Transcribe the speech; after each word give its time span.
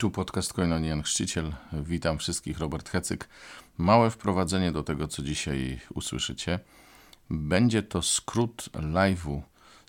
Tu 0.00 0.10
podcast 0.10 0.52
Koinonian 0.52 1.02
Chrzciciel. 1.02 1.52
Witam 1.72 2.18
wszystkich, 2.18 2.58
Robert 2.58 2.88
Hecyk. 2.88 3.28
Małe 3.78 4.10
wprowadzenie 4.10 4.72
do 4.72 4.82
tego, 4.82 5.08
co 5.08 5.22
dzisiaj 5.22 5.80
usłyszycie. 5.94 6.60
Będzie 7.30 7.82
to 7.82 8.02
skrót 8.02 8.68
live'u 8.74 9.40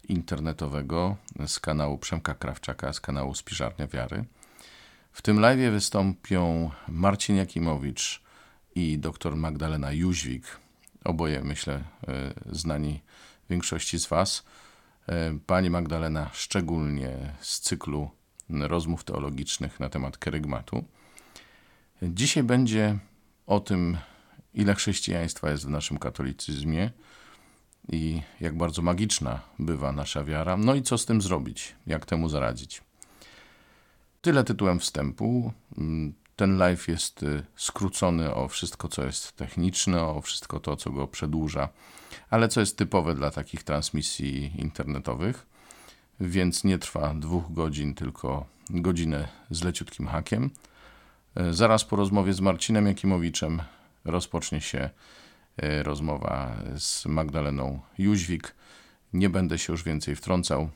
internetowego 0.08 1.16
z 1.47 1.60
kanału 1.60 1.97
Przemka 1.97 2.36
Krawczaka, 2.36 2.94
z 2.94 3.00
kanału 3.00 3.36
Spiżarnia 3.36 3.88
Wiary. 3.88 4.26
W 5.12 5.21
tym 5.21 5.38
live'ie 5.38 5.71
wystąpią 5.71 6.71
Marcin 6.88 7.36
Jakimowicz 7.36 8.21
i 8.75 9.00
dr 9.00 9.36
Magdalena 9.36 9.91
Jóźwik. 9.91 10.59
Oboje, 11.04 11.41
myślę, 11.43 11.73
e, 12.07 12.34
znani 12.52 13.02
większości 13.50 14.00
z 14.00 14.07
Was. 14.07 14.43
E, 15.07 15.39
pani 15.46 15.70
Magdalena 15.70 16.30
szczególnie 16.34 17.34
z 17.41 17.59
cyklu 17.59 18.21
rozmów 18.54 19.04
teologicznych 19.04 19.79
na 19.79 19.89
temat 19.89 20.18
kerygmatu. 20.18 20.83
Dzisiaj 22.01 22.43
będzie 22.43 23.00
o 23.47 23.59
tym, 23.59 23.97
ile 24.54 24.75
chrześcijaństwa 24.75 25.50
jest 25.51 25.65
w 25.65 25.69
naszym 25.69 25.97
katolicyzmie 25.97 26.92
i 27.92 28.21
jak 28.39 28.57
bardzo 28.57 28.82
magiczna 28.82 29.39
bywa 29.59 29.92
nasza 29.92 30.23
wiara, 30.23 30.57
no 30.57 30.75
i 30.75 30.82
co 30.82 30.97
z 30.97 31.06
tym 31.06 31.21
zrobić, 31.21 31.75
jak 31.87 32.06
temu 32.06 32.30
zaradzić. 32.30 32.81
Tyle 34.22 34.44
tytułem 34.44 34.80
wstępu. 34.80 35.53
Ten 36.36 36.58
live 36.58 36.88
jest 36.88 37.23
y, 37.23 37.44
skrócony 37.56 38.33
o 38.33 38.47
wszystko, 38.47 38.88
co 38.88 39.06
jest 39.06 39.31
techniczne, 39.31 40.03
o 40.03 40.22
wszystko 40.22 40.59
to, 40.59 40.75
co 40.75 40.92
go 40.92 41.08
przedłuża, 41.08 41.70
ale 42.30 42.47
co 42.47 42.59
jest 42.59 42.78
typowe 42.78 43.16
dla 43.16 43.31
takich 43.31 43.64
transmisji 43.64 44.52
internetowych 44.61 45.50
więc 46.22 46.64
nie 46.64 46.78
trwa 46.78 47.14
dwóch 47.14 47.53
godzin, 47.53 47.94
tylko 47.94 48.45
godzinę 48.70 49.28
z 49.50 49.64
leciutkim 49.64 50.08
hakiem. 50.08 50.50
E, 51.36 51.53
zaraz 51.53 51.86
po 51.86 51.95
rozmowie 51.95 52.34
z 52.34 52.42
Marcinem 52.42 52.88
Jakimowiczem 52.88 53.62
rozpocznie 54.06 54.62
się 54.62 54.90
e, 55.58 55.84
rozmowa 55.84 56.56
z 56.78 57.06
Magdaleną 57.06 57.80
Jóźwik. 57.98 58.56
Nie 59.14 59.30
będę 59.30 59.58
się 59.58 59.73
już 59.73 59.84
więcej 59.84 60.16
wtrącał, 60.16 60.70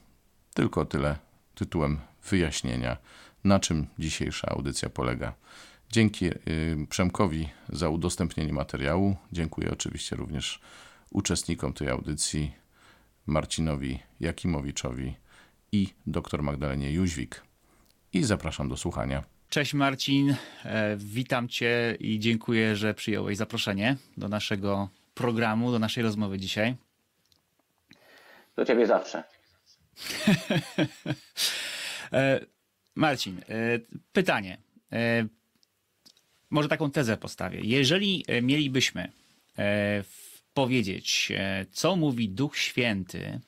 tylko 0.54 0.86
tyle 0.86 1.18
tytułem 1.56 2.00
wyjaśnienia, 2.30 2.98
na 3.44 3.60
czym 3.60 3.88
dzisiejsza 4.00 4.50
audycja 4.50 4.90
polega. 4.90 5.34
Dzięki 5.92 6.26
e, 6.28 6.32
Przemkowi 6.90 7.50
za 7.70 7.90
udostępnienie 7.90 8.54
materiału. 8.54 9.16
Dziękuję 9.32 9.72
oczywiście 9.72 10.16
również 10.16 10.60
uczestnikom 11.12 11.74
tej 11.74 11.90
audycji, 11.90 12.54
Marcinowi 13.26 14.00
Jakimowiczowi 14.20 15.16
i 15.76 15.94
dr 16.08 16.44
Magdalenie 16.44 16.92
Jóźwik. 16.92 17.42
I 18.14 18.24
zapraszam 18.24 18.70
do 18.70 18.78
słuchania. 18.78 19.24
Cześć 19.50 19.74
Marcin, 19.74 20.36
e, 20.66 20.96
witam 20.98 21.48
Cię 21.50 21.98
i 22.00 22.20
dziękuję, 22.20 22.76
że 22.76 22.94
przyjąłeś 22.94 23.38
zaproszenie 23.38 23.98
do 24.18 24.28
naszego 24.28 24.90
programu, 25.14 25.72
do 25.72 25.80
naszej 25.80 26.04
rozmowy 26.04 26.40
dzisiaj. 26.40 26.76
Do 28.56 28.66
Ciebie 28.66 28.88
zawsze. 28.88 29.24
E, 32.12 32.40
Marcin, 32.96 33.38
e, 33.38 33.44
pytanie. 34.14 34.58
Może 36.50 36.68
taką 36.70 36.92
tezę 36.92 37.18
postawię. 37.18 37.60
Jeżeli 37.64 38.26
mielibyśmy 38.42 39.12
powiedzieć, 40.54 41.32
co 41.72 41.96
mówi 41.96 42.30
Duch 42.30 42.58
Święty 42.58 43.40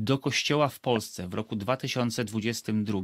do 0.00 0.18
kościoła 0.18 0.68
w 0.68 0.80
Polsce 0.80 1.28
w 1.28 1.34
roku 1.34 1.56
2022, 1.56 3.00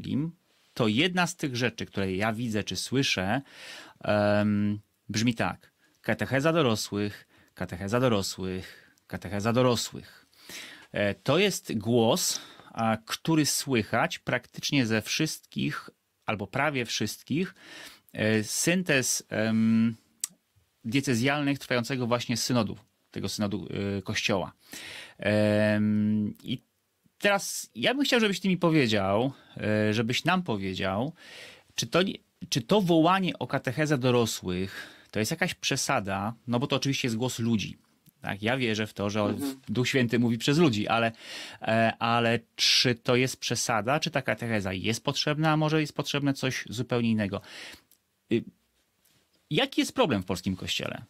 to 0.74 0.88
jedna 0.88 1.26
z 1.26 1.36
tych 1.36 1.56
rzeczy, 1.56 1.86
które 1.86 2.14
ja 2.14 2.32
widzę 2.32 2.64
czy 2.64 2.76
słyszę, 2.76 3.42
um, 4.04 4.80
brzmi 5.08 5.34
tak: 5.34 5.72
katecheza 6.00 6.52
dorosłych, 6.52 7.28
katecheza 7.54 8.00
dorosłych, 8.00 8.94
katecheza 9.06 9.52
dorosłych. 9.52 10.26
E, 10.92 11.14
to 11.14 11.38
jest 11.38 11.78
głos, 11.78 12.40
który 13.06 13.46
słychać 13.46 14.18
praktycznie 14.18 14.86
ze 14.86 15.02
wszystkich, 15.02 15.90
albo 16.26 16.46
prawie 16.46 16.84
wszystkich, 16.84 17.54
e, 18.12 18.44
syntez 18.44 19.26
diecezjalnych 20.84 21.58
trwającego 21.58 22.06
właśnie 22.06 22.36
synodu, 22.36 22.76
tego 23.10 23.28
synodu 23.28 23.68
e, 23.98 24.02
kościoła. 24.02 24.52
I 26.42 26.62
teraz 27.18 27.70
ja 27.74 27.94
bym 27.94 28.04
chciał, 28.04 28.20
żebyś 28.20 28.40
ty 28.40 28.48
mi 28.48 28.56
powiedział, 28.56 29.32
e, 29.56 29.94
żebyś 29.94 30.24
nam 30.24 30.42
powiedział, 30.42 31.12
czy 31.74 31.86
to, 31.86 32.00
czy 32.48 32.60
to 32.60 32.80
wołanie 32.80 33.38
o 33.38 33.46
katechezę 33.46 33.98
dorosłych 33.98 34.96
to 35.10 35.18
jest 35.18 35.30
jakaś 35.30 35.54
przesada, 35.54 36.34
no 36.46 36.58
bo 36.58 36.66
to 36.66 36.76
oczywiście 36.76 37.08
jest 37.08 37.16
głos 37.16 37.38
ludzi. 37.38 37.78
Tak, 38.20 38.42
ja 38.42 38.56
wierzę 38.56 38.86
w 38.86 38.94
to, 38.94 39.10
że 39.10 39.20
mhm. 39.20 39.60
Duch 39.68 39.88
Święty 39.88 40.18
mówi 40.18 40.38
przez 40.38 40.58
ludzi, 40.58 40.88
ale, 40.88 41.12
e, 41.62 41.92
ale 41.98 42.38
czy 42.56 42.94
to 42.94 43.16
jest 43.16 43.40
przesada, 43.40 44.00
czy 44.00 44.10
ta 44.10 44.22
katecheza 44.22 44.72
jest 44.72 45.04
potrzebna, 45.04 45.52
a 45.52 45.56
może 45.56 45.80
jest 45.80 45.96
potrzebne 45.96 46.34
coś 46.34 46.64
zupełnie 46.68 47.10
innego? 47.10 47.40
Y, 48.32 48.44
jaki 49.50 49.80
jest 49.80 49.94
problem 49.94 50.22
w 50.22 50.26
polskim 50.26 50.56
kościele? 50.56 51.02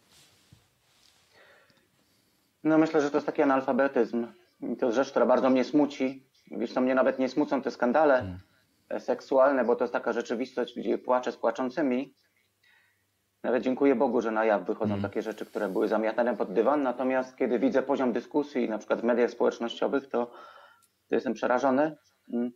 No 2.63 2.77
myślę, 2.77 3.01
że 3.01 3.11
to 3.11 3.17
jest 3.17 3.25
taki 3.25 3.41
analfabetyzm. 3.41 4.27
I 4.61 4.77
to 4.77 4.85
jest 4.85 4.95
rzecz, 4.95 5.11
która 5.11 5.25
bardzo 5.25 5.49
mnie 5.49 5.63
smuci. 5.63 6.27
Wiesz, 6.51 6.73
co 6.73 6.81
mnie 6.81 6.95
nawet 6.95 7.19
nie 7.19 7.29
smucą 7.29 7.61
te 7.61 7.71
skandale 7.71 8.13
hmm. 8.13 8.39
seksualne, 8.99 9.65
bo 9.65 9.75
to 9.75 9.83
jest 9.83 9.93
taka 9.93 10.13
rzeczywistość, 10.13 10.79
gdzie 10.79 10.97
płaczę 10.97 11.31
z 11.31 11.37
płaczącymi. 11.37 12.15
Nawet 13.43 13.63
dziękuję 13.63 13.95
Bogu, 13.95 14.21
że 14.21 14.31
na 14.31 14.45
jaw 14.45 14.65
wychodzą 14.65 14.89
hmm. 14.89 15.01
takie 15.01 15.21
rzeczy, 15.21 15.45
które 15.45 15.69
były 15.69 15.87
zamiatane 15.87 16.37
pod 16.37 16.53
dywan. 16.53 16.83
Natomiast 16.83 17.35
kiedy 17.37 17.59
widzę 17.59 17.83
poziom 17.83 18.13
dyskusji, 18.13 18.69
na 18.69 18.77
przykład 18.77 19.01
w 19.01 19.03
mediach 19.03 19.31
społecznościowych, 19.31 20.07
to, 20.07 20.25
to 21.09 21.15
jestem 21.15 21.33
przerażony. 21.33 21.97
Hmm. 22.31 22.51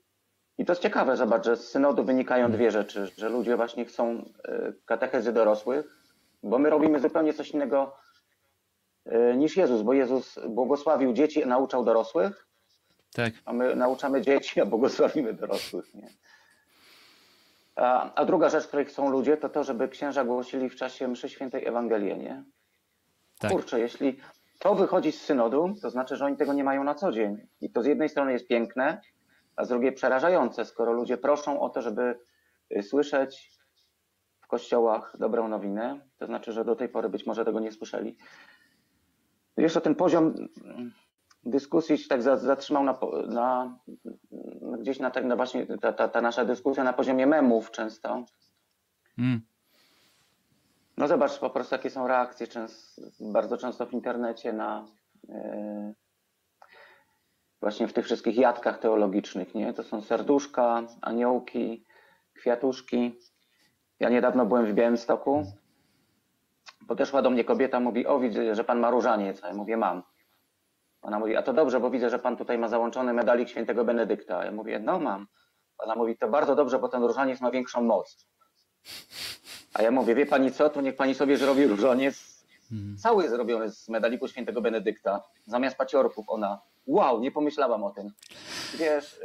I 0.57 0.65
to 0.65 0.71
jest 0.71 0.81
ciekawe, 0.81 1.17
zobacz, 1.17 1.45
że 1.45 1.57
z 1.57 1.69
synodu 1.69 2.03
wynikają 2.03 2.43
hmm. 2.43 2.57
dwie 2.57 2.71
rzeczy, 2.71 3.11
że 3.17 3.29
ludzie 3.29 3.55
właśnie 3.55 3.85
chcą 3.85 4.25
e, 4.47 4.73
katechezy 4.85 5.33
dorosłych, 5.33 5.85
bo 6.43 6.59
my 6.59 6.69
robimy 6.69 6.99
zupełnie 6.99 7.33
coś 7.33 7.51
innego 7.51 7.95
niż 9.37 9.57
Jezus, 9.57 9.81
bo 9.81 9.93
Jezus 9.93 10.39
błogosławił 10.49 11.13
dzieci, 11.13 11.47
nauczał 11.47 11.85
dorosłych, 11.85 12.47
tak. 13.13 13.33
a 13.45 13.53
my 13.53 13.75
nauczamy 13.75 14.21
dzieci, 14.21 14.61
a 14.61 14.65
błogosławimy 14.65 15.33
dorosłych. 15.33 15.93
Nie? 15.93 16.07
A, 17.75 18.13
a, 18.13 18.25
druga 18.25 18.49
rzecz, 18.49 18.67
której 18.67 18.85
chcą 18.85 19.09
ludzie, 19.09 19.37
to 19.37 19.49
to, 19.49 19.63
żeby 19.63 19.89
księża 19.89 20.23
głosili 20.23 20.69
w 20.69 20.75
czasie 20.75 21.07
mszy 21.07 21.29
świętej 21.29 21.67
Ewangelię, 21.67 22.17
nie? 22.17 22.43
Tak. 23.39 23.51
Kurczę, 23.51 23.79
jeśli 23.79 24.19
to 24.59 24.75
wychodzi 24.75 25.11
z 25.11 25.21
synodu, 25.21 25.75
to 25.81 25.89
znaczy, 25.89 26.15
że 26.15 26.25
oni 26.25 26.37
tego 26.37 26.53
nie 26.53 26.63
mają 26.63 26.83
na 26.83 26.95
co 26.95 27.11
dzień. 27.11 27.47
I 27.61 27.69
to 27.69 27.83
z 27.83 27.85
jednej 27.85 28.09
strony 28.09 28.31
jest 28.31 28.47
piękne, 28.47 29.01
a 29.55 29.65
z 29.65 29.69
drugiej 29.69 29.91
przerażające, 29.91 30.65
skoro 30.65 30.93
ludzie 30.93 31.17
proszą 31.17 31.61
o 31.61 31.69
to, 31.69 31.81
żeby 31.81 32.19
y, 32.77 32.83
słyszeć 32.83 33.51
w 34.41 34.47
kościołach 34.47 35.15
dobrą 35.19 35.47
nowinę, 35.47 35.99
to 36.17 36.25
znaczy, 36.25 36.51
że 36.51 36.65
do 36.65 36.75
tej 36.75 36.89
pory 36.89 37.09
być 37.09 37.25
może 37.25 37.45
tego 37.45 37.59
nie 37.59 37.71
słyszeli. 37.71 38.17
Jeszcze 39.61 39.81
ten 39.81 39.95
poziom 39.95 40.33
dyskusji 41.43 41.97
się 41.97 42.09
tak 42.09 42.21
zatrzymał 42.21 42.83
na, 42.83 42.99
na 43.27 43.77
gdzieś 44.79 44.99
na, 44.99 45.11
na 45.23 45.35
właśnie 45.35 45.65
ta, 45.77 45.93
ta, 45.93 46.07
ta, 46.07 46.21
nasza 46.21 46.45
dyskusja 46.45 46.83
na 46.83 46.93
poziomie 46.93 47.27
memów 47.27 47.71
często. 47.71 48.25
Mm. 49.17 49.41
No 50.97 51.07
zobacz 51.07 51.39
po 51.39 51.49
prostu 51.49 51.75
jakie 51.75 51.89
są 51.89 52.07
reakcje 52.07 52.47
często, 52.47 53.01
bardzo 53.19 53.57
często 53.57 53.85
w 53.85 53.93
internecie 53.93 54.53
na 54.53 54.85
yy, 55.27 55.93
właśnie 57.59 57.87
w 57.87 57.93
tych 57.93 58.05
wszystkich 58.05 58.37
jadkach 58.37 58.79
teologicznych, 58.79 59.55
nie? 59.55 59.73
To 59.73 59.83
są 59.83 60.01
serduszka, 60.01 60.83
aniołki, 61.01 61.85
kwiatuszki. 62.33 63.19
Ja 63.99 64.09
niedawno 64.09 64.45
byłem 64.45 64.65
w 64.65 64.73
Białymstoku 64.73 65.45
Podeszła 66.91 67.21
do 67.21 67.29
mnie 67.29 67.43
kobieta, 67.43 67.79
mówi, 67.79 68.07
o 68.07 68.19
widzę, 68.19 68.55
że 68.55 68.63
pan 68.63 68.79
ma 68.79 68.89
różaniec. 68.89 69.43
A 69.43 69.47
ja 69.47 69.53
mówię, 69.53 69.77
mam. 69.77 70.03
Ona 71.01 71.19
mówi, 71.19 71.35
a 71.35 71.41
to 71.41 71.53
dobrze, 71.53 71.79
bo 71.79 71.89
widzę, 71.89 72.09
że 72.09 72.19
pan 72.19 72.37
tutaj 72.37 72.57
ma 72.57 72.67
załączony 72.67 73.13
medalik 73.13 73.49
świętego 73.49 73.85
Benedykta. 73.85 74.37
A 74.37 74.45
ja 74.45 74.51
mówię, 74.51 74.79
no 74.79 74.99
mam. 74.99 75.27
Ona 75.77 75.95
mówi, 75.95 76.17
to 76.17 76.27
bardzo 76.27 76.55
dobrze, 76.55 76.79
bo 76.79 76.89
ten 76.89 77.03
różaniec 77.03 77.41
ma 77.41 77.51
większą 77.51 77.81
moc. 77.81 78.27
A 79.73 79.81
ja 79.81 79.91
mówię, 79.91 80.15
wie 80.15 80.25
pani 80.25 80.51
co, 80.51 80.69
to 80.69 80.81
niech 80.81 80.95
pani 80.95 81.15
sobie 81.15 81.37
zrobi 81.37 81.67
różaniec 81.67 82.45
hmm. 82.69 82.97
cały 82.97 83.29
zrobiony 83.29 83.71
z 83.71 83.89
medaliku 83.89 84.27
świętego 84.27 84.61
Benedykta, 84.61 85.23
zamiast 85.45 85.77
paciorków. 85.77 86.25
Ona, 86.29 86.61
wow, 86.87 87.19
nie 87.19 87.31
pomyślałam 87.31 87.83
o 87.83 87.91
tym. 87.91 88.09
Wiesz, 88.73 89.19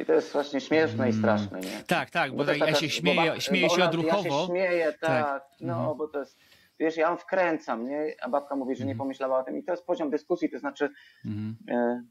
i 0.00 0.04
to 0.04 0.12
jest 0.12 0.32
właśnie 0.32 0.60
śmieszne 0.60 1.08
i 1.08 1.12
straszne, 1.12 1.60
nie? 1.60 1.82
Tak, 1.86 2.10
tak, 2.10 2.30
bo, 2.30 2.36
bo 2.36 2.44
tak 2.44 2.58
ja 2.58 2.74
się 2.74 2.90
śmieję, 2.90 3.32
bo, 3.34 3.40
śmieję 3.40 3.70
się 3.70 3.84
odruchowo. 3.84 4.24
Ja 4.24 4.40
się 4.40 4.46
śmieję, 4.46 4.92
tak, 5.00 5.24
tak. 5.24 5.48
no, 5.60 5.78
mhm. 5.78 5.96
bo 5.96 6.08
to 6.08 6.18
jest, 6.18 6.38
wiesz, 6.78 6.96
ja 6.96 7.10
ją 7.10 7.16
wkręcam, 7.16 7.88
nie? 7.88 8.14
A 8.22 8.28
babka 8.28 8.56
mówi, 8.56 8.76
że 8.76 8.84
nie 8.84 8.92
mhm. 8.92 8.98
pomyślała 8.98 9.38
o 9.38 9.42
tym 9.42 9.58
i 9.58 9.64
to 9.64 9.72
jest 9.72 9.86
poziom 9.86 10.10
dyskusji, 10.10 10.50
to 10.50 10.58
znaczy 10.58 10.90
mhm. 11.26 11.56
e, 11.68 12.02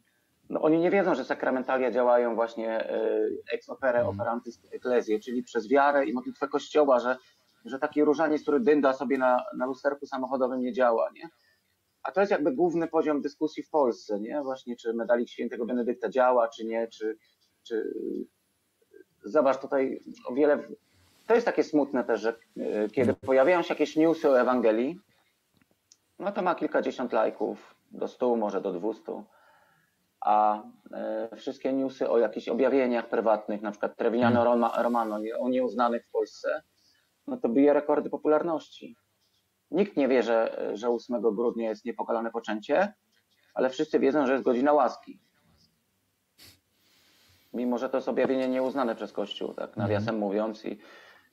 no 0.50 0.62
oni 0.62 0.80
nie 0.80 0.92
wiedzą, 0.92 1.16
że 1.16 1.26
sakramentalia 1.26 1.92
działają 1.92 2.36
właśnie 2.36 2.90
e, 2.90 3.10
ex 3.54 3.70
opere 3.70 4.06
operantis 4.08 4.60
ecclesiae, 4.72 5.20
czyli 5.20 5.44
przez 5.44 5.70
wiarę 5.70 6.06
i 6.06 6.14
modlitwę 6.14 6.48
Kościoła, 6.48 7.00
że, 7.00 7.18
że 7.66 7.80
taki 7.80 8.04
różaniec, 8.04 8.42
który 8.42 8.60
dynda 8.60 8.94
sobie 8.94 9.18
na, 9.18 9.44
na 9.58 9.66
lusterku 9.66 10.06
samochodowym 10.06 10.62
nie 10.62 10.74
działa, 10.74 11.10
nie? 11.14 11.30
A 12.04 12.12
to 12.12 12.20
jest 12.20 12.32
jakby 12.32 12.52
główny 12.52 12.88
poziom 12.88 13.22
dyskusji 13.22 13.64
w 13.64 13.70
Polsce, 13.70 14.20
nie? 14.20 14.42
Właśnie 14.42 14.76
czy 14.76 14.94
medalik 14.94 15.30
świętego 15.30 15.66
Benedykta 15.66 16.10
działa, 16.10 16.48
czy 16.48 16.66
nie, 16.66 16.88
czy, 16.88 17.18
czy... 17.69 17.94
Zobacz 19.24 19.57
tutaj 19.62 20.01
o 20.25 20.33
wiele... 20.33 20.63
To 21.27 21.36
jest 21.36 21.45
takie 21.45 21.63
smutne 21.63 22.04
też, 22.04 22.21
że 22.21 22.36
e, 22.57 22.89
kiedy 22.89 23.13
pojawiają 23.13 23.62
się 23.62 23.74
jakieś 23.74 23.95
newsy 23.95 24.30
o 24.30 24.42
Ewangelii, 24.42 25.00
no 26.19 26.31
to 26.31 26.42
ma 26.42 26.56
kilkadziesiąt 26.56 27.13
lajków, 27.13 27.75
do 27.92 28.07
stu, 28.07 28.38
może 28.38 28.62
do 28.62 28.74
dwustu 28.74 29.24
a 30.21 30.63
e, 30.92 31.36
wszystkie 31.36 31.74
newsy 31.74 32.10
o 32.10 32.18
jakichś 32.18 32.50
objawieniach 32.50 33.10
prywatnych, 33.10 33.62
na 33.62 33.71
przykład 33.71 33.98
Trevignano 33.98 34.44
Roma, 34.44 34.74
Romano, 34.81 35.19
o 35.39 35.50
nieuznanych 35.50 36.06
w 36.06 36.12
Polsce, 36.12 36.63
no 37.27 37.38
to 37.38 37.50
bije 37.50 37.74
rekordy 37.74 38.10
popularności. 38.10 38.95
Nikt 39.71 39.98
nie 39.98 40.07
wie, 40.07 40.24
że, 40.24 40.69
że 40.74 40.89
8 40.89 41.21
grudnia 41.21 41.69
jest 41.69 41.86
niepokalane 41.86 42.31
poczęcie, 42.31 42.94
ale 43.54 43.69
wszyscy 43.69 44.00
wiedzą, 44.00 44.27
że 44.27 44.33
jest 44.33 44.45
godzina 44.45 44.74
łaski. 44.74 45.19
Mimo, 47.54 47.78
że 47.78 47.90
to 47.90 47.98
jest 47.98 48.07
objawienie 48.07 48.48
nieuznane 48.48 48.96
przez 48.96 49.12
Kościół, 49.13 49.54
tak 49.54 49.78
nawiasem 49.78 50.18
mówiąc. 50.18 50.66
I 50.66 50.80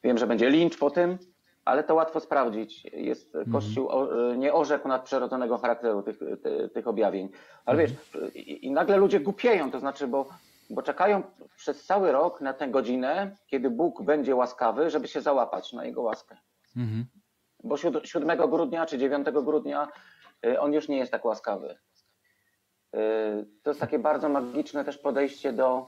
wiem, 0.04 0.18
że 0.18 0.26
będzie 0.26 0.50
lincz 0.50 0.78
po 0.78 0.90
tym, 0.90 1.18
ale 1.64 1.84
to 1.84 1.94
łatwo 1.94 2.20
sprawdzić. 2.20 2.84
Jest 2.84 3.36
Kościół 3.52 3.88
o, 3.88 4.08
nie 4.34 4.52
orzekł 4.54 4.88
nadprzyrodzonego 4.88 5.58
charakteru 5.58 6.02
tych, 6.02 6.18
ty, 6.42 6.68
tych 6.74 6.88
objawień. 6.88 7.28
Ale 7.64 7.78
wiesz, 7.78 7.92
i, 8.34 8.66
i 8.66 8.70
nagle 8.70 8.96
ludzie 8.96 9.20
głupieją, 9.20 9.70
to 9.70 9.80
znaczy, 9.80 10.06
bo, 10.06 10.26
bo 10.70 10.82
czekają 10.82 11.22
przez 11.56 11.84
cały 11.84 12.12
rok 12.12 12.40
na 12.40 12.52
tę 12.52 12.68
godzinę, 12.68 13.36
kiedy 13.46 13.70
Bóg 13.70 14.02
będzie 14.02 14.34
łaskawy, 14.36 14.90
żeby 14.90 15.08
się 15.08 15.20
załapać 15.20 15.72
na 15.72 15.84
jego 15.84 16.02
łaskę. 16.02 16.36
Mhm. 16.76 17.06
Bo 17.64 17.76
siód- 17.76 18.04
7 18.04 18.38
grudnia 18.50 18.86
czy 18.86 18.98
9 18.98 19.26
grudnia 19.30 19.88
y, 20.46 20.60
on 20.60 20.72
już 20.72 20.88
nie 20.88 20.96
jest 20.98 21.12
tak 21.12 21.24
łaskawy. 21.24 21.78
To 23.62 23.70
jest 23.70 23.80
takie 23.80 23.98
bardzo 23.98 24.28
magiczne 24.28 24.84
też 24.84 24.98
podejście 24.98 25.52
do 25.52 25.86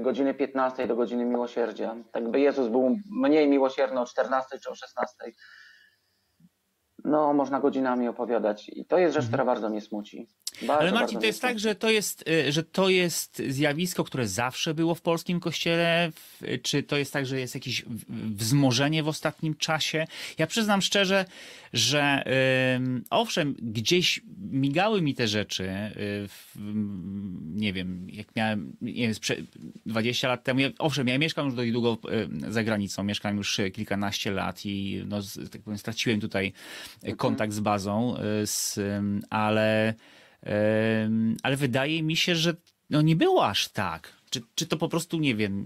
godziny 0.00 0.34
15, 0.34 0.86
do 0.86 0.96
godziny 0.96 1.24
miłosierdzia. 1.24 1.96
Tak 2.12 2.30
by 2.30 2.40
Jezus 2.40 2.68
był 2.68 2.96
mniej 3.10 3.48
miłosierny 3.48 4.00
o 4.00 4.06
14 4.06 4.58
czy 4.58 4.70
o 4.70 4.74
16. 4.74 5.16
No, 7.04 7.32
można 7.34 7.60
godzinami 7.60 8.08
opowiadać. 8.08 8.68
I 8.68 8.84
to 8.84 8.98
jest 8.98 9.14
rzecz, 9.14 9.26
która 9.26 9.44
bardzo 9.44 9.70
mnie 9.70 9.80
smuci. 9.80 10.26
Bardzo, 10.62 10.80
Ale 10.80 10.92
Marcin, 10.92 11.18
to 11.20 11.26
jest 11.26 11.42
tak, 11.42 11.58
że 11.58 11.74
to 11.74 11.90
jest, 11.90 12.28
y, 12.28 12.52
że 12.52 12.62
to 12.62 12.88
jest 12.88 13.42
zjawisko, 13.48 14.04
które 14.04 14.28
zawsze 14.28 14.74
było 14.74 14.94
w 14.94 15.00
polskim 15.00 15.40
kościele? 15.40 16.10
Czy 16.62 16.82
to 16.82 16.96
jest 16.96 17.12
tak, 17.12 17.26
że 17.26 17.40
jest 17.40 17.54
jakieś 17.54 17.84
wzmożenie 18.08 19.02
w 19.02 19.08
ostatnim 19.08 19.54
czasie? 19.54 20.06
Ja 20.38 20.46
przyznam 20.46 20.82
szczerze, 20.82 21.24
że 21.72 22.24
ym, 22.76 23.04
owszem, 23.10 23.54
gdzieś 23.62 24.20
migały 24.50 25.02
mi 25.02 25.14
te 25.14 25.28
rzeczy. 25.28 25.64
y, 25.64 26.28
mm, 26.56 27.52
nie 27.56 27.72
wiem, 27.72 28.06
jak 28.12 28.36
miałem 28.36 28.76
nie 28.82 28.92
wiem, 29.02 29.12
sprze- 29.14 29.42
20 29.86 30.28
lat 30.28 30.44
temu. 30.44 30.60
Ja, 30.60 30.68
owszem, 30.78 31.08
ja 31.08 31.18
mieszkam 31.18 31.46
już 31.46 31.54
dość 31.54 31.72
długo 31.72 31.98
y, 32.48 32.52
za 32.52 32.62
granicą. 32.64 33.04
Mieszkam 33.04 33.36
już 33.36 33.60
kilkanaście 33.72 34.30
lat 34.30 34.66
i 34.66 35.04
no, 35.08 35.18
tak 35.52 35.62
powiem, 35.62 35.78
straciłem 35.78 36.20
tutaj 36.20 36.52
kontakt 37.16 37.52
z 37.52 37.60
bazą, 37.60 38.14
y, 38.42 38.46
z, 38.46 38.78
ale. 39.30 39.94
Ale 41.42 41.56
wydaje 41.56 42.02
mi 42.02 42.16
się, 42.16 42.34
że 42.34 42.54
no 42.90 43.02
nie 43.02 43.16
było 43.16 43.46
aż 43.46 43.68
tak. 43.68 44.12
Czy, 44.30 44.40
czy 44.54 44.66
to 44.66 44.76
po 44.76 44.88
prostu, 44.88 45.18
nie 45.18 45.34
wiem, 45.34 45.64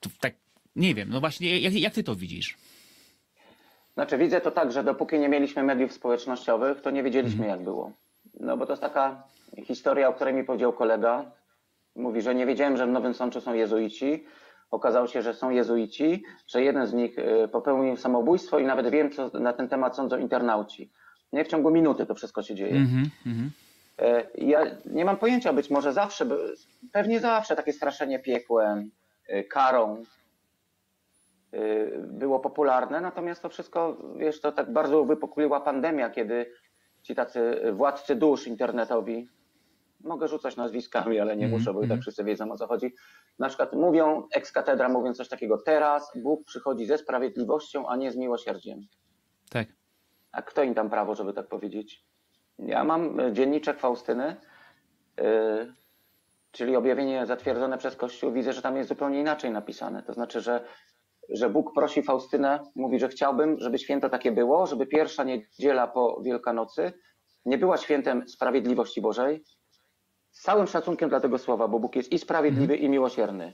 to 0.00 0.10
tak, 0.20 0.34
nie 0.76 0.94
wiem, 0.94 1.08
no 1.10 1.20
właśnie, 1.20 1.58
jak, 1.58 1.74
jak 1.74 1.94
ty 1.94 2.04
to 2.04 2.16
widzisz? 2.16 2.56
Znaczy 3.94 4.18
widzę 4.18 4.40
to 4.40 4.50
tak, 4.50 4.72
że 4.72 4.84
dopóki 4.84 5.18
nie 5.18 5.28
mieliśmy 5.28 5.62
mediów 5.62 5.92
społecznościowych, 5.92 6.80
to 6.80 6.90
nie 6.90 7.02
wiedzieliśmy 7.02 7.46
jak 7.46 7.64
było. 7.64 7.92
No 8.40 8.56
bo 8.56 8.66
to 8.66 8.72
jest 8.72 8.82
taka 8.82 9.22
historia, 9.64 10.08
o 10.08 10.12
której 10.12 10.34
mi 10.34 10.44
powiedział 10.44 10.72
kolega. 10.72 11.30
Mówi, 11.96 12.22
że 12.22 12.34
nie 12.34 12.46
wiedziałem, 12.46 12.76
że 12.76 12.86
w 12.86 12.90
Nowym 12.90 13.14
Sączu 13.14 13.40
są 13.40 13.54
jezuici. 13.54 14.24
Okazało 14.70 15.06
się, 15.06 15.22
że 15.22 15.34
są 15.34 15.50
jezuici, 15.50 16.24
że 16.46 16.62
jeden 16.62 16.86
z 16.86 16.92
nich 16.92 17.18
y, 17.18 17.48
popełnił 17.48 17.96
samobójstwo 17.96 18.58
i 18.58 18.64
nawet 18.66 18.90
wiem, 18.90 19.10
co 19.10 19.30
na 19.40 19.52
ten 19.52 19.68
temat 19.68 19.96
sądzą 19.96 20.18
internauci. 20.18 20.90
Nie 21.32 21.44
w 21.44 21.48
ciągu 21.48 21.70
minuty 21.70 22.06
to 22.06 22.14
wszystko 22.14 22.42
się 22.42 22.54
dzieje. 22.54 22.76
Mhm. 22.76 23.10
E, 23.98 24.26
Ja 24.34 24.60
nie 24.86 25.04
mam 25.04 25.16
pojęcia, 25.16 25.52
być 25.52 25.70
może 25.70 25.92
zawsze, 25.92 26.26
pewnie 26.92 27.20
zawsze 27.20 27.56
takie 27.56 27.72
straszenie 27.72 28.18
piekłem, 28.18 28.90
y, 29.30 29.44
karą 29.44 30.04
było 31.98 32.40
popularne, 32.40 33.00
natomiast 33.00 33.42
to 33.42 33.48
wszystko, 33.48 33.96
wiesz, 34.16 34.40
to 34.40 34.52
tak 34.52 34.72
bardzo 34.72 35.04
wypukliła 35.04 35.60
pandemia, 35.60 36.10
kiedy 36.10 36.52
ci 37.02 37.14
tacy 37.14 37.60
władcy 37.72 38.14
dusz 38.14 38.46
internetowi, 38.46 39.28
mogę 40.04 40.28
rzucać 40.28 40.56
nazwiskami, 40.56 41.20
ale 41.20 41.36
nie 41.36 41.44
Mhm, 41.44 41.60
muszę, 41.60 41.74
bo 41.74 41.78
i 41.78 41.82
tak 41.82 41.84
mhm. 41.84 42.00
wszyscy 42.00 42.24
wiedzą 42.24 42.52
o 42.52 42.56
co 42.56 42.66
chodzi, 42.66 42.94
na 43.38 43.48
przykład 43.48 43.72
mówią, 43.72 44.28
ex 44.32 44.52
katedra 44.52 44.88
mówią 44.88 45.14
coś 45.14 45.28
takiego, 45.28 45.58
teraz 45.58 46.12
Bóg 46.16 46.44
przychodzi 46.44 46.86
ze 46.86 46.98
sprawiedliwością, 46.98 47.88
a 47.88 47.96
nie 47.96 48.12
z 48.12 48.16
miłosierdziem. 48.16 48.80
Tak. 49.50 49.68
A 50.32 50.42
kto 50.42 50.62
im 50.62 50.74
tam 50.74 50.90
prawo, 50.90 51.14
żeby 51.14 51.32
tak 51.32 51.48
powiedzieć? 51.48 52.04
Ja 52.58 52.84
mam 52.84 53.20
e, 53.20 53.32
dzienniczek 53.32 53.80
Faustyny, 53.80 54.36
yy, 55.18 55.74
czyli 56.52 56.76
objawienie 56.76 57.26
zatwierdzone 57.26 57.78
przez 57.78 57.96
Kościół. 57.96 58.32
Widzę, 58.32 58.52
że 58.52 58.62
tam 58.62 58.76
jest 58.76 58.88
zupełnie 58.88 59.20
inaczej 59.20 59.50
napisane. 59.50 60.02
To 60.02 60.12
znaczy, 60.12 60.40
że, 60.40 60.64
że 61.28 61.50
Bóg 61.50 61.74
prosi 61.74 62.02
Faustynę, 62.02 62.60
mówi, 62.74 62.98
że 62.98 63.08
chciałbym, 63.08 63.58
żeby 63.58 63.78
święto 63.78 64.08
takie 64.08 64.32
było, 64.32 64.66
żeby 64.66 64.86
pierwsza 64.86 65.24
niedziela 65.24 65.86
po 65.86 66.20
Wielkanocy 66.24 66.92
nie 67.44 67.58
była 67.58 67.76
świętem 67.76 68.28
sprawiedliwości 68.28 69.00
Bożej. 69.00 69.44
Z 70.40 70.42
całym 70.42 70.66
szacunkiem 70.66 71.08
dla 71.08 71.20
tego 71.20 71.38
słowa, 71.38 71.68
bo 71.68 71.80
Bóg 71.80 71.96
jest 71.96 72.12
i 72.12 72.18
sprawiedliwy, 72.18 72.76
i 72.76 72.88
miłosierny. 72.88 73.52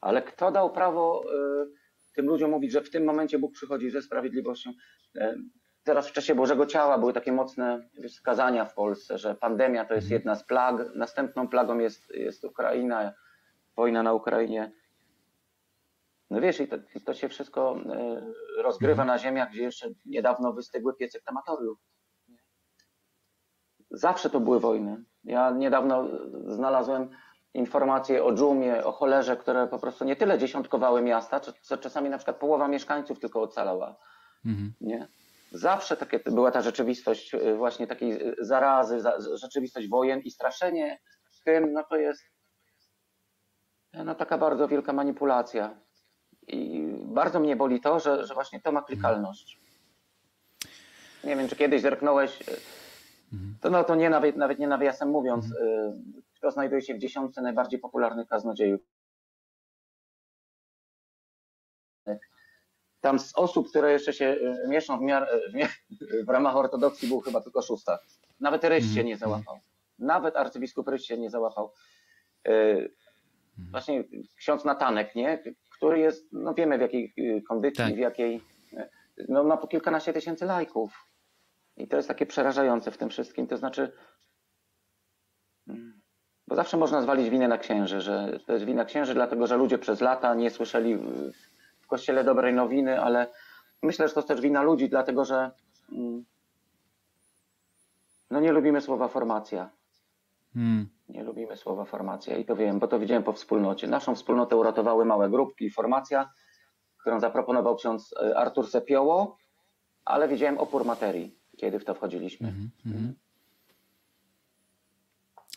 Ale 0.00 0.22
kto 0.22 0.50
dał 0.50 0.72
prawo 0.72 1.24
y, 1.24 2.14
tym 2.16 2.26
ludziom 2.26 2.50
mówić, 2.50 2.72
że 2.72 2.82
w 2.82 2.90
tym 2.90 3.04
momencie 3.04 3.38
Bóg 3.38 3.52
przychodzi 3.52 3.90
ze 3.90 4.02
sprawiedliwością? 4.02 4.70
Y, 5.16 5.36
Teraz 5.84 6.08
w 6.08 6.12
czasie 6.12 6.34
Bożego 6.34 6.66
Ciała 6.66 6.98
były 6.98 7.12
takie 7.12 7.32
mocne 7.32 7.88
wskazania 8.08 8.64
w 8.64 8.74
Polsce, 8.74 9.18
że 9.18 9.34
pandemia 9.34 9.84
to 9.84 9.94
jest 9.94 10.10
jedna 10.10 10.34
z 10.34 10.44
plag. 10.44 10.94
Następną 10.94 11.48
plagą 11.48 11.78
jest, 11.78 12.10
jest 12.10 12.44
Ukraina, 12.44 13.12
wojna 13.76 14.02
na 14.02 14.12
Ukrainie. 14.12 14.72
No 16.30 16.40
wiesz, 16.40 16.60
i 16.60 16.68
to, 16.68 16.76
to 17.04 17.14
się 17.14 17.28
wszystko 17.28 17.76
y, 18.58 18.62
rozgrywa 18.62 19.04
na 19.04 19.18
ziemiach, 19.18 19.50
gdzie 19.50 19.62
jeszcze 19.62 19.88
niedawno 20.06 20.52
wystygły 20.52 20.96
piece 20.96 21.20
krematoriów. 21.20 21.78
Zawsze 23.90 24.30
to 24.30 24.40
były 24.40 24.60
wojny. 24.60 25.04
Ja 25.24 25.50
niedawno 25.50 26.08
znalazłem 26.46 27.10
informacje 27.54 28.24
o 28.24 28.34
dżumie, 28.34 28.84
o 28.84 28.92
cholerze, 28.92 29.36
które 29.36 29.66
po 29.66 29.78
prostu 29.78 30.04
nie 30.04 30.16
tyle 30.16 30.38
dziesiątkowały 30.38 31.02
miasta, 31.02 31.40
co, 31.40 31.78
czasami 31.78 32.10
na 32.10 32.18
przykład 32.18 32.36
połowa 32.36 32.68
mieszkańców 32.68 33.20
tylko 33.20 33.42
ocalała. 33.42 33.96
Mhm. 34.46 34.72
Nie? 34.80 35.08
Zawsze 35.52 35.96
takie 35.96 36.20
była 36.26 36.50
ta 36.50 36.62
rzeczywistość 36.62 37.34
y, 37.34 37.54
właśnie 37.56 37.86
takiej 37.86 38.34
zarazy, 38.38 39.00
za, 39.00 39.16
rzeczywistość 39.36 39.88
wojen 39.88 40.20
i 40.20 40.30
straszenie 40.30 40.98
tym, 41.44 41.72
no 41.72 41.84
to 41.84 41.96
jest 41.96 42.22
no 43.92 44.14
taka 44.14 44.38
bardzo 44.38 44.68
wielka 44.68 44.92
manipulacja. 44.92 45.80
I 46.46 46.82
bardzo 47.02 47.40
mnie 47.40 47.56
boli 47.56 47.80
to, 47.80 48.00
że, 48.00 48.26
że 48.26 48.34
właśnie 48.34 48.60
to 48.60 48.72
ma 48.72 48.82
klikalność. 48.82 49.60
Nie 51.24 51.36
wiem, 51.36 51.48
czy 51.48 51.56
kiedyś 51.56 51.82
zerknąłeś, 51.82 52.40
y, 52.40 52.56
to 53.60 53.70
no 53.70 53.84
to 53.84 53.94
nie 53.94 54.10
nawet, 54.10 54.36
nawet 54.36 54.58
nie 54.58 54.68
nawiasem 54.68 55.08
mówiąc, 55.10 55.44
y, 55.50 55.92
kto 56.36 56.50
znajduje 56.50 56.82
się 56.82 56.94
w 56.94 56.98
dziesiątce 56.98 57.42
najbardziej 57.42 57.80
popularnych 57.80 58.28
kaznodziejów. 58.28 58.80
Tam 63.00 63.18
z 63.18 63.32
osób, 63.36 63.68
które 63.68 63.92
jeszcze 63.92 64.12
się 64.12 64.24
y, 64.64 64.68
mieszczą 64.68 64.98
w, 64.98 65.02
miar, 65.02 65.28
w, 65.50 65.54
mia- 65.54 66.24
w 66.26 66.28
ramach 66.28 66.56
ortodoksji 66.56 67.08
był 67.08 67.20
chyba 67.20 67.40
tylko 67.40 67.62
szósta. 67.62 67.98
Nawet 68.40 68.64
Ryś 68.64 68.94
się 68.94 69.04
nie 69.04 69.16
załapał. 69.16 69.58
Nawet 69.98 70.36
arcybiskup 70.36 70.88
Ryś 70.88 71.06
się 71.06 71.18
nie 71.18 71.30
załapał. 71.30 71.72
Y, 72.48 72.94
Właśnie 73.70 74.04
ksiądz 74.36 74.64
Natanek, 74.64 75.14
nie? 75.14 75.42
który 75.76 75.98
jest, 75.98 76.32
no 76.32 76.54
wiemy 76.54 76.78
w 76.78 76.80
jakiej 76.80 77.12
y, 77.18 77.42
kondycji, 77.48 77.84
Tak. 77.84 77.94
w 77.94 77.98
jakiej, 77.98 78.42
y, 78.72 79.26
no 79.28 79.44
ma 79.44 79.56
po 79.56 79.66
kilkanaście 79.68 80.12
tysięcy 80.12 80.44
lajków. 80.44 81.09
I 81.80 81.88
to 81.88 81.96
jest 81.96 82.08
takie 82.08 82.26
przerażające 82.26 82.90
w 82.90 82.98
tym 82.98 83.08
wszystkim. 83.10 83.46
To 83.46 83.56
znaczy, 83.56 83.92
mm, 85.68 86.00
bo 86.48 86.54
zawsze 86.56 86.76
można 86.76 87.02
zwalić 87.02 87.30
winę 87.30 87.48
na 87.48 87.58
księży, 87.58 88.00
że 88.00 88.38
to 88.46 88.52
jest 88.52 88.64
wina 88.64 88.84
księży, 88.84 89.14
dlatego 89.14 89.46
że 89.46 89.56
ludzie 89.56 89.78
przez 89.78 90.00
lata 90.00 90.34
nie 90.34 90.50
słyszeli 90.50 90.96
w- 90.96 91.86
kościele 91.86 92.24
dobrej 92.24 92.54
nowiny, 92.54 93.00
ale 93.00 93.26
myślę, 93.82 94.08
że 94.08 94.14
to 94.14 94.20
jest 94.20 94.28
też 94.28 94.40
wina 94.40 94.62
ludzi, 94.62 94.88
dlatego 94.88 95.24
że 95.24 95.50
mm, 95.92 96.24
no 98.30 98.40
nie 98.40 98.52
lubimy 98.52 98.80
słowa 98.80 99.08
formacja. 99.08 99.70
Mm. 100.56 100.88
Nie 101.08 101.22
lubimy 101.24 101.56
słowa 101.56 101.84
formacja 101.84 102.36
i 102.36 102.44
to 102.44 102.56
wiem, 102.56 102.78
bo 102.78 102.88
to 102.88 102.98
widziałem 102.98 103.22
po 103.22 103.32
wspólnocie. 103.32 103.88
Naszą 103.88 104.14
wspólnotę 104.14 104.56
uratowały 104.56 105.04
małe 105.04 105.30
grupki 105.30 105.64
i 105.64 105.70
formacja, 105.70 106.30
którą 107.00 107.20
zaproponował 107.20 107.76
ksiądz 107.76 108.14
e, 108.22 108.36
Artur 108.38 108.70
Sepioło, 108.70 109.36
ale 110.04 110.28
widziałem 110.28 110.58
opór 110.58 110.84
materii, 110.84 111.39
kiedy 111.60 111.78
w 111.78 111.84
to 111.84 111.94
wchodziliśmy. 111.94 112.48
Mhm. 112.48 113.14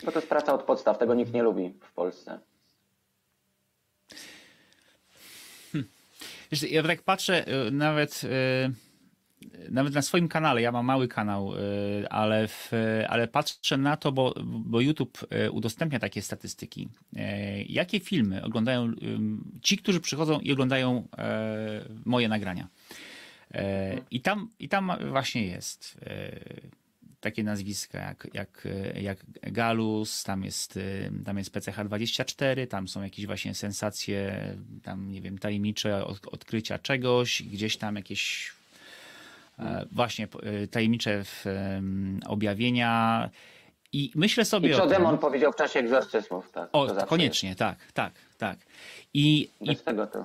Bo 0.04 0.12
to 0.12 0.18
jest 0.18 0.28
praca 0.28 0.54
od 0.54 0.62
podstaw, 0.62 0.98
tego 0.98 1.14
nikt 1.14 1.32
nie 1.32 1.42
lubi 1.42 1.74
w 1.80 1.92
Polsce. 1.92 2.40
Wiesz, 6.50 6.70
ja 6.70 6.82
tak 6.82 7.02
patrzę 7.02 7.66
y, 7.66 7.70
nawet, 7.70 8.24
y, 8.24 9.70
nawet 9.70 9.94
na 9.94 10.02
swoim 10.02 10.28
kanale, 10.28 10.62
ja 10.62 10.72
mam 10.72 10.86
mały 10.86 11.08
kanał, 11.08 11.54
y, 11.54 12.08
ale, 12.08 12.48
w, 12.48 12.70
ale 13.08 13.28
patrzę 13.28 13.76
na 13.76 13.96
to, 13.96 14.12
bo, 14.12 14.34
bo 14.44 14.80
YouTube 14.80 15.18
udostępnia 15.52 15.98
takie 15.98 16.22
statystyki. 16.22 16.88
Jakie 17.68 18.00
filmy 18.00 18.44
oglądają 18.44 18.92
ci, 19.62 19.78
którzy 19.78 20.00
przychodzą 20.00 20.40
i 20.40 20.52
oglądają 20.52 21.08
moje 22.04 22.28
nagrania? 22.28 22.68
E, 23.54 23.96
I 24.10 24.20
tam, 24.20 24.48
I 24.58 24.68
tam 24.68 24.92
właśnie 25.10 25.46
jest 25.46 25.98
e, 26.06 26.40
takie 27.24 27.44
nazwiska 27.44 27.98
jak, 27.98 28.28
jak, 28.34 28.68
jak 28.94 29.18
Galus, 29.42 30.24
tam 30.24 30.44
jest, 30.44 30.76
y, 30.76 31.10
tam 31.24 31.38
jest 31.38 31.52
PCH24, 31.54 32.66
tam 32.66 32.88
są 32.88 33.02
jakieś 33.02 33.26
właśnie 33.26 33.54
sensacje, 33.54 34.48
tam 34.82 35.10
nie 35.10 35.20
wiem, 35.20 35.38
tajemnicze 35.38 36.04
od, 36.04 36.26
odkrycia 36.26 36.78
czegoś, 36.78 37.42
gdzieś 37.42 37.76
tam 37.76 37.96
jakieś 37.96 38.52
e, 39.58 39.86
właśnie 39.92 40.28
tajemnicze 40.70 41.22
objawienia. 42.26 43.30
I 43.92 44.12
myślę 44.14 44.44
sobie 44.44 44.70
I 44.70 44.74
co 44.74 44.86
demon 44.86 45.18
powiedział 45.18 45.52
w 45.52 45.56
czasie 45.56 45.80
egzorcyzmów, 45.80 46.50
tak. 46.50 46.68
O, 46.72 47.06
koniecznie, 47.06 47.56
tak, 47.56 47.78
tak, 47.92 48.12
tak. 48.38 48.58
I, 49.14 49.48
jest. 49.60 49.82
i 49.82 49.94
to. 50.12 50.24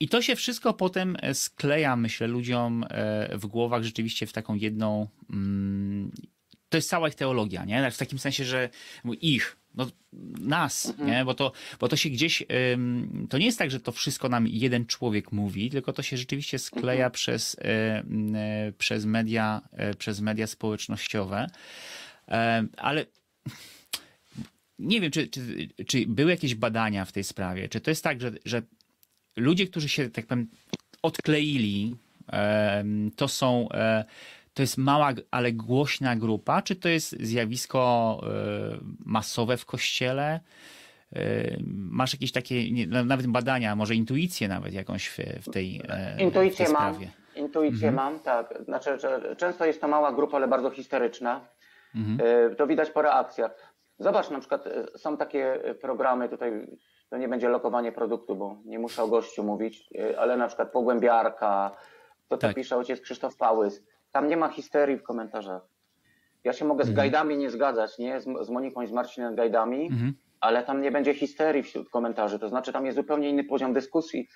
I 0.00 0.08
to 0.08 0.22
się 0.22 0.36
wszystko 0.36 0.74
potem 0.74 1.16
e, 1.22 1.34
skleja, 1.34 1.96
myślę, 1.96 2.26
ludziom 2.26 2.84
e, 2.90 3.38
w 3.38 3.46
głowach 3.46 3.82
rzeczywiście 3.82 4.26
w 4.26 4.32
taką 4.32 4.54
jedną. 4.54 5.08
mm, 5.30 6.12
To 6.68 6.78
jest 6.78 6.88
cała 6.88 7.08
ich 7.08 7.14
teologia, 7.14 7.64
nie? 7.64 7.90
W 7.90 7.98
takim 7.98 8.18
sensie, 8.18 8.44
że 8.44 8.68
ich, 9.20 9.56
no, 9.74 9.86
nas, 10.38 10.92
nie? 10.98 11.24
Bo 11.24 11.34
to, 11.34 11.52
bo 11.80 11.88
to 11.88 11.96
się 11.96 12.10
gdzieś. 12.10 12.42
To 13.30 13.38
nie 13.38 13.46
jest 13.46 13.58
tak, 13.58 13.70
że 13.70 13.80
to 13.80 13.92
wszystko 13.92 14.28
nam 14.28 14.46
jeden 14.46 14.86
człowiek 14.86 15.32
mówi, 15.32 15.70
tylko 15.70 15.92
to 15.92 16.02
się 16.02 16.16
rzeczywiście 16.16 16.58
skleja 16.58 17.10
przez, 17.10 17.56
e, 17.60 18.02
przez, 18.78 19.04
media, 19.04 19.60
przez 19.98 20.20
media 20.20 20.46
społecznościowe. 20.46 21.46
Ale 22.76 23.06
nie 24.78 25.00
wiem, 25.00 25.10
czy, 25.10 25.28
czy, 25.28 25.68
czy 25.86 26.06
były 26.06 26.30
jakieś 26.30 26.54
badania 26.54 27.04
w 27.04 27.12
tej 27.12 27.24
sprawie? 27.24 27.68
Czy 27.68 27.80
to 27.80 27.90
jest 27.90 28.04
tak, 28.04 28.20
że, 28.20 28.32
że 28.44 28.62
ludzie, 29.38 29.66
którzy 29.66 29.88
się, 29.88 30.10
tak 30.10 30.26
powiem, 30.26 30.46
odkleili, 31.02 31.96
to 33.16 33.28
są, 33.28 33.68
e, 33.72 34.04
to 34.54 34.62
jest 34.62 34.78
mała, 34.78 35.12
ale 35.30 35.52
głośna 35.52 36.16
grupa, 36.16 36.62
czy 36.62 36.76
to 36.76 36.88
jest 36.88 37.16
zjawisko 37.20 38.20
e, 38.22 38.78
masowe 39.04 39.56
w 39.56 39.66
kościele? 39.66 40.40
E, 41.12 41.56
Masz 41.90 42.12
jakieś 42.12 42.32
takie, 42.32 42.86
nawet 42.86 43.26
badania, 43.26 43.76
może 43.76 43.94
intuicję 43.94 44.48
nawet 44.48 44.72
jakąś 44.72 45.06
w, 45.06 45.16
tej, 45.16 45.42
w 45.42 45.52
tej 46.56 46.66
mam. 46.72 46.94
sprawie? 46.94 47.10
Intuicję 47.36 47.88
Mhm. 47.88 47.94
mam, 47.94 48.20
tak. 48.20 48.54
Znaczy, 48.64 48.98
często 49.36 49.66
jest 49.66 49.80
to 49.80 49.88
mała 49.88 50.12
grupa, 50.12 50.36
ale 50.36 50.48
bardzo 50.48 50.70
histeryczna. 50.70 51.48
Mhm. 51.94 52.18
To 52.56 52.66
widać 52.66 52.90
po 52.90 53.02
reakcjach. 53.02 53.74
Zobacz, 53.98 54.30
na 54.30 54.38
przykład 54.40 54.64
są 54.96 55.16
takie 55.16 55.58
programy, 55.80 56.28
tutaj 56.28 56.52
to 57.10 57.16
nie 57.16 57.28
będzie 57.28 57.48
lokowanie 57.48 57.92
produktu, 57.92 58.36
bo 58.36 58.56
nie 58.64 58.78
muszę 58.78 59.02
o 59.02 59.08
gościu 59.08 59.44
mówić, 59.44 59.88
y, 59.92 60.18
ale 60.18 60.36
na 60.36 60.46
przykład 60.46 60.72
Pogłębiarka, 60.72 61.76
to 62.28 62.36
co 62.36 62.40
Tak. 62.46 62.56
pisze 62.56 62.76
ojciec 62.76 63.00
Krzysztof 63.00 63.36
Pałys. 63.36 63.82
Tam 64.12 64.28
nie 64.28 64.36
ma 64.36 64.48
histerii 64.48 64.96
w 64.96 65.02
komentarzach. 65.02 65.62
Ja 66.44 66.52
się 66.52 66.64
mogę 66.64 66.84
z 66.84 66.88
Mhm. 66.88 66.96
Gajdami 66.96 67.36
nie 67.36 67.50
zgadzać, 67.50 67.98
nie? 67.98 68.20
Z, 68.20 68.24
z 68.46 68.50
Moniką 68.50 68.82
i 68.82 68.86
z 68.86 68.92
Marcinem 68.92 69.34
Gajdami, 69.34 69.86
Mhm. 69.86 70.14
ale 70.40 70.62
tam 70.62 70.82
nie 70.82 70.90
będzie 70.90 71.14
histerii 71.14 71.62
wśród 71.62 71.90
komentarzy, 71.90 72.38
to 72.38 72.48
znaczy 72.48 72.72
tam 72.72 72.86
jest 72.86 72.96
zupełnie 72.96 73.30
inny 73.30 73.44
poziom 73.44 73.72
dyskusji. 73.72 74.28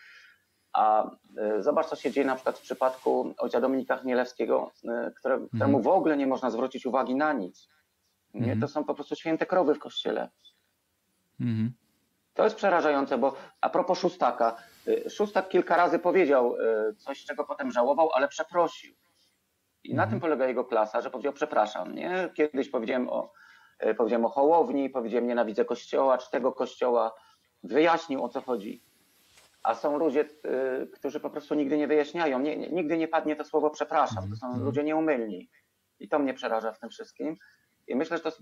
A 0.73 1.11
y, 1.59 1.63
zobacz, 1.63 1.87
co 1.87 1.97
się 1.97 2.11
dzieje 2.11 2.27
na 2.27 2.35
przykład 2.35 2.59
w 2.59 2.63
przypadku 2.63 3.35
ojca 3.39 3.61
Dominika 3.61 3.97
Chmielewskiego, 3.97 4.71
y, 4.85 5.13
które, 5.19 5.41
któremu 5.49 5.81
w 5.81 5.89
ogóle 5.89 6.17
nie 6.17 6.27
można 6.27 6.51
zwrócić 6.51 6.87
uwagi 6.87 7.15
na 7.15 7.33
nic. 7.33 7.69
Nie? 8.35 8.41
Mhm. 8.41 8.61
To 8.61 8.69
są 8.69 8.85
po 8.85 8.95
prostu 8.95 9.17
święte 9.17 9.47
krowy 9.47 9.75
w 9.75 9.79
kościele. 9.79 10.29
Mhm. 11.41 11.73
To 12.35 12.45
jest 12.45 12.57
przerażające, 12.57 13.19
bo 13.19 13.35
a 13.61 13.71
propos 13.71 13.99
Szóstaka, 13.99 14.57
y, 14.89 15.11
Szóstak 15.11 15.49
kilka 15.49 15.77
razy 15.77 15.99
powiedział 15.99 16.57
y, 16.57 16.95
coś, 16.95 17.25
czego 17.25 17.45
potem 17.45 17.71
żałował, 17.71 18.11
ale 18.15 18.29
przeprosił. 18.29 18.95
I 19.85 19.95
na 19.95 20.07
tym 20.07 20.21
polega 20.21 20.47
jego 20.47 20.65
klasa, 20.65 21.01
że 21.01 21.11
powiedział 21.11 21.33
przepraszam. 21.33 21.95
Nie? 21.95 22.31
Kiedyś 22.35 22.71
powiedziałem 22.71 23.09
o, 23.09 23.33
y, 23.87 23.95
powiedziałem 23.95 24.25
o 24.25 24.29
Hołowni, 24.29 24.91
powiedziałem 24.91 25.27
nienawidzę 25.27 25.65
kościoła, 25.65 26.19
czy 26.19 26.31
tego 26.31 26.53
kościoła. 26.53 27.15
Wyjaśnił 27.65 28.25
o 28.25 28.29
co 28.29 28.41
chodzi. 28.41 28.83
A 29.63 29.75
są 29.75 29.99
ludzie, 29.99 30.25
którzy 30.93 31.21
po 31.21 31.31
prostu 31.31 31.55
nigdy 31.55 31.79
nie 31.79 31.87
wyjaśniają. 31.87 32.39
Nie, 32.39 32.57
nigdy 32.57 32.99
nie 32.99 33.09
padnie 33.09 33.37
to 33.37 33.45
słowo 33.45 33.71
przepraszam. 33.71 34.31
To 34.31 34.37
są 34.37 34.65
ludzie 34.65 34.85
nieumylni. 34.85 35.49
I 36.01 36.09
to 36.09 36.19
mnie 36.19 36.35
przeraża 36.35 36.73
w 36.73 36.79
tym 36.79 36.91
wszystkim. 36.91 37.37
I 37.89 37.97
myślę, 37.97 38.17
że 38.17 38.23
to, 38.23 38.33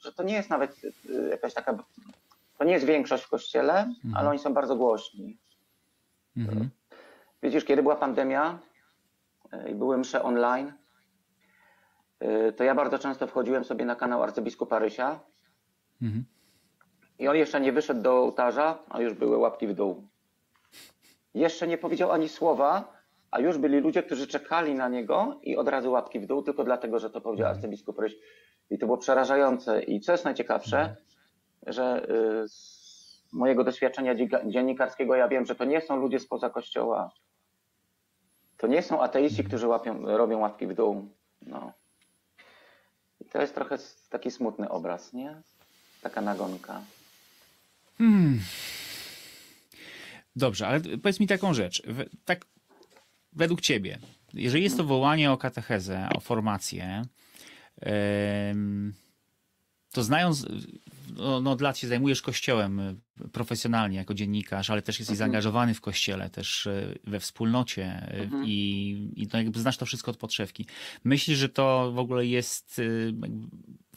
że 0.00 0.12
to 0.12 0.22
nie 0.22 0.34
jest 0.34 0.50
nawet 0.50 0.76
jakaś 1.30 1.54
taka. 1.54 1.78
To 2.58 2.64
nie 2.64 2.72
jest 2.72 2.86
większość 2.86 3.24
w 3.24 3.28
kościele, 3.28 3.94
ale 4.14 4.28
oni 4.30 4.38
są 4.38 4.54
bardzo 4.54 4.76
głośni. 4.76 5.38
Mhm. 6.36 6.70
Widzisz, 7.42 7.64
kiedy 7.64 7.82
była 7.82 7.96
pandemia 7.96 8.58
y, 9.66 9.70
i 9.70 9.74
były 9.74 9.98
msze 9.98 10.22
online, 10.22 10.72
y, 12.22 12.52
to 12.52 12.64
ja 12.64 12.74
bardzo 12.74 12.98
często 12.98 13.26
wchodziłem 13.26 13.64
sobie 13.64 13.84
na 13.84 13.96
kanał 13.96 14.22
arcybiskupa 14.22 14.78
Rysia 14.78 15.20
Mhm. 16.02 16.24
i 17.18 17.28
on 17.28 17.36
jeszcze 17.36 17.60
nie 17.60 17.72
wyszedł 17.72 18.02
do 18.02 18.12
ołtarza, 18.12 18.78
a 18.88 19.00
już 19.00 19.14
były 19.14 19.36
łapki 19.36 19.66
w 19.66 19.74
dół. 19.74 20.08
Jeszcze 21.34 21.66
nie 21.66 21.78
powiedział 21.78 22.12
ani 22.12 22.28
słowa, 22.28 22.92
a 23.30 23.40
już 23.40 23.58
byli 23.58 23.80
ludzie, 23.80 24.02
którzy 24.02 24.26
czekali 24.26 24.74
na 24.74 24.88
niego 24.88 25.40
i 25.42 25.56
od 25.56 25.68
razu 25.68 25.92
łapki 25.92 26.20
w 26.20 26.26
dół, 26.26 26.42
tylko 26.42 26.64
dlatego, 26.64 26.98
że 26.98 27.10
to 27.10 27.20
powiedział 27.20 27.48
arcybiskup 27.48 27.98
Ryś. 27.98 28.16
I 28.70 28.78
to 28.78 28.86
było 28.86 28.98
przerażające. 28.98 29.82
I 29.82 30.00
co 30.00 30.12
jest 30.12 30.24
najciekawsze, 30.24 30.96
że 31.66 32.06
y, 32.44 32.48
z 32.48 33.22
mojego 33.32 33.64
doświadczenia 33.64 34.14
dziennikarskiego 34.46 35.14
ja 35.14 35.28
wiem, 35.28 35.46
że 35.46 35.54
to 35.54 35.64
nie 35.64 35.80
są 35.80 35.96
ludzie 35.96 36.20
spoza 36.20 36.50
kościoła. 36.50 37.10
To 38.56 38.66
nie 38.66 38.82
są 38.82 39.02
ateiści, 39.02 39.44
którzy 39.44 39.66
łapią, 39.66 40.16
robią 40.16 40.38
łapki 40.38 40.66
w 40.66 40.74
dół. 40.74 41.08
No. 41.46 41.72
I 43.20 43.24
to 43.24 43.40
jest 43.40 43.54
trochę 43.54 43.78
taki 44.10 44.30
smutny 44.30 44.68
obraz, 44.68 45.12
nie? 45.12 45.42
Taka 46.02 46.20
nagonka. 46.20 46.80
Dobrze, 50.36 50.66
ale 50.68 50.80
powiedz 50.80 51.20
mi 51.20 51.26
taką 51.26 51.54
rzecz. 51.54 51.82
Tak 52.24 52.44
według 53.32 53.60
ciebie, 53.60 53.98
jeżeli 54.34 54.64
jest 54.64 54.76
to 54.76 54.84
wołanie 54.84 55.32
o 55.32 55.36
katechezę, 55.36 56.08
o 56.16 56.20
formację, 56.20 57.02
to 59.92 60.02
znając, 60.02 60.46
no, 61.18 61.40
no 61.40 61.50
od 61.50 61.60
lat 61.60 61.78
się 61.78 61.86
zajmujesz 61.88 62.22
kościołem 62.22 62.80
y, 62.80 63.28
profesjonalnie 63.32 63.96
jako 63.96 64.14
dziennikarz, 64.14 64.70
ale 64.70 64.82
też 64.82 64.98
jesteś 64.98 65.16
zaangażowany 65.16 65.74
w 65.74 65.80
kościele, 65.80 66.30
też 66.30 66.66
y, 66.66 66.98
we 67.04 67.20
wspólnocie 67.20 68.08
y, 68.14 68.30
i, 68.44 69.12
i 69.16 69.26
to 69.26 69.38
jakby 69.38 69.60
znasz 69.60 69.76
to 69.76 69.86
wszystko 69.86 70.10
od 70.10 70.16
podszewki. 70.16 70.66
Myślisz, 71.04 71.38
że 71.38 71.48
to 71.48 71.92
w 71.92 71.98
ogóle 71.98 72.26
jest 72.26 72.80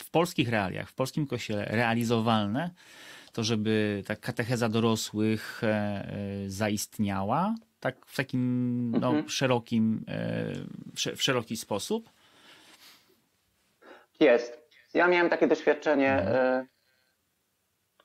w 0.04 0.10
polskich 0.12 0.50
realiach, 0.50 0.90
w 0.90 0.94
polskim 0.94 1.28
kościele 1.28 1.66
realizowalne? 1.66 2.72
to 3.34 3.44
żeby 3.44 4.04
ta 4.08 4.16
katecheza 4.16 4.70
dorosłych 4.70 5.62
e, 5.64 5.68
e, 5.68 6.50
zaistniała 6.50 7.56
tak 7.80 8.06
w 8.06 8.16
takim 8.16 8.92
no, 8.92 9.08
Mhm. 9.08 9.30
szerokim, 9.30 10.04
e, 10.08 10.54
w 10.96 11.00
sze- 11.00 11.16
w 11.16 11.22
szeroki 11.24 11.58
sposób? 11.58 12.10
Jest. 14.20 14.58
Ja 14.94 15.08
miałem 15.08 15.30
takie 15.30 15.48
doświadczenie 15.48 16.10
e, 16.10 16.66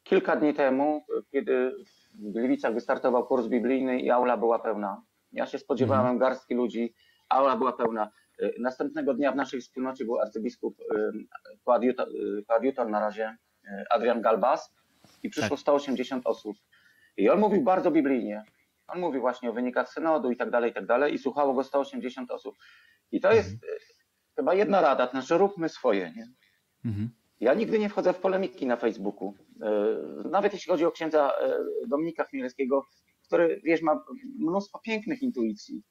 kilka 0.08 0.36
dni 0.36 0.54
temu, 0.54 1.06
kiedy 1.32 1.72
w 2.14 2.32
Gliwicach 2.32 2.74
wystartował 2.74 3.26
kurs 3.26 3.46
biblijny 3.46 4.00
i 4.00 4.10
aula 4.10 4.36
była 4.36 4.58
pełna. 4.58 5.02
Ja 5.32 5.46
się 5.46 5.58
spodziewałem 5.58 6.18
garstki 6.18 6.54
ludzi, 6.54 6.94
aula 7.28 7.56
była 7.56 7.72
pełna. 7.72 8.10
E, 8.42 8.50
Następnego 8.60 9.14
dnia 9.14 9.32
w 9.32 9.36
naszej 9.36 9.60
wspólnocie 9.60 10.04
był 10.04 10.20
arcybiskup, 10.20 10.76
koadjutor, 11.64 12.08
e, 12.08 12.42
koadjutor 12.44 12.88
na 12.88 13.00
razie, 13.00 13.36
Adrian 13.90 14.22
Galbas 14.22 14.74
i 15.22 15.28
przyszło 15.30 15.56
Tak. 15.56 15.60
180 15.60 16.26
osób. 16.26 16.56
I 17.16 17.30
on 17.30 17.38
mówił 17.40 17.62
bardzo 17.62 17.90
biblijnie. 17.90 18.44
On 18.88 19.00
mówił 19.00 19.20
właśnie 19.20 19.50
o 19.50 19.52
wynikach 19.52 19.88
synodu 19.88 20.30
i 20.30 20.36
tak 20.36 20.50
dalej, 20.50 20.70
i 20.70 20.74
tak 20.74 20.86
dalej 20.86 21.14
i 21.14 21.18
słuchało 21.18 21.54
go 21.54 21.64
180 21.64 22.30
osób. 22.30 22.54
I 23.12 23.20
to 23.20 23.32
jest 23.32 23.50
e, 23.54 23.56
chyba 24.36 24.54
jedna 24.54 24.80
rada, 24.80 25.06
to 25.06 25.10
znaczy 25.12 25.38
róbmy 25.38 25.68
swoje, 25.68 26.12
nie? 26.16 26.26
Mhm. 26.84 27.10
Ja 27.40 27.54
nigdy 27.54 27.78
nie 27.78 27.88
wchodzę 27.88 28.12
w 28.12 28.18
polemiki 28.18 28.66
na 28.66 28.76
Facebooku. 28.76 29.34
E, 29.62 30.28
Nawet 30.28 30.52
jeśli 30.52 30.70
chodzi 30.70 30.84
o 30.84 30.90
księdza 30.92 31.32
e, 31.40 31.58
Dominika 31.86 32.24
Chmielewskiego, 32.24 32.86
który, 33.26 33.60
wiesz, 33.64 33.82
ma 33.82 34.04
mnóstwo 34.38 34.78
pięknych 34.78 35.22
intuicji, 35.22 35.82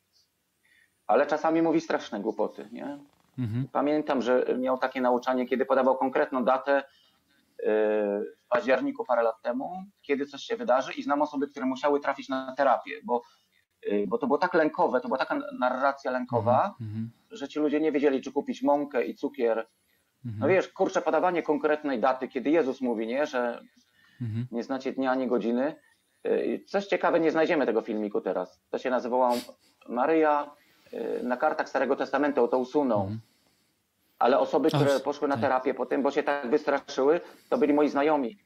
ale 1.08 1.26
czasami 1.28 1.62
mówi 1.62 1.82
straszne 1.82 2.20
głupoty, 2.20 2.70
nie? 2.72 3.00
Mhm. 3.40 3.68
Pamiętam, 3.72 4.22
że 4.22 4.46
miał 4.60 4.78
takie 4.78 5.02
nauczanie, 5.02 5.46
kiedy 5.46 5.66
podawał 5.66 5.98
konkretną 5.98 6.44
datę 6.46 6.74
yy, 7.60 7.66
w 7.66 8.48
październiku 8.50 9.06
parę 9.06 9.24
lat 9.24 9.42
temu, 9.42 9.84
kiedy 10.02 10.26
coś 10.26 10.42
się 10.42 10.58
wydarzy 10.58 10.94
i 10.94 11.04
znam 11.04 11.22
osoby, 11.22 11.48
które 11.48 11.66
musiały 11.66 12.00
trafić 12.00 12.30
na 12.30 12.54
terapię, 12.58 12.92
bo, 13.04 13.22
bo 14.08 14.18
to 14.18 14.28
było 14.28 14.38
tak 14.40 14.54
lękowe, 14.54 15.02
to 15.02 15.08
była 15.08 15.18
taka 15.18 15.40
narracja 15.60 16.12
lękowa, 16.12 16.76
Mhm. 16.82 17.10
że 17.32 17.48
ci 17.48 17.60
ludzie 17.60 17.80
nie 17.80 17.92
wiedzieli, 17.92 18.22
czy 18.22 18.32
kupić 18.32 18.64
mąkę 18.64 19.06
i 19.06 19.16
cukier. 19.16 19.68
No 20.26 20.32
Mhm. 20.32 20.52
wiesz, 20.52 20.68
kurczę, 20.68 21.02
podawanie 21.02 21.44
konkretnej 21.44 22.00
daty, 22.00 22.28
kiedy 22.28 22.50
Jezus 22.50 22.82
mówi, 22.82 23.08
nie, 23.08 23.26
że 23.26 23.62
Mhm. 24.22 24.48
nie 24.52 24.64
znacie 24.64 24.92
dnia 24.94 25.12
ani 25.12 25.28
godziny. 25.28 25.76
Yy, 26.24 26.60
Coś 26.68 26.86
ciekawe, 26.86 27.20
nie 27.20 27.32
znajdziemy 27.32 27.66
tego 27.66 27.82
filmiku 27.82 28.22
teraz. 28.22 28.62
To 28.70 28.78
się 28.78 28.90
nazywało 28.90 29.32
Maryja 29.90 30.52
yy, 30.92 31.20
na 31.24 31.38
kartach 31.38 31.70
Starego 31.70 31.96
Testamentu, 31.96 32.48
to 32.48 32.58
usunął. 32.60 33.02
Mhm. 33.02 33.20
Ale 34.20 34.40
osoby, 34.40 34.70
które 34.70 35.00
poszły 35.00 35.28
na 35.28 35.36
tak. 35.36 35.42
terapię 35.42 35.74
po 35.74 35.86
tym, 35.86 36.02
bo 36.04 36.12
się 36.12 36.24
tak 36.24 36.50
wystraszyły, 36.50 37.22
to 37.50 37.58
byli 37.58 37.74
moi 37.74 37.90
znajomi. 37.90 38.38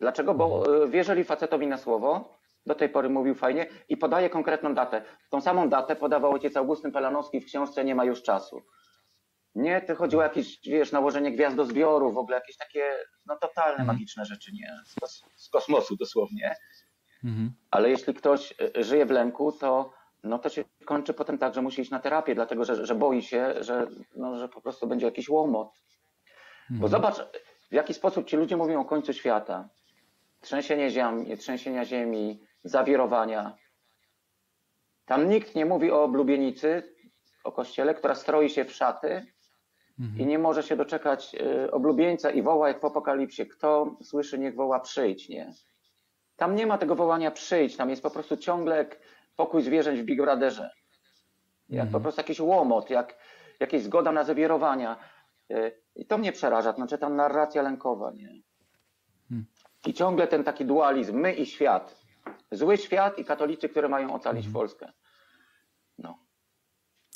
Dlaczego? 0.00 0.34
Bo 0.34 0.74
y, 0.84 0.88
wierzyli 0.88 1.24
facetowi 1.24 1.66
na 1.66 1.78
słowo, 1.78 2.34
do 2.66 2.74
tej 2.74 2.88
pory 2.88 3.08
mówił 3.08 3.34
fajnie 3.34 3.66
i 3.88 3.96
podaje 3.96 4.30
konkretną 4.30 4.74
datę. 4.74 5.02
Tą 5.30 5.40
samą 5.40 5.68
datę 5.68 5.96
podawał 5.96 6.32
ojciec 6.32 6.56
Augustyn 6.56 6.92
Pelanowski 6.92 7.40
w 7.40 7.46
książce 7.46 7.84
Nie 7.84 7.94
ma 7.94 8.04
już 8.04 8.22
czasu. 8.22 8.62
Nie, 9.54 9.80
to 9.82 9.96
chodziło 9.96 10.22
o 10.22 10.24
jakieś, 10.24 10.60
wiesz, 10.68 10.92
nałożenie 10.92 11.32
gwiazdozbioru, 11.32 12.12
w 12.12 12.18
ogóle 12.18 12.36
jakieś 12.36 12.56
takie, 12.56 12.96
no 13.26 13.36
totalne, 13.36 13.70
Mhm. 13.70 13.86
magiczne 13.86 14.24
rzeczy, 14.24 14.52
nie? 14.52 14.70
Z, 14.86 14.94
kos- 15.00 15.24
z 15.36 15.48
kosmosu 15.48 15.96
dosłownie. 15.96 16.56
Mhm. 17.24 17.52
Ale 17.70 17.90
jeśli 17.90 18.14
ktoś 18.14 18.54
y, 18.76 18.84
żyje 18.84 19.06
w 19.06 19.10
lęku, 19.10 19.52
to, 19.52 19.92
no 20.22 20.38
to 20.38 20.48
się 20.48 20.64
kończy 20.84 21.14
potem 21.14 21.38
tak, 21.38 21.54
że 21.54 21.62
musi 21.62 21.82
iść 21.82 21.90
na 21.90 21.98
terapię, 21.98 22.34
dlatego 22.34 22.64
że, 22.64 22.86
że 22.86 22.94
boi 22.94 23.22
się, 23.22 23.54
że, 23.60 23.86
no, 24.16 24.38
że 24.38 24.48
po 24.48 24.60
prostu 24.60 24.86
będzie 24.86 25.06
jakiś 25.06 25.28
łomot. 25.28 25.68
Bo 26.70 26.86
Mhm. 26.86 26.90
zobacz, 26.90 27.16
w 27.70 27.74
jaki 27.74 27.94
sposób 27.94 28.26
ci 28.26 28.36
ludzie 28.36 28.56
mówią 28.56 28.80
o 28.80 28.84
końcu 28.84 29.12
świata. 29.12 29.68
Trzęsienie 30.40 30.90
ziemi, 30.90 31.36
trzęsienia 31.38 31.84
ziemi, 31.84 32.46
zawirowania. 32.64 33.56
Tam 35.06 35.28
nikt 35.28 35.54
nie 35.54 35.66
mówi 35.66 35.90
o 35.90 36.02
oblubienicy, 36.04 36.94
o 37.44 37.52
kościele, 37.52 37.94
która 37.94 38.14
stroi 38.14 38.50
się 38.50 38.64
w 38.64 38.72
szaty 38.72 39.26
Mhm. 40.00 40.20
i 40.20 40.26
nie 40.26 40.38
może 40.38 40.62
się 40.62 40.76
doczekać 40.76 41.34
y, 41.34 41.70
oblubieńca 41.70 42.30
i 42.30 42.42
woła 42.42 42.68
jak 42.68 42.80
w 42.80 42.84
apokalipsie. 42.84 43.46
Kto 43.46 43.96
słyszy, 44.02 44.38
niech 44.38 44.54
woła 44.54 44.80
przyjdź, 44.80 45.28
nie? 45.28 45.52
Tam 46.36 46.54
nie 46.56 46.66
ma 46.66 46.78
tego 46.78 46.94
wołania 46.94 47.30
przyjdź, 47.30 47.76
tam 47.76 47.90
jest 47.90 48.02
po 48.02 48.10
prostu 48.10 48.36
ciągle 48.36 48.86
pokój 49.36 49.62
zwierzęć 49.62 50.00
w 50.00 50.04
Big 50.04 50.20
Brotherze. 50.22 50.70
Jak 51.68 51.84
Mhm. 51.86 51.92
po 51.92 52.00
prostu 52.00 52.20
jakiś 52.20 52.40
łomot, 52.40 52.90
jak 52.90 53.16
jakieś 53.60 53.82
zgoda 53.82 54.12
na 54.12 54.24
zawirowania. 54.24 54.96
Y, 55.50 55.72
I 55.96 56.06
to 56.06 56.18
mnie 56.18 56.32
przeraża, 56.32 56.72
to 56.72 56.76
znaczy 56.76 56.98
ta 56.98 57.08
narracja 57.08 57.62
lękowa, 57.62 58.10
nie? 58.12 58.28
Hmm. 59.28 59.46
I 59.86 59.94
ciągle 59.94 60.26
ten 60.26 60.44
taki 60.44 60.64
dualizm, 60.64 61.16
my 61.16 61.34
i 61.34 61.46
świat. 61.46 62.04
Zły 62.52 62.76
świat 62.78 63.18
i 63.18 63.24
katolicy, 63.24 63.68
które 63.68 63.88
mają 63.88 64.14
ocalić 64.14 64.46
Mhm. 64.46 64.52
Polskę. 64.54 64.92
No. 65.98 66.18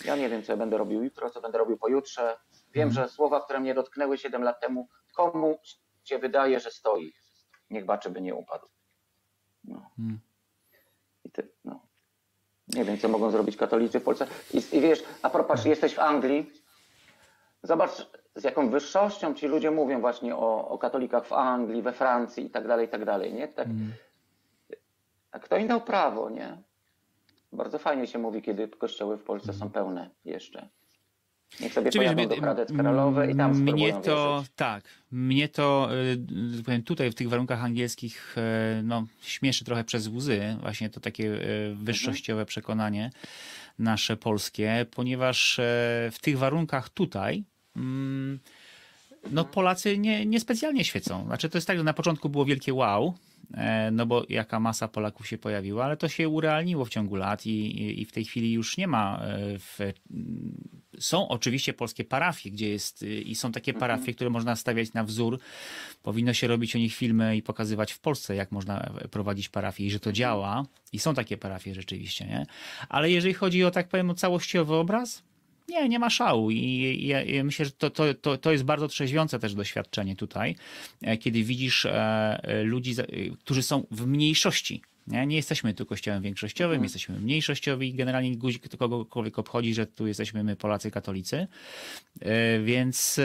Ja 0.04 0.16
nie 0.16 0.28
wiem, 0.28 0.42
co 0.42 0.52
ja 0.52 0.56
będę 0.56 0.78
robił 0.78 1.02
jutro, 1.02 1.30
co 1.30 1.40
będę 1.40 1.58
robił 1.58 1.76
pojutrze. 1.78 2.36
Wiem, 2.72 2.88
Mhm. 2.88 3.06
że 3.08 3.12
słowa, 3.14 3.40
które 3.40 3.60
mnie 3.60 3.74
dotknęły 3.74 4.18
7 4.18 4.42
lat 4.42 4.60
temu, 4.60 4.88
komu 5.14 5.58
się 6.04 6.18
wydaje, 6.18 6.60
że 6.60 6.70
stoi. 6.70 7.12
Niech 7.70 7.84
baczy, 7.84 8.10
by 8.10 8.20
nie 8.20 8.34
upadł. 8.34 8.66
No. 9.64 9.90
Mhm. 9.98 10.20
I 11.24 11.30
ty, 11.30 11.48
no. 11.64 11.80
Nie 12.68 12.84
wiem, 12.84 12.98
co 12.98 13.08
mogą 13.08 13.30
zrobić 13.30 13.56
katolicy 13.56 14.00
w 14.00 14.04
Polsce. 14.04 14.26
I, 14.54 14.76
i 14.76 14.80
wiesz, 14.80 15.02
a 15.22 15.30
propos, 15.30 15.64
jesteś 15.64 15.94
w 15.94 15.98
Anglii, 15.98 16.52
zobacz, 17.62 17.90
z 18.34 18.44
jaką 18.44 18.70
wyższością 18.70 19.34
ci 19.34 19.46
ludzie 19.46 19.70
mówią 19.70 20.00
właśnie 20.00 20.36
o, 20.36 20.68
o 20.68 20.78
katolikach 20.78 21.26
w 21.26 21.32
Anglii, 21.32 21.82
we 21.82 21.92
Francji 21.92 22.46
i 22.46 22.50
tak 22.50 22.66
dalej, 22.68 22.86
i 22.86 22.88
tak 22.88 23.04
dalej, 23.04 23.34
nie? 23.34 23.48
Tak, 23.48 23.66
Mhm. 23.66 23.92
a 25.30 25.38
kto 25.38 25.56
im 25.56 25.68
dał 25.68 25.80
prawo, 25.80 26.30
nie? 26.30 26.62
Bardzo 27.52 27.78
fajnie 27.78 28.06
się 28.06 28.18
mówi, 28.18 28.42
kiedy 28.42 28.68
kościoły 28.68 29.16
w 29.16 29.22
Polsce 29.24 29.52
są 29.52 29.70
pełne 29.70 30.10
jeszcze. 30.24 30.68
Niech 31.60 31.72
sobie 31.72 31.90
Czy 31.90 31.98
wiesz, 31.98 32.08
pojadą 32.08 32.34
do 32.34 32.40
Kradec 32.40 32.72
Karolowe 32.72 33.30
i 33.30 33.36
tam 33.36 33.60
mnie 33.60 33.92
to 33.92 34.36
wierzyć. 34.36 34.52
tak, 34.56 34.84
mnie 35.10 35.48
to 35.48 35.88
y, 36.58 36.62
powiem 36.62 36.82
tutaj 36.82 37.10
w 37.10 37.14
tych 37.14 37.28
warunkach 37.28 37.64
angielskich 37.64 38.36
y, 38.78 38.82
no, 38.82 39.06
śmieszy 39.22 39.64
trochę 39.64 39.84
przez 39.84 40.06
łzy, 40.08 40.56
właśnie 40.60 40.90
to 40.90 41.00
takie 41.00 41.24
y, 41.24 41.74
wyższościowe 41.74 42.46
przekonanie 42.46 43.10
nasze 43.78 44.16
polskie, 44.16 44.86
ponieważ 44.90 45.60
w 46.12 46.16
tych 46.20 46.38
warunkach 46.38 46.88
tutaj 46.88 47.44
mm, 47.76 48.38
no 49.30 49.44
Polacy 49.44 49.98
nie, 49.98 50.26
niespecjalnie 50.26 50.84
świecą. 50.84 51.24
Znaczy 51.26 51.48
to 51.48 51.58
jest 51.58 51.66
tak, 51.66 51.78
że 51.78 51.84
na 51.84 51.92
początku 51.92 52.28
było 52.28 52.44
wielkie 52.44 52.74
wow, 52.74 53.14
no 53.92 54.06
bo 54.06 54.24
jaka 54.28 54.60
masa 54.60 54.88
Polaków 54.88 55.26
się 55.28 55.38
pojawiła, 55.38 55.84
ale 55.84 55.96
to 55.96 56.08
się 56.08 56.28
urealniło 56.28 56.84
w 56.84 56.88
ciągu 56.88 57.16
lat 57.16 57.46
i, 57.46 58.00
i- 58.00 58.04
w 58.04 58.12
tej 58.12 58.24
chwili 58.24 58.52
już 58.52 58.76
nie 58.76 58.86
ma 58.88 59.20
e, 59.22 59.58
w, 59.58 59.78
są 60.98 61.28
oczywiście 61.28 61.72
polskie 61.72 62.04
parafie, 62.04 62.50
gdzie 62.50 62.68
jest 62.68 63.02
y, 63.02 63.20
i 63.22 63.34
są 63.34 63.52
takie 63.52 63.74
parafie, 63.74 64.14
które 64.14 64.30
można 64.30 64.56
stawiać 64.56 64.92
na 64.92 65.04
wzór. 65.04 65.38
Powinno 66.02 66.32
się 66.34 66.46
robić 66.46 66.76
o 66.76 66.78
nich 66.78 66.94
filmy 66.94 67.36
i 67.36 67.42
pokazywać 67.42 67.92
w 67.92 67.98
Polsce, 68.00 68.34
jak 68.36 68.52
można 68.52 68.80
e, 68.80 69.08
prowadzić 69.08 69.48
parafię 69.48 69.84
i 69.84 69.90
że 69.90 70.00
to 70.00 70.12
działa. 70.12 70.66
I 70.92 70.98
są 70.98 71.14
takie 71.14 71.36
parafie 71.36 71.74
rzeczywiście, 71.74 72.26
nie? 72.26 72.46
Ale 72.88 73.10
jeżeli 73.10 73.34
chodzi 73.34 73.64
o, 73.64 73.70
tak 73.70 73.88
powiem, 73.88 74.10
o 74.10 74.14
całościowy 74.14 74.74
obraz, 74.74 75.22
nie, 75.68 75.88
nie 75.88 75.98
ma 75.98 76.10
szału 76.10 76.50
i, 76.50 77.06
ja- 77.06 77.24
ja 77.24 77.44
myślę, 77.44 77.64
że 77.64 77.70
to, 77.70 77.90
to, 77.90 78.14
to, 78.14 78.36
to 78.38 78.52
jest 78.52 78.64
bardzo 78.64 78.88
trzeźwiące 78.88 79.38
też 79.38 79.54
doświadczenie 79.54 80.16
tutaj, 80.16 80.56
e, 81.02 81.16
kiedy 81.18 81.42
widzisz 81.44 81.86
e, 81.86 81.92
e, 82.42 82.62
ludzi, 82.62 82.94
którzy 83.40 83.62
są 83.62 83.86
w 83.90 84.06
mniejszości. 84.06 84.82
Nie, 85.06 85.26
nie 85.26 85.36
jesteśmy 85.36 85.74
tu 85.74 85.86
kościołem 85.86 86.22
większościowym, 86.22 86.82
jesteśmy 86.82 87.20
mniejszościowi 87.20 87.88
i 87.88 87.94
generalnie 87.94 88.36
guzik 88.36 88.76
kogokolwiek 88.76 89.38
obchodzi, 89.38 89.74
że 89.74 89.86
tu 89.86 90.06
jesteśmy 90.06 90.44
my 90.44 90.56
Polacy 90.56 90.90
katolicy, 90.90 91.46
więc, 92.64 93.20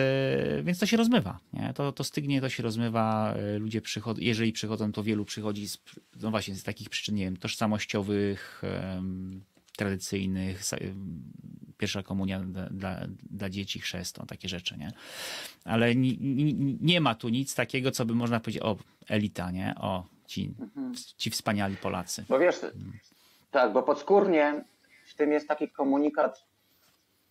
więc 0.64 0.80
to 0.80 0.86
się 0.86 0.98
rozmywa. 0.98 1.40
Nie? 1.54 1.74
To, 1.76 1.92
to 1.92 2.04
stygnie, 2.04 2.42
to 2.42 2.50
się 2.50 2.64
rozmywa. 2.64 3.36
Ludzie 3.60 3.82
przychodzą, 3.82 4.22
jeżeli 4.22 4.54
przychodzą, 4.54 4.92
to 4.92 5.04
wielu 5.04 5.26
przychodzi 5.26 5.68
z, 5.68 5.78
no 6.22 6.32
właśnie 6.32 6.56
z 6.56 6.64
takich 6.64 6.90
przyczyn, 6.90 7.16
nie 7.16 7.24
wiem, 7.24 7.38
tożsamościowych, 7.38 8.62
tradycyjnych, 9.78 10.62
em, 10.74 11.24
pierwsza 11.78 12.04
komunia 12.04 12.40
dla, 12.72 13.08
dla, 13.32 13.50
dzieci, 13.50 13.80
chrzest, 13.80 14.18
no, 14.18 14.26
takie 14.26 14.50
rzeczy, 14.50 14.78
nie? 14.78 14.92
Ale 15.66 15.96
ni, 15.96 16.18
ni, 16.20 16.78
nie 16.82 17.02
ma 17.02 17.16
tu 17.16 17.30
nic 17.30 17.56
takiego, 17.56 17.92
co 17.92 18.06
by 18.06 18.16
można 18.16 18.40
powiedzieć, 18.40 18.64
o, 18.64 18.78
elita, 19.10 19.52
nie? 19.52 19.76
O, 19.80 20.06
ci, 20.28 20.54
ci 21.18 21.30
wspaniali 21.30 21.76
Polacy. 21.78 22.26
Bo 22.30 22.40
wiesz, 22.40 22.62
tak, 23.52 23.74
bo 23.74 23.84
podskórnie 23.84 24.64
w 25.06 25.16
tym 25.16 25.32
jest 25.32 25.48
taki 25.48 25.70
komunikat, 25.70 26.46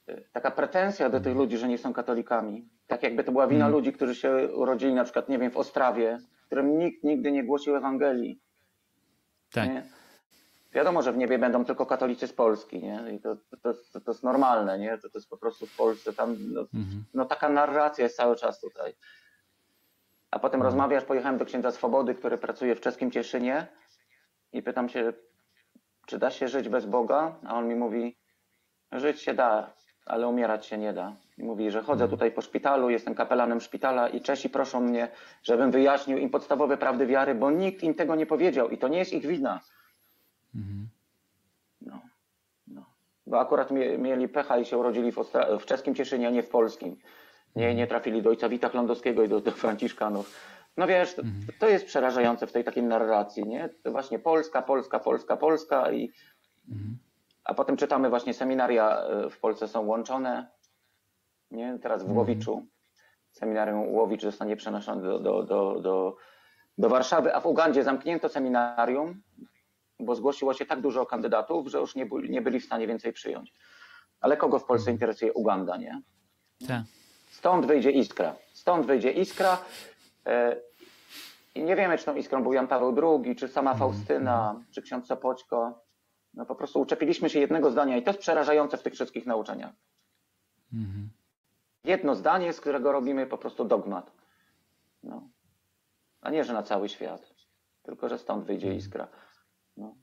y, 0.09 0.25
taka 0.33 0.51
pretensja 0.51 1.11
do 1.11 1.21
tych 1.21 1.37
ludzi, 1.37 1.59
że 1.59 1.69
nie 1.69 1.79
są 1.79 1.93
katolikami. 1.93 2.65
Tak 2.87 3.03
jakby 3.03 3.25
to 3.25 3.33
była 3.33 3.47
wina 3.47 3.67
Mhm. 3.67 3.73
ludzi, 3.73 3.93
którzy 3.93 4.15
się 4.15 4.49
urodzili 4.55 4.95
na 4.95 5.05
przykład, 5.05 5.29
nie 5.29 5.39
wiem, 5.39 5.51
w 5.51 5.57
Ostrawie, 5.57 6.19
którym 6.47 6.79
nikt 6.79 7.05
nigdy 7.05 7.33
nie 7.33 7.45
głosił 7.45 7.77
Ewangelii. 7.77 8.39
Tak. 9.53 9.69
Nie? 9.69 9.83
Wiadomo, 10.73 11.03
że 11.03 11.13
w 11.13 11.17
niebie 11.17 11.39
będą 11.39 11.65
tylko 11.65 11.87
katolicy 11.87 12.27
z 12.27 12.33
Polski, 12.33 12.79
nie? 12.83 13.03
I 13.15 13.21
to, 13.21 13.37
to, 13.37 13.75
to, 13.93 14.01
to 14.01 14.11
jest 14.11 14.23
normalne, 14.23 14.79
nie? 14.79 14.99
To, 14.99 15.11
to 15.11 15.19
jest 15.19 15.31
po 15.31 15.37
prostu 15.37 15.67
w 15.67 15.77
Polsce 15.77 16.13
tam, 16.13 16.37
no, 16.53 16.61
Mhm. 16.61 17.05
no 17.15 17.25
taka 17.25 17.49
narracja 17.49 18.05
jest 18.05 18.17
cały 18.17 18.37
czas 18.37 18.61
tutaj. 18.61 18.95
A 20.31 20.39
potem 20.39 20.61
Mhm. 20.61 20.65
rozmawiasz, 20.75 21.05
pojechałem 21.05 21.39
do 21.39 21.45
księdza 21.45 21.71
Swobody, 21.73 22.15
który 22.15 22.39
pracuje 22.39 22.75
w 22.75 22.81
czeskim 22.81 23.11
Cieszynie 23.11 23.67
i 24.53 24.63
pytam 24.63 24.89
się, 24.89 25.13
czy 26.07 26.19
da 26.19 26.31
się 26.31 26.49
żyć 26.49 26.69
bez 26.69 26.87
Boga? 26.87 27.35
A 27.47 27.55
on 27.55 27.69
mi 27.69 27.75
mówi, 27.75 28.17
żyć 28.93 29.21
się 29.21 29.35
da, 29.35 29.73
ale 30.07 30.29
umierać 30.29 30.67
się 30.67 30.79
nie 30.79 30.93
da. 30.93 31.13
I 31.39 31.45
mówi, 31.45 31.71
że 31.71 31.83
chodzę 31.83 32.09
tutaj 32.09 32.31
po 32.33 32.43
szpitalu, 32.43 32.91
jestem 32.91 33.15
kapelanem 33.15 33.61
szpitala 33.61 34.09
i 34.09 34.21
Czesi 34.21 34.51
proszą 34.51 34.81
mnie, 34.81 35.09
żebym 35.43 35.71
wyjaśnił 35.71 36.19
im 36.19 36.31
podstawowe 36.31 36.77
prawdy 36.77 37.07
wiary, 37.07 37.35
bo 37.35 37.51
nikt 37.51 37.83
im 37.83 37.95
tego 37.95 38.15
nie 38.15 38.27
powiedział 38.27 38.69
i 38.69 38.79
to 38.79 38.89
nie 38.89 38.99
jest 38.99 39.13
ich 39.13 39.27
wina. 39.27 39.61
Mhm. 40.55 40.89
No, 41.81 42.01
no. 42.67 42.85
Bo 43.27 43.41
akurat 43.41 43.71
mie, 43.71 43.99
mieli 43.99 44.29
pecha 44.29 44.59
i 44.59 44.65
się 44.65 44.79
urodzili 44.79 45.13
w, 45.13 45.19
Ostra- 45.19 45.59
w 45.59 45.67
czeskim 45.67 45.95
Cieszynie, 45.95 46.29
a 46.29 46.31
nie 46.31 46.43
w 46.43 46.49
polskim. 46.49 46.97
Nie, 47.57 47.75
nie 47.75 47.87
trafili 47.87 48.23
do 48.23 48.31
ojca 48.31 48.49
Wita 48.49 48.69
Chlądowskiego 48.69 49.23
i 49.23 49.29
do, 49.29 49.41
do 49.41 49.51
Franciszkanów. 49.51 50.35
No 50.77 50.87
wiesz, 50.87 51.15
to, 51.15 51.23
to 51.59 51.69
jest 51.69 51.87
przerażające 51.87 52.47
w 52.47 52.53
tej 52.53 52.65
takiej 52.65 52.83
narracji, 52.83 53.47
nie? 53.47 53.69
To 53.83 53.91
właśnie 53.91 54.19
Polska, 54.19 54.63
Polska, 54.63 54.99
Polska, 54.99 55.37
Polska 55.37 55.93
i 55.93 56.11
a 57.45 57.55
potem 57.55 57.77
czytamy 57.77 58.11
właśnie 58.11 58.35
seminaria 58.35 59.03
y, 59.27 59.31
w 59.31 59.41
Polsce 59.41 59.69
są 59.69 59.87
łączone, 59.87 60.47
nie? 61.51 61.79
Teraz 61.83 62.03
w 62.03 62.13
Głowiczu 62.13 62.67
seminarium 63.31 63.95
Łowicz 63.95 64.23
zostanie 64.23 64.57
przenoszony 64.57 65.03
do, 65.03 65.19
do, 65.19 65.43
do, 65.43 65.81
do, 65.81 66.17
do 66.79 66.89
Warszawy, 66.89 67.35
a 67.35 67.41
w 67.41 67.47
Ugandzie 67.47 67.85
zamknięto 67.85 68.29
seminarium, 68.29 69.23
bo 70.03 70.15
zgłosiło 70.15 70.55
się 70.55 70.67
tak 70.67 70.81
dużo 70.81 71.07
kandydatów, 71.07 71.69
że 71.69 71.79
już 71.79 71.95
nie, 71.95 72.07
byli, 72.07 72.31
nie 72.31 72.43
byli 72.43 72.61
w 72.61 72.65
stanie 72.65 72.87
więcej 72.87 73.13
przyjąć. 73.13 73.53
Ale 74.21 74.37
kogo 74.37 74.59
w 74.59 74.65
Polsce 74.65 74.91
interesuje 74.91 75.33
Uganda, 75.33 75.77
nie? 75.77 76.03
Tak. 76.69 76.83
Stąd 77.31 77.67
wyjdzie 77.67 77.91
iskra. 77.91 78.35
Stąd 78.53 78.87
wyjdzie 78.87 79.11
iskra. 79.13 79.59
E, 80.27 80.57
I 81.55 81.63
nie 81.63 81.77
wiemy, 81.77 81.99
czy 81.99 82.05
tą 82.05 82.15
iskrą 82.17 82.43
był 82.43 82.53
Jan 82.53 82.69
Paweł 82.69 83.21
II, 83.25 83.37
czy 83.37 83.49
sama 83.49 83.75
Faustyna, 83.75 84.61
czy 84.71 84.83
ksiądz 84.83 85.07
Sopoćko. 85.07 85.83
No 86.35 86.47
po 86.47 86.55
prostu 86.55 86.81
uczepiliśmy 86.81 87.31
się 87.31 87.41
jednego 87.41 87.71
zdania 87.71 87.97
i 87.97 88.03
to 88.03 88.11
jest 88.11 88.21
przerażające 88.21 88.77
w 88.77 88.83
tych 88.83 88.93
wszystkich 88.93 89.27
nauczaniach. 89.27 89.73
Mhm. 90.73 91.11
Jedno 91.85 92.15
zdanie, 92.15 92.53
z 92.53 92.61
którego 92.61 92.93
robimy 92.93 93.27
po 93.27 93.39
prostu 93.39 93.65
dogmat. 93.65 94.11
No. 95.03 95.29
A 96.21 96.31
nie, 96.31 96.45
że 96.45 96.53
na 96.53 96.63
cały 96.63 96.89
świat. 96.89 97.35
Tylko, 97.83 98.09
że 98.09 98.19
stąd 98.19 98.45
wyjdzie 98.45 98.75
iskra. 98.75 99.09
No. 99.77 99.95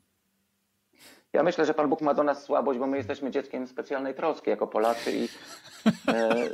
Ja 1.33 1.43
myślę, 1.43 1.65
że 1.65 1.73
Pan 1.73 1.89
Bóg 1.89 2.01
ma 2.01 2.13
do 2.13 2.23
nas 2.23 2.43
słabość, 2.43 2.79
bo 2.79 2.87
my 2.87 2.97
jesteśmy 2.97 3.31
dzieckiem 3.31 3.67
specjalnej 3.67 4.15
troski 4.15 4.49
jako 4.49 4.67
Polacy 4.67 5.11
i 5.11 5.29
e, 6.07 6.49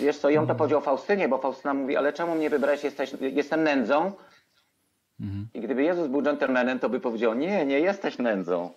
wiesz 0.00 0.18
co, 0.18 0.30
ją 0.30 0.46
to 0.46 0.54
powiedział 0.54 0.80
Faustynie, 0.80 1.28
bo 1.28 1.38
Faustyna 1.38 1.74
mówi, 1.74 1.96
ale 1.96 2.12
czemu 2.12 2.34
mnie 2.34 2.50
wybrałeś, 2.50 2.84
Jesteś, 2.84 3.14
jestem 3.20 3.62
nędzą. 3.62 4.12
I 5.54 5.60
gdyby 5.60 5.82
Jezus 5.82 6.08
był 6.08 6.22
dżentelmenem, 6.22 6.78
to 6.78 6.88
by 6.88 7.00
powiedział, 7.00 7.34
nie, 7.34 7.66
nie 7.66 7.80
jesteś 7.80 8.18
nędzą. 8.18 8.70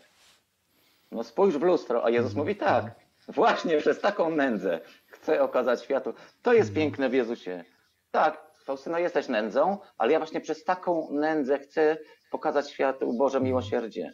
No 1.12 1.24
spójrz 1.24 1.58
w 1.58 1.62
lustro, 1.62 2.06
a 2.06 2.10
Jezus 2.10 2.34
mówi 2.34 2.56
tak, 2.56 2.86
właśnie 3.28 3.78
przez 3.78 4.02
taką 4.02 4.30
nędzę 4.30 4.80
chcę 5.08 5.42
okazać 5.42 5.84
światu. 5.84 6.14
To 6.42 6.54
jest 6.54 6.74
piękne 6.74 7.10
w 7.10 7.14
Jezusie. 7.14 7.64
Tak, 8.12 8.46
Faustyno, 8.66 8.98
jesteś 9.00 9.28
nędzą, 9.28 9.78
ale 9.98 10.12
ja 10.12 10.20
właśnie 10.20 10.42
przez 10.42 10.64
taką 10.64 11.08
nędzę 11.12 11.60
chcę 11.60 11.98
pokazać 12.32 12.70
światu 12.72 13.14
Boże 13.14 13.42
miłosierdzie. 13.42 14.14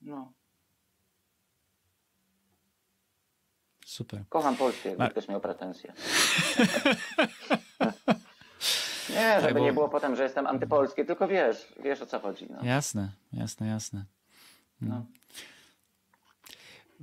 No, 0.00 0.32
Super. 3.86 4.24
kocham 4.28 4.56
Polskę, 4.56 4.88
jakby 4.88 5.08
ktoś 5.10 5.28
miał 5.28 5.40
pretensje. 5.40 5.92
Nie, 9.10 9.40
żeby 9.40 9.54
bo- 9.54 9.60
nie 9.64 9.72
było 9.72 9.88
potem, 9.88 10.16
że 10.16 10.22
jestem 10.22 10.46
antypolski, 10.46 11.04
tylko 11.04 11.28
wiesz, 11.28 11.72
wiesz 11.82 12.02
o 12.02 12.06
co 12.06 12.20
chodzi. 12.20 12.46
No. 12.50 12.64
Jasne, 12.64 13.08
jasne, 13.32 13.66
jasne. 13.66 14.04
No. 14.80 15.06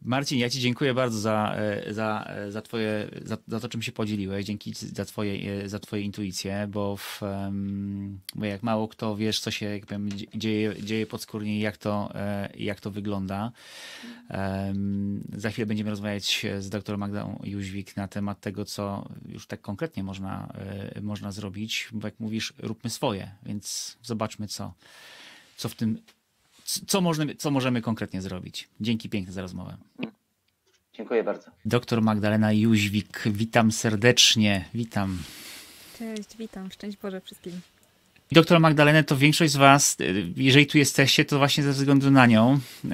Marcin, 0.06 0.40
ja 0.40 0.50
Ci 0.50 0.60
dziękuję 0.60 0.94
bardzo 0.94 1.20
za, 1.20 1.56
e, 1.58 1.94
za, 1.94 2.26
e, 2.28 2.52
za, 2.52 2.62
twoje, 2.62 3.10
za, 3.26 3.38
za 3.48 3.60
to, 3.60 3.70
czym 3.70 3.82
się 3.82 3.92
podzieliłeś. 3.92 4.46
Dzięki 4.46 4.74
za 4.74 5.06
Twoje, 5.06 5.64
e, 5.64 5.70
za 5.70 5.80
twoje 5.80 6.02
intuicje, 6.02 6.68
bo, 6.72 6.98
w, 6.98 7.22
bo 8.36 8.46
jak 8.46 8.64
mało 8.64 8.88
kto 8.88 9.16
wiesz, 9.16 9.40
co 9.40 9.52
się 9.52 9.66
jak 9.66 9.86
powiem, 9.86 10.10
dzie- 10.10 10.26
dzieje, 10.36 10.84
dzieje 10.84 11.06
podskórnie 11.06 11.58
i 11.58 11.60
jak 11.60 11.78
to, 11.78 12.14
jak 12.58 12.82
to 12.82 12.92
wygląda. 12.92 13.52
Za 15.34 15.50
chwilę 15.50 15.66
będziemy 15.66 15.90
rozmawiać 15.90 16.46
z 16.60 16.70
dr 16.70 16.98
Magdą 16.98 17.40
Jóźwik 17.44 17.98
na 17.98 18.08
temat 18.08 18.40
tego, 18.40 18.66
co 18.66 19.10
już 19.26 19.48
tak 19.48 19.62
konkretnie 19.62 20.04
można, 20.04 20.54
można 21.02 21.32
zrobić, 21.32 21.90
bo 21.92 22.08
jak 22.08 22.20
mówisz, 22.20 22.54
róbmy 22.58 22.90
swoje, 22.90 23.32
więc 23.46 23.98
zobaczmy, 24.02 24.48
co, 24.48 24.74
co 25.58 25.70
w 25.70 25.76
tym, 25.76 25.98
co 26.64 27.02
możemy, 27.02 27.36
co 27.36 27.52
możemy 27.52 27.82
konkretnie 27.82 28.22
zrobić. 28.22 28.68
Dzięki 28.82 29.10
piękne 29.10 29.34
za 29.34 29.42
rozmowę. 29.42 29.78
Dziękuję 30.94 31.24
bardzo. 31.24 31.52
Doktor 31.66 32.02
Magdalena 32.02 32.54
Jóźwik, 32.54 33.24
witam 33.26 33.72
serdecznie, 33.72 34.66
witam. 34.74 35.18
Cześć, 36.00 36.38
witam, 36.38 36.72
szczęść 36.72 36.98
Boże 36.98 37.22
wszystkim. 37.22 37.62
Doktor 38.32 38.60
Magdalenę 38.60 39.04
to 39.04 39.18
większość 39.18 39.54
z 39.54 39.56
was, 39.56 39.98
jeżeli 40.36 40.68
tu 40.68 40.78
jesteście, 40.78 41.26
to 41.26 41.38
właśnie 41.38 41.64
ze 41.64 41.72
względu 41.72 42.12
na 42.12 42.26
nią, 42.26 42.60
y, 42.86 42.90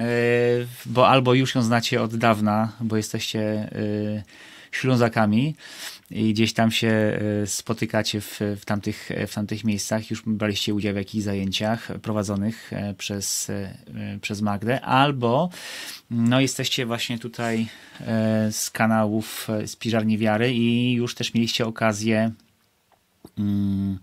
bo 0.86 1.08
albo 1.08 1.34
już 1.34 1.54
ją 1.54 1.62
znacie 1.62 2.02
od 2.02 2.16
dawna, 2.16 2.72
bo 2.80 2.96
jesteście 2.96 3.70
y, 3.76 4.22
Ślązakami 4.70 5.54
i 6.10 6.32
gdzieś 6.32 6.52
tam 6.52 6.70
się 6.70 7.20
y, 7.42 7.46
spotykacie 7.46 8.20
w, 8.20 8.40
w, 8.56 8.64
tamtych, 8.64 9.10
w 9.26 9.34
tamtych 9.34 9.64
miejscach, 9.64 10.10
już 10.10 10.22
braliście 10.26 10.74
udział 10.74 10.94
w 10.94 10.96
jakichś 10.96 11.24
zajęciach 11.24 11.88
prowadzonych 12.02 12.72
e, 12.72 12.94
przez, 12.94 13.50
e, 13.50 13.74
przez 14.20 14.40
Magdę, 14.40 14.80
albo 14.80 15.50
no, 16.10 16.40
jesteście 16.40 16.86
właśnie 16.86 17.18
tutaj 17.18 17.66
e, 18.00 18.52
z 18.52 18.70
kanałów 18.70 19.50
e, 19.50 19.66
z 19.66 19.76
Piżarni 19.76 20.18
Wiary 20.18 20.52
i 20.52 20.92
już 20.92 21.14
też 21.14 21.34
mieliście 21.34 21.66
okazję 21.66 22.32
mm, 23.38 23.98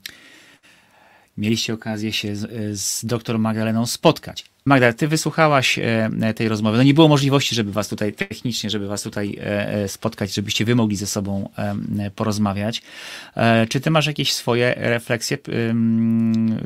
mieliście 1.37 1.73
okazję 1.73 2.13
się 2.13 2.35
z, 2.35 2.79
z 2.79 3.05
doktor 3.05 3.39
Magdaleną 3.39 3.85
spotkać. 3.85 4.45
Magda, 4.65 4.93
ty 4.93 5.07
wysłuchałaś 5.07 5.79
e, 5.79 6.33
tej 6.35 6.47
rozmowy. 6.47 6.77
No 6.77 6.83
nie 6.83 6.93
było 6.93 7.07
możliwości, 7.07 7.55
żeby 7.55 7.71
was 7.71 7.87
tutaj 7.87 8.13
technicznie, 8.13 8.69
żeby 8.69 8.87
was 8.87 9.01
tutaj 9.01 9.37
e, 9.39 9.73
e, 9.73 9.87
spotkać, 9.87 10.33
żebyście 10.33 10.65
wy 10.65 10.75
mogli 10.75 10.95
ze 10.95 11.07
sobą 11.07 11.49
e, 11.57 11.75
e, 11.99 12.11
porozmawiać. 12.11 12.81
E, 13.35 13.67
czy 13.67 13.79
ty 13.79 13.91
masz 13.91 14.07
jakieś 14.07 14.33
swoje 14.33 14.73
refleksje, 14.77 15.37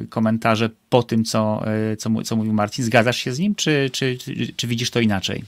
komentarze 0.09 0.69
po 0.89 1.03
tym, 1.03 1.23
co, 1.23 1.67
e, 1.67 1.97
co, 1.97 2.09
co 2.23 2.35
mówił 2.35 2.53
Marcin? 2.53 2.85
Zgadzasz 2.85 3.17
się 3.17 3.33
z 3.33 3.39
nim, 3.39 3.55
czy, 3.55 3.89
czy, 3.93 4.17
czy, 4.17 4.53
czy 4.55 4.67
widzisz 4.67 4.91
to 4.91 4.99
inaczej? 4.99 5.43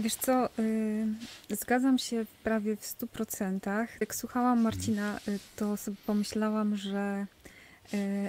Wiesz 0.00 0.14
co, 0.14 0.48
y, 0.58 1.06
zgadzam 1.50 1.98
się 1.98 2.24
prawie 2.44 2.76
w 2.76 2.80
100%. 2.80 3.86
Jak 4.00 4.14
słuchałam 4.14 4.60
Marcina, 4.60 5.18
y, 5.28 5.38
to 5.56 5.76
sobie 5.76 5.96
pomyślałam, 6.06 6.76
że 6.76 7.26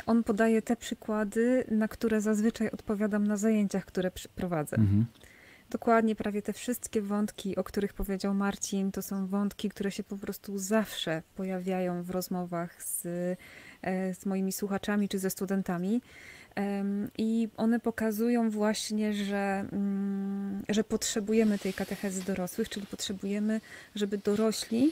on 0.06 0.24
podaje 0.24 0.62
te 0.62 0.76
przykłady, 0.76 1.64
na 1.72 1.88
które 1.88 2.22
zazwyczaj 2.22 2.70
odpowiadam 2.70 3.28
na 3.28 3.38
zajęciach, 3.38 3.86
które 3.86 4.12
prowadzę. 4.36 4.78
Mhm. 4.78 5.06
Dokładnie 5.70 6.16
prawie 6.16 6.42
te 6.42 6.54
wszystkie 6.54 7.02
wątki, 7.02 7.56
o 7.56 7.64
których 7.64 7.94
powiedział 7.94 8.34
Marcin, 8.34 8.92
to 8.92 9.02
są 9.02 9.28
wątki, 9.28 9.70
które 9.70 9.92
się 9.92 10.04
po 10.04 10.18
prostu 10.18 10.58
zawsze 10.58 11.24
pojawiają 11.36 12.04
w 12.04 12.10
rozmowach 12.10 12.84
z, 12.84 13.06
e, 13.82 14.14
z 14.14 14.26
moimi 14.26 14.52
słuchaczami 14.52 15.10
czy 15.10 15.20
ze 15.20 15.30
studentami. 15.30 16.02
I 17.18 17.50
one 17.58 17.80
pokazują 17.80 18.50
właśnie, 18.50 19.14
że, 19.14 19.66
mm, 19.72 20.64
że 20.70 20.84
potrzebujemy 20.84 21.60
tej 21.60 21.74
katechezy 21.74 22.24
dorosłych, 22.24 22.70
czyli 22.70 22.86
potrzebujemy, 22.86 23.62
żeby 23.96 24.18
dorośli 24.18 24.86
e, 24.86 24.92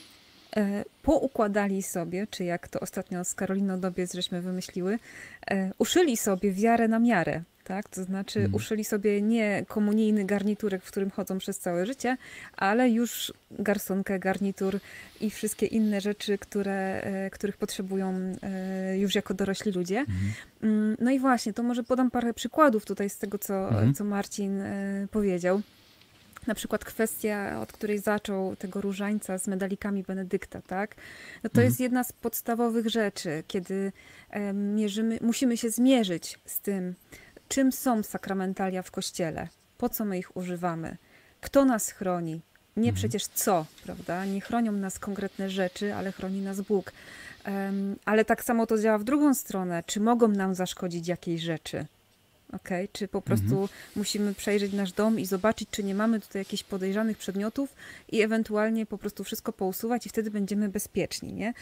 poukładali 1.01 1.83
sobie, 1.83 2.27
czy 2.27 2.43
jak 2.43 2.67
to 2.67 2.79
ostatnio 2.79 3.23
z 3.23 3.33
Karoliną 3.35 3.79
Dobiec 3.79 4.13
żeśmy 4.13 4.41
wymyśliły, 4.41 4.99
e, 5.51 5.71
uszyli 5.77 6.17
sobie 6.17 6.51
wiarę 6.51 6.87
na 6.87 6.99
miarę. 6.99 7.41
Tak? 7.63 7.89
To 7.89 8.03
znaczy, 8.03 8.39
Mhm. 8.39 8.55
uszyli 8.55 8.83
sobie 8.85 9.21
nie 9.21 9.65
komunijny 9.67 10.25
garniturek, 10.25 10.83
w 10.83 10.87
którym 10.91 11.09
chodzą 11.11 11.37
przez 11.37 11.59
całe 11.59 11.85
życie, 11.85 12.17
ale 12.57 12.89
już 12.89 13.33
garsonkę, 13.51 14.19
garnitur 14.19 14.79
i 15.21 15.29
wszystkie 15.29 15.65
inne 15.65 16.01
rzeczy, 16.01 16.37
które, 16.37 17.01
e, 17.03 17.29
których 17.29 17.57
potrzebują 17.57 18.13
e, 18.43 18.97
już 18.97 19.15
jako 19.15 19.33
dorośli 19.33 19.71
ludzie. 19.71 20.05
Mm, 20.63 20.97
No 20.99 21.11
i 21.11 21.19
właśnie, 21.19 21.53
to 21.53 21.63
może 21.63 21.83
podam 21.83 22.11
parę 22.11 22.33
przykładów 22.33 22.85
tutaj 22.85 23.09
z 23.09 23.17
tego, 23.17 23.37
co, 23.37 23.67
Mhm. 23.69 23.93
co 23.93 24.03
Marcin 24.03 24.61
e, 24.61 25.07
powiedział. 25.11 25.61
Na 26.47 26.55
przykład 26.55 26.85
kwestia, 26.85 27.59
od 27.61 27.71
której 27.73 27.99
zaczął 27.99 28.55
tego 28.55 28.81
różańca 28.81 29.37
z 29.37 29.47
medalikami 29.47 30.03
Benedykta, 30.03 30.61
tak? 30.61 30.95
No 31.43 31.49
to 31.49 31.53
Mhm. 31.53 31.65
jest 31.65 31.79
jedna 31.79 32.03
z 32.03 32.11
podstawowych 32.13 32.89
rzeczy, 32.89 33.43
kiedy 33.47 33.91
e, 34.29 34.53
mierzymy, 34.53 35.19
musimy 35.21 35.57
się 35.57 35.69
zmierzyć 35.69 36.39
z 36.45 36.59
tym, 36.59 36.95
czym 37.47 37.71
są 37.71 38.03
sakramentalia 38.03 38.81
w 38.81 38.91
kościele, 38.91 39.47
po 39.77 39.89
co 39.89 40.05
my 40.05 40.17
ich 40.17 40.37
używamy, 40.37 40.97
kto 41.41 41.65
nas 41.65 41.91
chroni. 41.91 42.41
Nie 42.77 42.93
przecież 42.93 43.27
co, 43.27 43.65
prawda? 43.83 44.25
Nie 44.25 44.41
chronią 44.41 44.71
nas 44.71 44.99
konkretne 44.99 45.49
rzeczy, 45.49 45.93
ale 45.93 46.11
chroni 46.11 46.41
nas 46.41 46.61
Bóg. 46.61 46.91
Em, 47.43 47.95
ale 48.05 48.25
tak 48.25 48.43
samo 48.43 48.65
to 48.65 48.77
działa 48.77 48.97
w 48.97 49.03
drugą 49.03 49.33
stronę. 49.33 49.83
Czy 49.85 49.99
mogą 49.99 50.27
nam 50.27 50.55
zaszkodzić 50.55 51.07
jakieś 51.07 51.41
rzeczy? 51.41 51.85
Okay? 52.51 52.87
Czy 52.91 53.07
po 53.07 53.21
prostu 53.21 53.69
musimy 53.95 54.33
przejrzeć 54.33 54.73
nasz 54.73 54.91
dom 54.91 55.19
i 55.19 55.25
zobaczyć, 55.25 55.69
czy 55.71 55.83
nie 55.83 55.95
mamy 55.95 56.19
tutaj 56.19 56.41
jakichś 56.41 56.63
podejrzanych 56.63 57.17
przedmiotów 57.17 57.75
i 58.11 58.21
ewentualnie 58.21 58.85
po 58.85 58.97
prostu 58.97 59.23
wszystko 59.23 59.53
pousuwać 59.53 60.05
i 60.05 60.09
wtedy 60.09 60.31
będziemy 60.31 60.69
bezpieczni, 60.69 61.33
nie? 61.33 61.53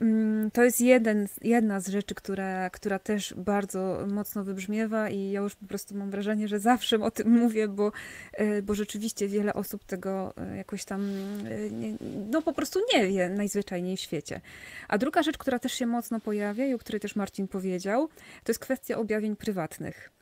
Mm, 0.00 0.50
To 0.50 0.64
jest 0.64 0.80
jeden, 0.80 1.28
jedna 1.42 1.80
z 1.80 1.88
rzeczy, 1.88 2.14
która, 2.14 2.70
która 2.70 2.98
też 2.98 3.34
bardzo 3.36 4.06
mocno 4.08 4.44
wybrzmiewa 4.44 5.08
i 5.08 5.30
ja 5.30 5.40
już 5.40 5.54
po 5.54 5.66
prostu 5.66 5.94
mam 5.94 6.10
wrażenie, 6.10 6.48
że 6.48 6.60
zawsze 6.60 7.00
o 7.00 7.10
tym 7.10 7.30
mówię, 7.30 7.68
bo, 7.68 7.92
e, 8.32 8.62
bo 8.62 8.74
rzeczywiście 8.74 9.28
wiele 9.28 9.54
osób 9.54 9.84
tego 9.84 10.34
e, 10.36 10.56
jakoś 10.56 10.84
tam 10.84 11.00
e, 11.44 11.70
nie, 11.70 11.96
no 12.30 12.42
po 12.42 12.52
prostu 12.52 12.80
nie 12.94 13.06
wie 13.06 13.28
najzwyczajniej 13.28 13.96
w 13.96 14.00
świecie. 14.00 14.40
A 14.88 14.98
druga 14.98 15.22
rzecz, 15.22 15.38
która 15.38 15.58
też 15.58 15.72
się 15.72 15.86
mocno 15.86 16.20
pojawia 16.20 16.66
i 16.66 16.74
o 16.74 16.78
której 16.78 17.00
też 17.00 17.16
Marcin 17.16 17.48
powiedział, 17.48 18.08
to 18.44 18.50
jest 18.50 18.60
kwestia 18.60 18.98
objawień 18.98 19.36
prywatnych. 19.36 20.19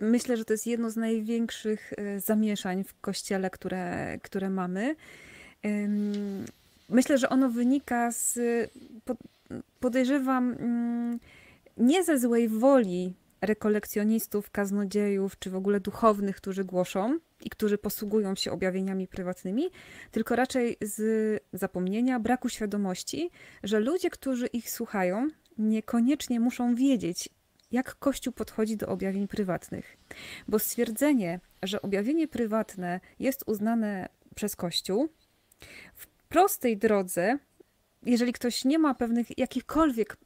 Myślę, 0.00 0.36
że 0.36 0.44
to 0.44 0.54
jest 0.54 0.66
jedno 0.66 0.90
z 0.90 0.96
największych 0.96 1.92
e, 1.96 2.20
zamieszań 2.20 2.84
w 2.84 3.00
kościele, 3.00 3.50
które, 3.50 4.18
które 4.22 4.50
mamy. 4.50 4.96
Myślę, 6.88 7.18
że 7.18 7.28
ono 7.28 7.50
wynika 7.50 8.12
z, 8.12 8.38
po- 9.04 9.16
podejrzewam, 9.80 10.52
mm, 10.52 11.18
nie 11.76 12.04
ze 12.04 12.18
złej 12.18 12.48
woli 12.48 13.14
rekolekcjonistów, 13.40 14.50
kaznodziejów, 14.50 15.38
czy 15.38 15.50
w 15.50 15.56
ogóle 15.56 15.80
duchownych, 15.80 16.36
którzy 16.36 16.64
głoszą 16.64 17.18
i 17.44 17.50
którzy 17.50 17.78
posługują 17.78 18.34
się 18.34 18.52
objawieniami 18.52 19.08
prywatnymi, 19.08 19.70
tylko 20.10 20.36
raczej 20.36 20.76
z 20.80 21.42
zapomnienia, 21.52 22.20
braku 22.20 22.48
świadomości, 22.48 23.30
że 23.62 23.80
ludzie, 23.80 24.10
którzy 24.10 24.46
ich 24.46 24.70
słuchają, 24.70 25.28
niekoniecznie 25.58 26.40
muszą 26.40 26.74
wiedzieć, 26.74 27.28
jak 27.72 27.94
Kościół 27.94 28.32
podchodzi 28.32 28.76
do 28.76 28.86
objawień 28.86 29.28
prywatnych. 29.28 29.96
Bo 30.48 30.58
stwierdzenie, 30.58 31.40
że 31.62 31.82
objawienie 31.82 32.28
prywatne 32.28 33.00
jest 33.18 33.44
uznane 33.46 34.08
przez 34.34 34.56
Kościół, 34.56 35.08
w 35.94 36.06
prostej 36.28 36.76
drodze, 36.76 37.38
jeżeli 38.02 38.32
ktoś 38.32 38.64
nie 38.64 38.78
ma 38.78 38.94
pewnych 38.94 39.38
jakichkolwiek, 39.38 40.16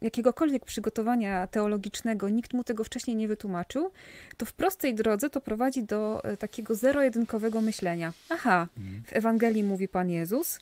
jakiegokolwiek 0.00 0.64
przygotowania 0.64 1.46
teologicznego, 1.46 2.28
nikt 2.28 2.54
mu 2.54 2.64
tego 2.64 2.84
wcześniej 2.84 3.16
nie 3.16 3.28
wytłumaczył, 3.28 3.90
to 4.36 4.46
w 4.46 4.52
prostej 4.52 4.94
drodze 4.94 5.30
to 5.30 5.40
prowadzi 5.40 5.84
do 5.84 6.24
e, 6.24 6.36
takiego 6.36 6.74
zero-jedynkowego 6.74 7.60
myślenia. 7.60 8.12
Aha, 8.28 8.68
w 9.06 9.12
Ewangelii 9.12 9.64
mówi 9.64 9.88
Pan 9.88 10.10
Jezus, 10.10 10.60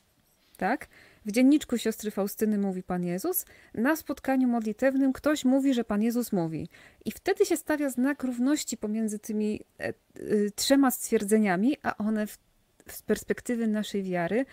tak? 0.57 0.87
W 1.27 1.31
dzienniczku 1.31 1.77
siostry 1.77 2.11
Faustyny 2.11 2.57
mówi 2.57 2.83
Pan 2.83 3.03
Jezus, 3.03 3.45
na 3.73 3.95
spotkaniu 3.95 4.47
modlitewnym 4.47 5.13
ktoś 5.13 5.45
mówi, 5.45 5.73
że 5.73 5.83
Pan 5.83 6.01
Jezus 6.01 6.31
mówi. 6.31 6.69
I 7.05 7.11
wtedy 7.11 7.45
się 7.45 7.57
stawia 7.57 7.89
znak 7.89 8.23
równości 8.23 8.77
pomiędzy 8.77 9.19
tymi 9.19 9.61
e, 9.79 9.87
e, 9.87 9.93
trzema 10.55 10.91
stwierdzeniami, 10.91 11.77
a 11.83 11.97
one 11.97 12.27
w, 12.27 12.37
z 12.87 13.01
perspektywy 13.01 13.67
naszej 13.67 14.03
wiary 14.03 14.45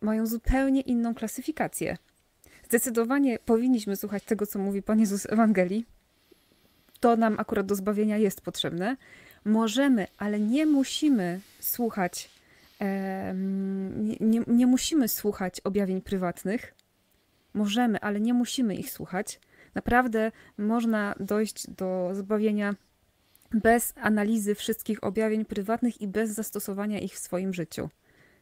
mają 0.00 0.26
zupełnie 0.26 0.80
inną 0.80 1.14
klasyfikację. 1.14 1.96
Zdecydowanie 2.64 3.38
powinniśmy 3.38 3.96
słuchać 3.96 4.24
tego, 4.24 4.46
co 4.46 4.58
mówi 4.58 4.82
Pan 4.82 5.00
Jezus 5.00 5.22
w 5.22 5.32
Ewangelii. 5.32 5.86
To 7.00 7.16
nam 7.16 7.40
akurat 7.40 7.66
do 7.66 7.74
zbawienia 7.74 8.18
jest 8.18 8.40
potrzebne. 8.40 8.96
Możemy, 9.44 10.06
ale 10.18 10.40
nie 10.40 10.66
musimy 10.66 11.40
słuchać, 11.60 12.30
nie, 14.20 14.42
nie, 14.46 14.66
musimy 14.66 15.08
słuchać 15.08 15.60
objawień 15.60 16.00
prywatnych. 16.00 16.74
Możemy, 17.54 18.00
ale 18.00 18.20
nie 18.20 18.34
musimy 18.34 18.74
ich 18.74 18.90
słuchać. 18.90 19.40
Naprawdę 19.74 20.32
można 20.58 21.14
dojść 21.20 21.70
do 21.70 22.10
zbawienia 22.12 22.74
bez 23.52 23.92
analizy 23.96 24.54
wszystkich 24.54 25.04
objawień 25.04 25.44
prywatnych 25.44 26.00
i 26.00 26.08
bez 26.08 26.30
zastosowania 26.30 27.00
ich 27.00 27.14
w 27.14 27.18
swoim 27.18 27.54
życiu. 27.54 27.88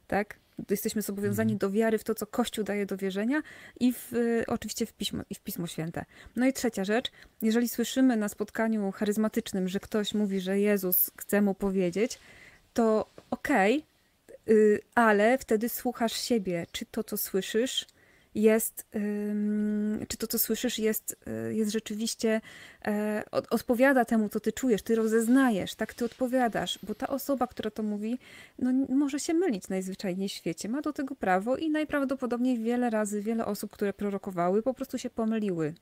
Tak? 0.07 0.38
Jesteśmy 0.70 1.03
zobowiązani 1.03 1.57
do 1.57 1.70
wiary 1.70 1.99
w 1.99 2.05
to, 2.05 2.14
co 2.14 2.27
Kościół 2.27 2.64
daje 2.64 2.87
do 2.87 2.97
wierzenia 2.97 3.42
i 3.81 3.92
w, 3.92 4.12
oczywiście 4.47 4.87
w 4.87 4.92
pismo, 4.92 5.23
i 5.31 5.35
w 5.35 5.40
Pismo 5.40 5.66
Święte. 5.66 6.05
No 6.37 6.47
i 6.47 6.53
trzecia 6.53 6.85
rzecz, 6.85 7.11
jeżeli 7.42 7.68
słyszymy 7.68 8.16
na 8.16 8.29
spotkaniu 8.29 8.92
charyzmatycznym, 8.92 9.68
że 9.68 9.81
ktoś 9.81 10.14
mówi, 10.14 10.40
że 10.40 10.61
Jezus 10.61 11.11
chce 11.16 11.42
mu 11.42 11.55
powiedzieć, 11.55 12.18
to 12.75 13.11
okej, 13.31 13.79
y, 13.79 13.83
ale 14.94 15.38
wtedy 15.38 15.68
słuchasz 15.68 16.12
siebie, 16.12 16.66
czy 16.72 16.87
to, 16.87 17.04
co 17.04 17.16
słyszysz, 17.16 17.87
jest, 18.35 18.87
czy 20.09 20.16
to, 20.16 20.26
co 20.26 20.38
słyszysz, 20.38 20.78
jest, 20.78 21.16
y, 21.48 21.54
jest 21.54 21.72
rzeczywiście, 21.72 22.40
e, 22.85 23.22
od, 23.30 23.52
odpowiada 23.52 24.04
temu, 24.04 24.28
co 24.28 24.40
ty 24.40 24.52
czujesz, 24.52 24.83
ty 24.83 24.94
rozeznajesz, 24.94 25.74
tak 25.74 25.94
ty 25.94 26.04
odpowiadasz, 26.04 26.78
bo 26.83 26.94
ta 26.94 27.09
osoba, 27.09 27.46
która 27.46 27.70
to 27.70 27.83
mówi, 27.83 28.18
no, 28.59 28.72
może 28.88 29.20
się 29.20 29.35
mylić 29.35 29.68
najzwyczajniej 29.68 30.28
w 30.28 30.33
świecie, 30.33 30.68
ma 30.68 30.83
do 30.83 30.92
tego 30.92 31.14
prawo 31.14 31.57
i 31.57 31.70
najprawdopodobniej 31.70 32.59
wiele 32.59 32.90
razy, 32.90 33.22
wiele 33.22 33.46
osób, 33.46 33.70
które 33.70 33.92
prorokowały, 33.92 34.62
po 34.62 34.74
prostu 34.74 34.98
się 34.98 35.11
pomyliły. 35.11 35.74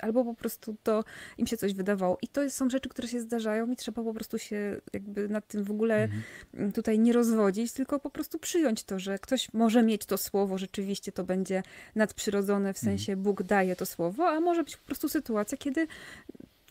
Albo 0.00 0.24
po 0.24 0.34
prostu 0.34 0.76
to 0.82 1.04
im 1.38 1.46
się 1.46 1.56
coś 1.56 1.74
wydawało. 1.74 2.18
I 2.22 2.28
to 2.28 2.50
są 2.50 2.70
rzeczy, 2.70 2.88
które 2.88 3.08
się 3.08 3.20
zdarzają 3.20 3.70
i 3.70 3.76
trzeba 3.76 4.02
po 4.04 4.14
prostu 4.14 4.38
się 4.38 4.80
jakby 4.92 5.28
nad 5.28 5.46
tym 5.46 5.64
w 5.64 5.70
ogóle 5.70 6.08
mm, 6.54 6.72
tutaj 6.72 6.98
nie 6.98 7.12
rozwodzić, 7.12 7.72
tylko 7.72 8.00
po 8.00 8.10
prostu 8.10 8.38
przyjąć 8.38 8.84
to, 8.84 8.98
że 8.98 9.18
ktoś 9.18 9.52
może 9.52 9.82
mieć 9.82 10.06
to 10.06 10.18
słowo, 10.18 10.58
rzeczywiście 10.58 11.12
to 11.12 11.24
będzie 11.24 11.62
nadprzyrodzone, 11.94 12.74
w 12.74 12.78
sensie 12.78 13.16
Bóg 13.16 13.42
daje 13.42 13.76
to 13.76 13.86
słowo, 13.86 14.28
a 14.28 14.40
może 14.40 14.64
być 14.64 14.76
po 14.76 14.86
prostu 14.86 15.08
sytuacja, 15.08 15.58
kiedy 15.58 15.86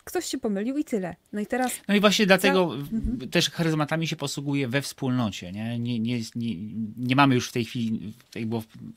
ktoś 0.04 0.24
się 0.26 0.38
pomylił 0.38 0.76
i 0.78 0.84
tyle. 0.84 1.16
No 1.32 1.40
i 1.40 1.46
teraz 1.46 1.72
No 1.88 1.94
i 1.94 2.00
właśnie 2.00 2.26
dlatego 2.26 2.68
w- 2.68 3.30
też 3.30 3.50
charyzmatami 3.50 4.08
się 4.08 4.16
posługuje 4.16 4.68
we 4.68 4.82
wspólnocie. 4.82 5.52
Nie, 5.52 5.78
nie, 5.78 5.98
nie, 5.98 6.20
nie, 6.34 6.54
nie 6.96 7.16
mamy 7.16 7.34
już 7.34 7.48
w 7.48 7.52
tej 7.52 7.64
chwili, 7.64 8.14
tak 8.30 8.42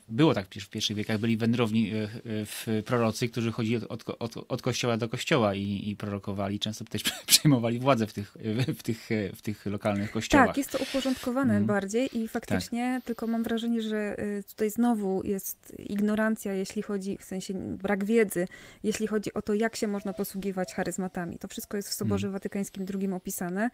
było, 0.08 0.34
tak 0.34 0.46
w 0.54 0.68
pierwszych 0.68 0.96
wiekach, 0.96 1.18
byli 1.18 1.36
wędrowni 1.36 1.90
e, 1.92 2.02
e, 2.04 2.08
w 2.24 2.66
prorocy, 2.84 3.28
którzy 3.28 3.52
chodzili 3.52 3.76
od, 3.88 4.04
od, 4.18 4.36
od, 4.48 4.62
kościoła 4.62 4.96
do 4.96 5.08
kościoła 5.08 5.54
i, 5.54 5.88
i 5.90 5.96
prorokowali, 5.96 6.58
często 6.58 6.84
też 6.84 7.02
przejmowali 7.26 7.78
władzę 7.78 8.06
w 8.06 8.12
tych, 8.12 8.36
w 8.78 8.82
tych, 8.82 9.08
w 9.34 9.42
tych 9.42 9.66
lokalnych 9.66 10.10
kościołach. 10.10 10.46
Tak, 10.46 10.56
jest 10.56 10.70
to 10.70 10.78
uporządkowane 10.78 11.52
Mhm. 11.52 11.66
bardziej 11.66 12.18
i 12.18 12.28
faktycznie, 12.28 13.00
tylko 13.04 13.26
mam 13.26 13.42
wrażenie, 13.42 13.82
że 13.82 14.16
tutaj 14.48 14.70
znowu 14.70 15.22
jest 15.24 15.72
ignorancja, 15.78 16.52
jeśli 16.52 16.82
chodzi, 16.82 17.18
w 17.20 17.24
sensie 17.24 17.54
brak 17.54 18.04
wiedzy, 18.04 18.48
jeśli 18.82 19.06
chodzi 19.06 19.34
o 19.34 19.42
to, 19.42 19.54
jak 19.54 19.76
się 19.76 19.88
można 19.88 20.12
posługiwać 20.12 20.74
charyzmatami. 20.74 20.95
To 21.40 21.48
wszystko 21.48 21.76
jest 21.76 21.88
w 21.88 21.92
Soborze 21.92 22.30
Watykańskim 22.30 22.86
II 22.94 23.12
opisane, 23.12 23.70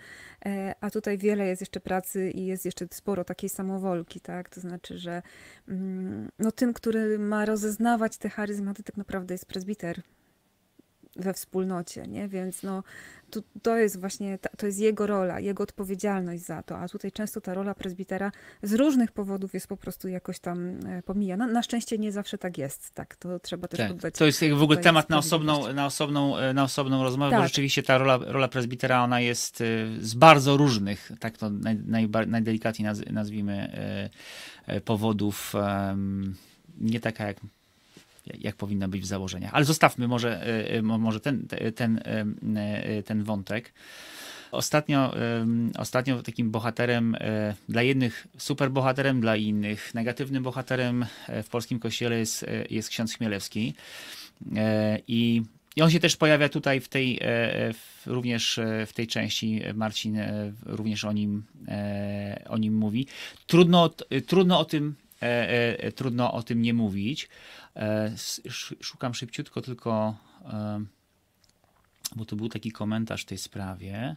e, 0.46 0.74
a 0.80 0.90
tutaj 0.90 1.18
wiele 1.18 1.46
jest 1.46 1.62
jeszcze 1.62 1.80
pracy 1.80 2.30
i 2.30 2.46
jest 2.46 2.64
jeszcze 2.64 2.86
sporo 2.90 3.24
takiej 3.24 3.50
samowolki, 3.50 4.20
tak? 4.20 4.48
To 4.48 4.60
znaczy, 4.60 4.98
że 4.98 5.22
mm, 5.68 6.28
no, 6.38 6.52
tym, 6.52 6.72
który 6.72 7.18
ma 7.18 7.44
rozeznawać 7.44 8.16
te 8.16 8.28
charyzmaty, 8.28 8.82
tak 8.82 8.96
naprawdę 8.96 9.34
jest 9.34 9.46
prezbiter 9.46 10.02
we 11.16 11.34
wspólnocie, 11.34 12.06
nie? 12.06 12.28
Więc 12.28 12.62
no, 12.62 12.82
tu, 13.30 13.42
to 13.62 13.76
jest 13.76 14.00
właśnie, 14.00 14.38
ta, 14.38 14.48
to 14.48 14.66
jest 14.66 14.78
jego 14.78 15.06
rola, 15.06 15.40
jego 15.40 15.62
odpowiedzialność 15.62 16.42
za 16.42 16.62
to, 16.62 16.78
a 16.78 16.88
tutaj 16.88 17.12
często 17.12 17.40
ta 17.40 17.54
rola 17.54 17.74
prezbitera 17.74 18.32
z 18.62 18.72
różnych 18.72 19.12
powodów 19.12 19.54
jest 19.54 19.66
po 19.66 19.76
prostu 19.76 20.08
jakoś 20.08 20.38
tam 20.38 20.86
e, 20.86 21.02
pomijana. 21.02 21.46
Na 21.46 21.62
szczęście 21.62 21.98
nie 21.98 22.12
zawsze 22.12 22.38
tak 22.38 22.58
jest, 22.58 22.90
tak, 22.94 23.16
to 23.16 23.38
trzeba 23.40 23.68
też 23.68 23.78
Tak, 23.78 23.90
oddać. 23.90 24.14
to 24.14 24.26
jest 24.26 24.44
w 24.44 24.62
ogóle 24.62 24.78
temat 24.78 25.10
na 25.10 25.18
osobną, 25.18 25.72
na 25.72 25.86
osobną, 25.86 26.38
e, 26.38 26.54
na 26.54 26.62
osobną 26.62 27.02
rozmowę, 27.02 27.30
bo 27.30 27.36
Tak. 27.36 27.48
rzeczywiście 27.48 27.82
ta 27.82 27.98
rola, 27.98 28.18
rola 28.26 28.48
prezbitera, 28.48 29.04
ona 29.04 29.20
jest 29.20 29.60
e, 29.60 29.64
z 30.00 30.14
bardzo 30.14 30.56
różnych, 30.56 31.12
tak 31.20 31.38
to 31.38 31.50
naj, 31.50 31.76
najba- 31.76 32.26
najdelikatniej 32.26 32.86
naz, 32.86 33.00
nazwijmy, 33.10 33.72
powodów, 34.84 35.52
nie 36.80 37.00
taka 37.00 37.26
jak, 37.26 37.36
jak 38.38 38.56
powinna 38.56 38.88
być 38.88 39.02
w 39.02 39.06
założeniach. 39.06 39.54
Ale 39.54 39.64
zostawmy 39.64 40.08
może, 40.08 40.46
e, 40.46 40.70
e, 40.70 40.82
mo- 40.82 40.98
może 40.98 41.20
ten, 41.20 41.46
te- 41.48 41.72
ten, 41.72 42.00
e, 42.56 43.02
ten 43.02 43.22
wątek. 43.22 43.72
Ostatnio, 44.52 45.14
ostatnio 45.78 46.22
takim 46.22 46.50
bohaterem, 46.50 47.16
dla 47.68 47.82
jednych 47.82 48.26
super 48.38 48.70
bohaterem, 48.70 49.20
dla 49.20 49.36
innych 49.36 49.94
negatywnym 49.94 50.42
bohaterem 50.42 51.06
w 51.42 51.48
polskim 51.48 51.78
kościele 51.78 52.18
jest, 52.18 52.46
jest 52.70 52.88
ksiądz 52.88 53.14
Chmielewski. 53.14 53.74
I, 55.08 55.42
I 55.76 55.82
on 55.82 55.90
się 55.90 56.00
też 56.00 56.16
pojawia 56.16 56.48
tutaj 56.48 56.80
w 56.80 56.88
tej, 56.88 57.20
również 58.06 58.60
w 58.86 58.92
tej 58.92 59.06
części. 59.06 59.62
Marcin 59.74 60.18
również 60.66 61.04
o 61.04 61.12
nim, 61.12 61.42
o 62.48 62.58
nim 62.58 62.74
mówi. 62.74 63.06
Trudno, 63.46 63.90
trudno 64.26 64.58
o 64.58 64.64
tym 64.64 64.94
trudno 65.94 66.32
o 66.32 66.42
tym 66.42 66.62
nie 66.62 66.74
mówić. 66.74 67.28
E, 67.76 68.14
Szukam 68.80 69.14
szybciutko 69.14 69.62
tylko, 69.62 70.16
e, 70.52 70.84
bo 72.16 72.24
to 72.24 72.36
był 72.36 72.48
taki 72.48 72.72
komentarz 72.72 73.22
w 73.22 73.26
tej 73.26 73.38
sprawie. 73.38 74.16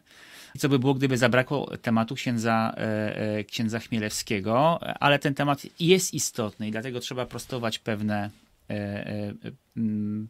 Co 0.57 0.69
by 0.69 0.79
było, 0.79 0.93
gdyby 0.93 1.17
zabrakło 1.17 1.77
tematu 1.77 2.15
księdza, 2.15 2.73
e, 2.77 3.17
e, 3.17 3.43
księdza 3.43 3.79
Chmielewskiego, 3.79 4.79
ale 4.99 5.19
ten 5.19 5.33
temat 5.33 5.61
jest 5.79 6.13
istotny 6.13 6.67
i 6.67 6.71
dlatego 6.71 6.99
trzeba 6.99 7.25
prostować 7.25 7.79
pewne, 7.79 8.29
e, 8.69 8.73
e, 8.73 9.33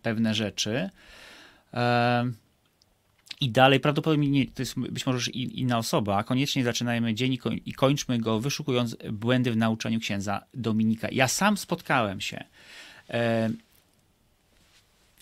pewne 0.01 0.33
rzeczy. 0.33 0.89
I 3.41 3.49
dalej 3.49 3.79
prawdopodobnie 3.79 4.29
nie, 4.29 4.45
to 4.47 4.61
jest 4.61 4.79
być 4.79 5.05
może 5.05 5.17
już 5.17 5.29
inna 5.35 5.77
osoba. 5.77 6.23
Koniecznie 6.23 6.63
zaczynajmy 6.63 7.13
dzień 7.13 7.33
i, 7.33 7.39
i 7.65 7.73
kończmy 7.73 8.19
go 8.19 8.39
wyszukując 8.39 8.97
błędy 9.11 9.51
w 9.51 9.57
nauczaniu 9.57 9.99
księdza 9.99 10.45
Dominika. 10.53 11.07
Ja 11.11 11.27
sam 11.27 11.57
spotkałem 11.57 12.21
się 12.21 12.43
e, 13.09 13.49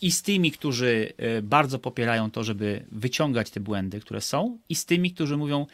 i 0.01 0.11
z 0.11 0.21
tymi, 0.21 0.51
którzy 0.51 1.13
e, 1.17 1.41
bardzo 1.41 1.79
popierają 1.79 2.31
to, 2.31 2.43
żeby 2.43 2.85
wyciągać 2.91 3.49
te 3.49 3.59
błędy, 3.59 3.99
które 3.99 4.21
są, 4.21 4.57
i 4.69 4.75
z 4.75 4.85
tymi, 4.85 5.11
którzy 5.11 5.37
mówią, 5.37 5.67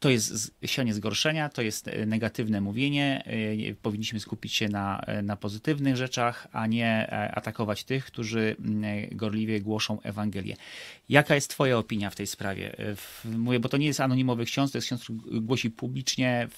to 0.00 0.10
jest 0.10 0.54
sianie 0.64 0.94
zgorszenia, 0.94 1.48
to 1.48 1.62
jest 1.62 1.88
e, 1.88 2.06
negatywne 2.06 2.60
mówienie. 2.60 3.24
E, 3.70 3.74
powinniśmy 3.74 4.20
skupić 4.20 4.54
się 4.54 4.68
na, 4.68 5.00
e, 5.00 5.22
na 5.22 5.36
pozytywnych 5.36 5.96
rzeczach, 5.96 6.48
a 6.52 6.66
nie 6.66 7.10
atakować 7.34 7.84
tych, 7.84 8.04
którzy 8.04 8.56
gorliwie 9.12 9.60
głoszą 9.60 10.00
Ewangelię. 10.02 10.56
Jaka 11.08 11.34
jest 11.34 11.50
Twoja 11.50 11.78
opinia 11.78 12.10
w 12.10 12.16
tej 12.16 12.26
sprawie? 12.26 12.76
Mówię, 13.24 13.60
bo 13.60 13.68
to 13.68 13.76
nie 13.76 13.86
jest 13.86 14.00
anonimowy 14.00 14.44
ksiądz, 14.44 14.72
to 14.72 14.78
jest 14.78 14.86
ksiądz, 14.88 15.02
który 15.02 15.40
głosi 15.40 15.70
publicznie, 15.70 16.48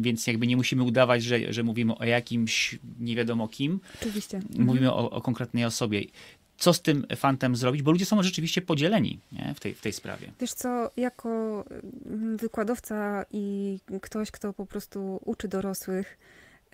więc 0.00 0.26
jakby 0.26 0.46
nie 0.46 0.56
musimy 0.56 0.82
udawać, 0.82 1.22
że, 1.22 1.52
że 1.52 1.62
mówimy 1.62 1.98
o 1.98 2.04
jakimś 2.04 2.78
nie 3.00 3.16
wiadomo 3.16 3.48
kim. 3.48 3.80
Oczywiście. 4.00 4.40
Mówimy 4.58 4.92
o, 4.92 5.10
o 5.10 5.20
konkretnej 5.20 5.64
osobie 5.64 6.02
co 6.58 6.72
z 6.72 6.82
tym 6.82 7.06
fantem 7.16 7.56
zrobić, 7.56 7.82
bo 7.82 7.92
ludzie 7.92 8.06
są 8.06 8.22
rzeczywiście 8.22 8.62
podzieleni 8.62 9.18
nie? 9.32 9.54
W, 9.54 9.60
tej, 9.60 9.74
w 9.74 9.80
tej 9.80 9.92
sprawie. 9.92 10.32
Wiesz 10.40 10.52
co, 10.52 10.90
jako 10.96 11.64
mm, 12.06 12.36
wykładowca 12.36 13.24
i 13.30 13.78
ktoś, 14.02 14.30
kto 14.30 14.52
po 14.52 14.66
prostu 14.66 15.20
uczy 15.24 15.48
dorosłych 15.48 16.18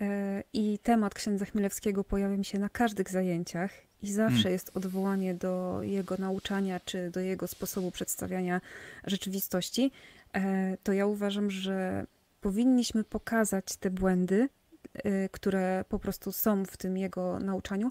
e, 0.01 0.43
i 0.53 0.79
temat 0.83 1.15
księdza 1.15 1.45
Chmielewskiego 1.45 2.05
pojawia 2.05 2.37
mi 2.37 2.45
się 2.45 2.59
na 2.59 2.69
każdych 2.69 3.11
zajęciach 3.11 3.71
i 4.03 4.13
zawsze 4.13 4.37
hmm. 4.37 4.53
jest 4.53 4.77
odwołanie 4.77 5.35
do 5.35 5.81
jego 5.83 6.17
nauczania 6.19 6.81
czy 6.81 7.11
do 7.11 7.21
jego 7.21 7.49
sposobu 7.49 7.91
przedstawiania 7.91 8.61
rzeczywistości, 9.07 9.91
e, 10.33 10.77
to 10.83 10.93
ja 10.93 11.07
uważam, 11.07 11.51
że 11.51 12.07
powinniśmy 12.41 13.05
pokazać 13.05 13.77
te 13.77 13.91
błędy, 13.91 14.49
e, 14.95 15.29
które 15.29 15.85
po 15.89 15.99
prostu 15.99 16.33
są 16.33 16.65
w 16.65 16.77
tym 16.77 16.97
jego 16.97 17.39
nauczaniu, 17.39 17.91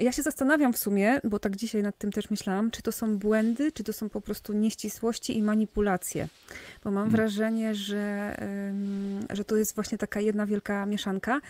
ja 0.00 0.12
się 0.12 0.22
zastanawiam 0.22 0.72
w 0.72 0.78
sumie, 0.78 1.20
bo 1.24 1.38
tak 1.38 1.56
dzisiaj 1.56 1.82
nad 1.82 1.98
tym 1.98 2.12
też 2.12 2.30
myślałam, 2.30 2.70
czy 2.70 2.82
to 2.82 2.92
są 2.92 3.18
błędy, 3.18 3.72
czy 3.72 3.84
to 3.84 3.92
są 3.92 4.08
po 4.08 4.20
prostu 4.20 4.52
nieścisłości 4.52 5.38
i 5.38 5.42
manipulacje. 5.42 6.28
Bo 6.84 6.90
mam 6.90 7.04
hmm. 7.04 7.10
wrażenie, 7.10 7.74
że, 7.74 8.36
że 9.30 9.44
to 9.44 9.56
jest 9.56 9.74
właśnie 9.74 9.98
taka 9.98 10.20
jedna 10.20 10.46
wielka 10.46 10.86
mieszanka 10.86 11.40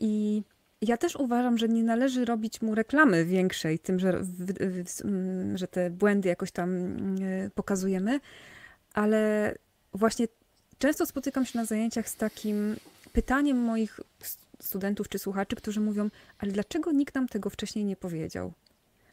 i 0.00 0.42
ja 0.82 0.96
też 0.96 1.16
uważam, 1.16 1.58
że 1.58 1.68
nie 1.68 1.84
należy 1.84 2.24
robić 2.24 2.62
mu 2.62 2.74
reklamy 2.74 3.24
większej 3.24 3.78
tym, 3.78 3.98
że, 3.98 4.20
że 5.54 5.68
te 5.68 5.90
błędy 5.90 6.28
jakoś 6.28 6.50
tam 6.50 6.96
pokazujemy, 7.54 8.20
ale 8.94 9.54
właśnie 9.92 10.26
często 10.78 11.06
spotykam 11.06 11.46
się 11.46 11.58
na 11.58 11.64
zajęciach 11.64 12.08
z 12.08 12.16
takim 12.16 12.76
pytaniem 13.12 13.58
moich 13.58 14.00
studentów 14.60 15.08
czy 15.08 15.18
słuchaczy, 15.18 15.56
którzy 15.56 15.80
mówią, 15.80 16.10
ale 16.38 16.52
dlaczego 16.52 16.92
nikt 16.92 17.14
nam 17.14 17.28
tego 17.28 17.50
wcześniej 17.50 17.84
nie 17.84 17.96
powiedział? 17.96 18.52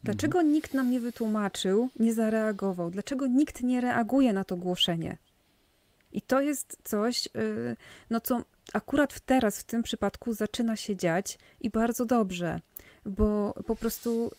Dlaczego 0.02 0.38
mhm. 0.38 0.54
nikt 0.54 0.74
nam 0.74 0.90
nie 0.90 1.00
wytłumaczył, 1.00 1.88
nie 1.98 2.14
zareagował? 2.14 2.90
Dlaczego 2.90 3.26
nikt 3.26 3.62
nie 3.62 3.80
reaguje 3.80 4.32
na 4.32 4.44
to 4.44 4.56
głoszenie? 4.56 5.16
I 6.12 6.22
to 6.22 6.40
jest 6.40 6.78
coś, 6.84 7.26
y, 7.26 7.76
no 8.10 8.20
co 8.20 8.44
akurat 8.72 9.20
teraz, 9.20 9.60
w 9.60 9.64
tym 9.64 9.82
przypadku, 9.82 10.32
zaczyna 10.32 10.76
się 10.76 10.96
dziać 10.96 11.38
i 11.60 11.70
bardzo 11.70 12.06
dobrze, 12.06 12.60
bo 13.06 13.54
po 13.66 13.76
prostu 13.76 14.30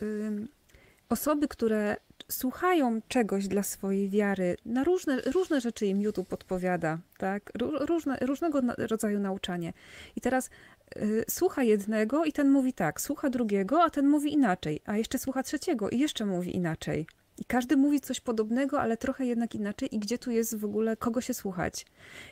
osoby, 1.09 1.47
które 1.47 1.97
słuchają 2.31 3.01
czegoś 3.07 3.47
dla 3.47 3.63
swojej 3.63 4.09
wiary, 4.09 4.57
na 4.65 4.83
różne, 4.83 5.21
różne 5.21 5.61
rzeczy 5.61 5.85
im 5.85 6.01
YouTube 6.01 6.27
podpowiada, 6.27 6.97
tak? 7.17 7.51
Różne, 7.61 8.17
różnego 8.21 8.61
rodzaju 8.77 9.19
nauczanie. 9.19 9.73
I 10.15 10.21
teraz 10.21 10.47
y, 10.47 10.49
słucha 11.29 11.63
jednego 11.63 12.25
i 12.25 12.33
ten 12.33 12.51
mówi 12.51 12.73
tak, 12.73 13.01
słucha 13.01 13.29
drugiego, 13.29 13.83
a 13.83 13.89
ten 13.89 14.07
mówi 14.07 14.33
inaczej, 14.33 14.81
a 14.85 14.97
jeszcze 14.97 15.19
słucha 15.19 15.43
trzeciego 15.43 15.89
i 15.89 15.99
jeszcze 15.99 16.25
mówi 16.25 16.55
inaczej. 16.55 17.07
I 17.37 17.45
każdy 17.45 17.77
mówi 17.77 18.01
coś 18.01 18.19
podobnego, 18.19 18.81
ale 18.81 18.97
trochę 18.97 19.25
jednak 19.25 19.55
inaczej, 19.55 19.95
i 19.95 19.99
gdzie 19.99 20.17
tu 20.17 20.31
jest 20.31 20.57
w 20.57 20.65
ogóle 20.65 20.97
kogo 20.97 21.21
się 21.21 21.33
słuchać. 21.33 21.85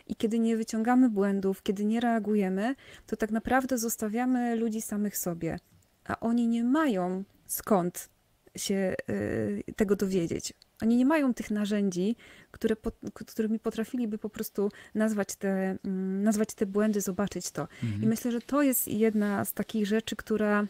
I 0.07 0.15
kiedy 0.15 0.39
nie 0.39 0.57
wyciągamy 0.57 1.09
błędów, 1.09 1.63
kiedy 1.63 1.85
nie 1.85 1.99
reagujemy, 1.99 2.75
to 3.07 3.17
tak 3.17 3.31
naprawdę 3.31 3.77
zostawiamy 3.77 4.55
ludzi 4.55 4.81
samych 4.81 5.17
sobie. 5.17 5.59
A 6.05 6.19
oni 6.19 6.47
nie 6.47 6.63
mają 6.63 7.23
skąd 7.45 8.09
się 8.55 8.95
y, 9.09 9.63
tego 9.75 9.95
dowiedzieć. 9.95 10.53
Oni 10.83 10.97
nie 10.97 11.05
mają 11.05 11.33
tych 11.33 11.51
narzędzi, 11.51 12.15
które, 12.51 12.75
którymi 13.13 13.59
potrafiliby 13.59 14.17
po 14.17 14.29
prostu 14.29 14.71
nazwać 14.95 15.35
te, 15.35 15.77
mm, 15.85 16.23
nazwać 16.23 16.53
te 16.53 16.65
błędy, 16.65 17.01
zobaczyć 17.01 17.51
to. 17.51 17.61
Mhm. 17.83 18.03
I 18.03 18.07
myślę, 18.07 18.31
że 18.31 18.41
to 18.41 18.61
jest 18.61 18.87
jedna 18.87 19.45
z 19.45 19.53
takich 19.53 19.87
rzeczy, 19.87 20.15
która, 20.15 20.67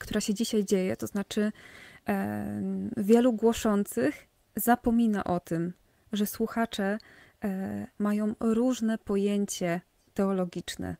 która 0.00 0.20
się 0.20 0.34
dzisiaj 0.34 0.64
dzieje. 0.64 0.96
To 0.96 1.06
znaczy, 1.06 1.52
e, 2.08 2.62
wielu 2.96 3.32
głoszących 3.32 4.26
zapomina 4.56 5.24
o 5.24 5.40
tym, 5.40 5.72
że 6.12 6.26
słuchacze 6.26 6.98
e, 7.44 7.86
mają 7.98 8.34
różne 8.40 8.98
pojęcie 8.98 9.80
teologiczne 10.14 10.96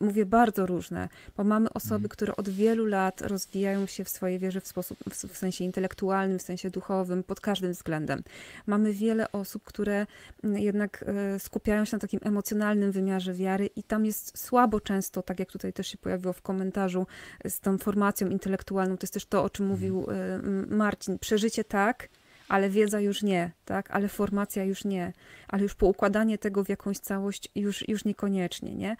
mówię 0.00 0.26
bardzo 0.26 0.66
różne, 0.66 1.08
bo 1.36 1.44
mamy 1.44 1.72
osoby, 1.72 1.94
mhm. 1.94 2.08
które 2.08 2.36
od 2.36 2.48
wielu 2.48 2.86
lat 2.86 3.20
rozwijają 3.20 3.86
się 3.86 4.04
w 4.04 4.08
swojej 4.08 4.38
wierze 4.38 4.60
w 4.60 4.66
sposób, 4.66 4.98
w 5.28 5.36
sensie 5.36 5.64
intelektualnym, 5.64 6.38
w 6.38 6.42
sensie 6.42 6.70
duchowym, 6.70 7.22
pod 7.22 7.40
każdym 7.40 7.72
względem. 7.72 8.22
Mamy 8.66 8.92
wiele 8.92 9.32
osób, 9.32 9.64
które 9.64 10.06
mm, 10.44 10.58
jednak 10.58 11.04
e, 11.06 11.38
skupiają 11.38 11.84
się 11.84 11.96
na 11.96 12.00
takim 12.00 12.20
emocjonalnym 12.22 12.92
wymiarze 12.92 13.34
wiary 13.34 13.66
i 13.76 13.82
tam 13.82 14.06
jest 14.06 14.38
słabo 14.38 14.80
często, 14.80 15.22
tak 15.22 15.38
jak 15.38 15.52
tutaj 15.52 15.72
też 15.72 15.86
się 15.88 15.98
pojawiło 15.98 16.32
w 16.32 16.42
komentarzu, 16.42 17.06
z 17.44 17.60
tą 17.60 17.78
formacją 17.78 18.28
intelektualną, 18.28 18.96
to 18.96 19.04
jest 19.04 19.14
też 19.14 19.26
to, 19.26 19.44
o 19.44 19.50
czym 19.50 19.66
mhm. 19.66 19.80
mówił 19.80 20.06
e, 20.10 20.38
Marcin. 20.74 21.18
Przeżycie 21.18 21.64
tak, 21.64 22.08
ale 22.48 22.70
wiedza 22.70 23.00
już 23.00 23.22
nie, 23.22 23.50
tak? 23.64 23.90
Ale 23.90 24.08
formacja 24.08 24.64
już 24.64 24.84
nie, 24.84 25.12
ale 25.48 25.62
już 25.62 25.74
poukładanie 25.74 26.38
tego 26.38 26.64
w 26.64 26.68
jakąś 26.68 26.98
całość 26.98 27.48
już, 27.54 27.88
już 27.88 28.04
niekoniecznie, 28.04 28.74
nie? 28.74 28.96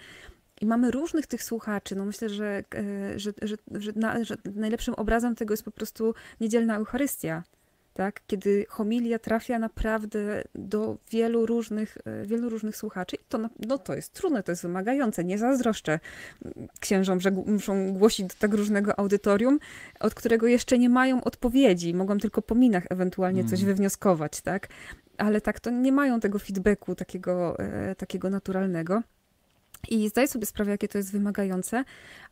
I 0.64 0.66
mamy 0.66 0.90
różnych 0.90 1.27
tych 1.27 1.42
słuchaczy. 1.42 1.96
No 1.96 2.05
myślę, 2.05 2.29
że, 2.29 2.64
e, 2.74 3.18
że, 3.18 3.33
że, 3.42 3.57
że, 3.70 3.92
na, 3.96 4.24
że 4.24 4.37
najlepszym 4.55 4.94
obrazem 4.94 5.35
tego 5.35 5.53
jest 5.53 5.64
po 5.64 5.70
prostu 5.70 6.14
niedzielna 6.40 6.77
Eucharystia. 6.77 7.42
Tak? 7.94 8.20
Kiedy 8.27 8.66
homilia 8.68 9.18
trafia 9.18 9.59
naprawdę 9.59 10.42
do 10.55 10.96
wielu 11.11 11.46
różnych, 11.46 11.98
e, 12.05 12.27
wielu 12.27 12.48
różnych 12.48 12.77
słuchaczy. 12.77 13.16
I 13.16 13.24
to, 13.29 13.38
no, 13.68 13.79
to 13.79 13.94
jest 13.94 14.12
trudne, 14.12 14.42
to 14.42 14.53
jest 14.53 14.62
wymagające. 14.62 15.24
Nie 15.24 15.38
zazdroszczę 15.38 16.00
księżom, 16.81 17.20
że 17.20 17.31
muszą 17.31 17.92
głosić 17.92 18.27
do 18.27 18.35
tak 18.38 18.55
różnego 18.55 18.98
audytorium, 18.98 19.59
od 20.00 20.14
którego 20.14 20.46
jeszcze 20.46 20.79
nie 20.79 20.88
mają 20.88 21.24
odpowiedzi. 21.24 21.94
Mogą 21.94 22.18
tylko 22.18 22.42
po 22.42 22.55
minach 22.55 22.85
ewentualnie 22.90 23.40
mm. 23.40 23.50
coś 23.50 23.61
mhm. 23.61 23.77
wywnioskować, 23.77 24.40
tak? 24.40 24.68
Ale 25.18 25.40
tak, 25.40 25.61
to 25.61 25.70
nie 25.70 25.92
mają 25.92 26.20
tego 26.20 26.38
feedbacku 26.38 26.94
takiego, 26.94 27.59
e, 27.59 27.94
takiego 27.94 28.31
naturalnego. 28.31 29.03
I 29.88 30.08
zdaję 30.08 30.28
sobie 30.28 30.46
sprawę, 30.46 30.70
jakie 30.70 30.88
to 30.88 30.98
jest 30.98 31.12
wymagające, 31.12 31.84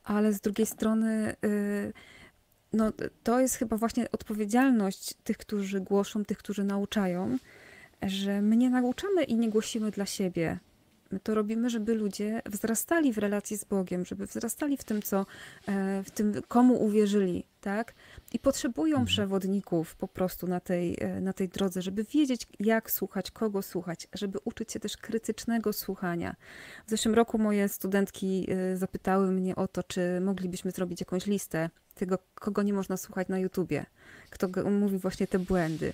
ale 0.04 0.32
z 0.32 0.40
drugiej 0.40 0.66
strony, 0.66 1.36
y, 1.44 1.92
no, 2.72 2.92
to 3.22 3.40
jest 3.40 3.56
chyba 3.56 3.76
właśnie 3.76 4.10
odpowiedzialność 4.10 5.14
tych, 5.24 5.36
którzy 5.36 5.80
głoszą, 5.80 6.24
tych, 6.24 6.38
którzy 6.38 6.64
nauczają, 6.64 7.38
że 8.02 8.42
my 8.42 8.56
nie 8.56 8.70
nauczamy 8.70 9.24
i 9.24 9.34
nie 9.34 9.50
głosimy 9.50 9.90
dla 9.90 10.06
siebie. 10.06 10.58
My 11.12 11.20
to 11.20 11.34
robimy, 11.34 11.70
żeby 11.70 11.94
ludzie 11.94 12.42
wzrastali 12.46 13.12
w 13.12 13.18
relacji 13.18 13.58
z 13.58 13.64
Bogiem, 13.64 14.04
żeby 14.04 14.26
wzrastali 14.26 14.76
w 14.76 14.84
tym, 14.84 15.02
co, 15.02 15.26
e, 15.68 16.02
w 16.02 16.10
tym, 16.10 16.34
komu 16.48 16.84
uwierzyli, 16.84 17.44
tak? 17.60 17.94
I 18.32 18.38
potrzebują 18.38 18.92
mhm. 18.96 19.06
przewodników 19.06 19.96
po 19.96 20.08
prostu 20.08 20.46
na 20.46 20.60
tej, 20.60 20.96
e, 21.00 21.20
na 21.20 21.32
tej 21.32 21.48
drodze, 21.48 21.82
żeby 21.82 22.04
wiedzieć, 22.04 22.46
jak 22.60 22.90
słuchać, 22.90 23.30
kogo 23.30 23.62
słuchać, 23.62 24.08
żeby 24.12 24.38
uczyć 24.44 24.72
się 24.72 24.80
też 24.80 24.96
krytycznego 24.96 25.72
słuchania. 25.72 26.36
W 26.86 26.90
zeszłym 26.90 27.14
roku 27.14 27.38
moje 27.38 27.68
studentki 27.68 28.46
e, 28.50 28.76
zapytały 28.76 29.30
mnie 29.32 29.56
o 29.56 29.68
to, 29.68 29.82
czy 29.82 30.20
moglibyśmy 30.20 30.70
zrobić 30.70 31.00
jakąś 31.00 31.26
listę 31.26 31.70
tego, 31.94 32.18
kogo 32.34 32.62
nie 32.62 32.72
można 32.72 32.96
słuchać 32.96 33.28
na 33.28 33.38
YouTubie, 33.38 33.86
kto 34.30 34.48
mówi 34.70 34.98
właśnie 34.98 35.26
te 35.26 35.38
błędy. 35.38 35.92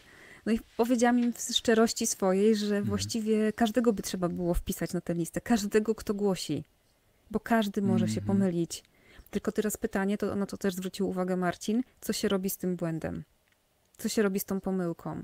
No 0.49 0.55
i 0.55 0.61
powiedziałam 0.77 1.19
im 1.19 1.33
w 1.33 1.41
szczerości 1.41 2.07
swojej, 2.07 2.57
że 2.57 2.67
mhm. 2.67 2.85
właściwie 2.85 3.53
każdego 3.53 3.93
by 3.93 4.03
trzeba 4.03 4.29
było 4.29 4.55
wpisać 4.55 4.93
na 4.93 5.01
tę 5.01 5.15
listę, 5.15 5.41
każdego, 5.41 5.95
kto 5.95 6.15
głosi, 6.15 6.65
bo 7.31 7.41
każdy 7.41 7.83
może 7.83 8.05
mhm. 8.05 8.15
się 8.15 8.27
pomylić. 8.27 8.85
Tylko 9.31 9.53
teraz 9.53 9.77
pytanie, 9.77 10.19
to 10.19 10.37
na 10.37 10.47
to 10.47 10.57
też 10.57 10.75
zwrócił 10.75 11.09
uwagę 11.09 11.37
Marcin, 11.37 11.83
co 12.01 12.13
się 12.13 12.29
robi 12.29 12.51
z 12.51 12.57
tym 12.57 12.77
błędem? 12.77 13.25
Co 13.99 14.09
się 14.09 14.23
robi 14.23 14.41
z 14.41 14.45
tą 14.45 14.61
pomyłką? 14.61 15.23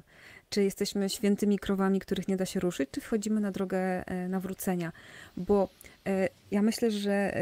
Czy 0.51 0.63
jesteśmy 0.63 1.11
świętymi 1.11 1.59
krowami, 1.59 2.01
których 2.01 2.29
nie 2.29 2.37
da 2.37 2.47
się 2.47 2.61
ruszyć, 2.61 2.91
czy 2.91 3.01
wchodzimy 3.01 3.41
na 3.41 3.51
drogę 3.51 3.79
e, 4.07 4.29
nawrócenia? 4.29 4.93
Bo 5.37 5.69
e, 6.07 6.29
ja 6.51 6.63
myślę, 6.63 6.91
że 6.91 7.35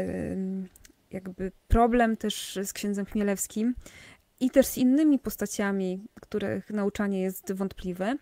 jakby 1.11 1.51
problem 1.67 2.17
też 2.17 2.59
z 2.63 2.73
księdzem 2.73 3.05
Chmielewskim 3.05 3.75
i 4.39 4.49
też 4.49 4.65
z 4.65 4.77
innymi 4.77 5.19
postaciami, 5.19 6.05
których 6.21 6.69
nauczanie 6.69 7.21
jest 7.21 7.53
wątpliwe, 7.53 8.17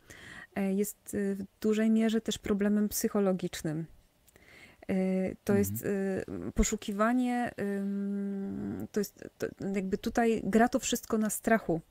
e, 0.56 0.74
jest 0.74 1.16
e, 1.16 1.36
w 1.36 1.44
dużej 1.62 1.90
mierze 1.92 2.22
też 2.22 2.38
problemem 2.38 2.90
psychologicznym. 2.90 3.86
E, 4.88 4.96
to 5.44 5.54
mhm. 5.54 5.60
jest 5.60 5.86
poszukiwanie, 6.56 7.52
to 8.92 9.00
jest 9.00 9.30
to 9.38 9.48
jakby 9.76 9.98
tutaj 9.98 10.42
gra 10.44 10.70
to 10.70 10.80
wszystko 10.80 11.18
na 11.18 11.30
strachu. 11.30 11.82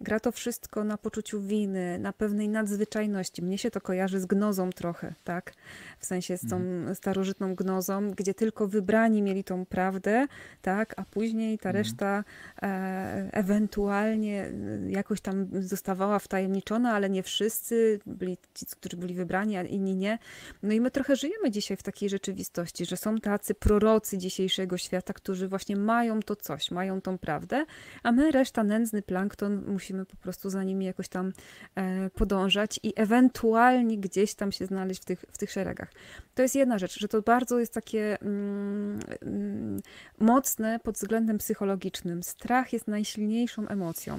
Gra 0.00 0.20
to 0.20 0.32
wszystko 0.32 0.84
na 0.84 0.98
poczuciu 0.98 1.42
winy, 1.42 1.98
na 1.98 2.12
pewnej 2.12 2.48
nadzwyczajności. 2.48 3.42
Mnie 3.42 3.58
się 3.58 3.70
to 3.70 3.80
kojarzy 3.80 4.20
z 4.20 4.26
gnozą 4.26 4.70
trochę, 4.70 5.14
tak? 5.24 5.52
W 5.98 6.06
sensie 6.06 6.36
z 6.36 6.48
tą 6.50 6.60
starożytną 6.94 7.54
gnozą, 7.54 8.10
gdzie 8.10 8.34
tylko 8.34 8.68
wybrani 8.68 9.22
mieli 9.22 9.44
tą 9.44 9.66
prawdę, 9.66 10.26
tak? 10.62 10.94
A 10.96 11.04
później 11.04 11.58
ta 11.58 11.72
reszta 11.72 12.24
e, 12.62 13.28
ewentualnie 13.32 14.44
e, 14.44 14.90
jakoś 14.90 15.20
tam 15.20 15.46
zostawała 15.60 16.18
wtajemniczona, 16.18 16.92
ale 16.92 17.10
nie 17.10 17.22
wszyscy 17.22 18.00
byli 18.06 18.38
ci, 18.54 18.66
którzy 18.66 18.96
byli 18.96 19.14
wybrani, 19.14 19.56
a 19.56 19.62
inni 19.62 19.94
nie. 19.94 20.18
No 20.62 20.72
i 20.72 20.80
my 20.80 20.90
trochę 20.90 21.16
żyjemy 21.16 21.50
dzisiaj 21.50 21.76
w 21.76 21.82
takiej 21.82 22.08
rzeczywistości, 22.08 22.86
że 22.86 22.96
są 22.96 23.18
tacy 23.18 23.54
prorocy 23.54 24.18
dzisiejszego 24.18 24.78
świata, 24.78 25.12
którzy 25.12 25.48
właśnie 25.48 25.76
mają 25.76 26.20
to 26.20 26.36
coś, 26.36 26.70
mają 26.70 27.00
tą 27.00 27.18
prawdę, 27.18 27.64
a 28.02 28.12
my, 28.12 28.30
reszta 28.30 28.64
nędzny 28.64 29.02
plankton, 29.02 29.64
musimy 29.66 29.85
po 29.94 30.16
prostu 30.16 30.50
za 30.50 30.64
nimi 30.64 30.84
jakoś 30.84 31.08
tam 31.08 31.32
e, 31.74 32.10
podążać 32.10 32.80
i 32.82 32.92
ewentualnie 32.96 33.98
gdzieś 33.98 34.34
tam 34.34 34.52
się 34.52 34.66
znaleźć 34.66 35.02
w 35.02 35.04
tych, 35.04 35.24
w 35.32 35.38
tych 35.38 35.50
szeregach. 35.50 35.92
To 36.34 36.42
jest 36.42 36.54
jedna 36.54 36.78
rzecz, 36.78 36.98
że 36.98 37.08
to 37.08 37.22
bardzo 37.22 37.58
jest 37.58 37.74
takie 37.74 38.20
mm, 38.20 39.00
mm, 39.22 39.80
mocne 40.18 40.80
pod 40.80 40.94
względem 40.94 41.38
psychologicznym. 41.38 42.22
Strach 42.22 42.72
jest 42.72 42.88
najsilniejszą 42.88 43.68
emocją. 43.68 44.18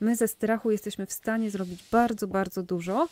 My 0.00 0.16
ze 0.16 0.28
strachu 0.28 0.70
jesteśmy 0.70 1.06
w 1.06 1.12
stanie 1.12 1.50
zrobić 1.50 1.84
bardzo, 1.90 2.26
bardzo 2.26 2.62
dużo 2.62 3.08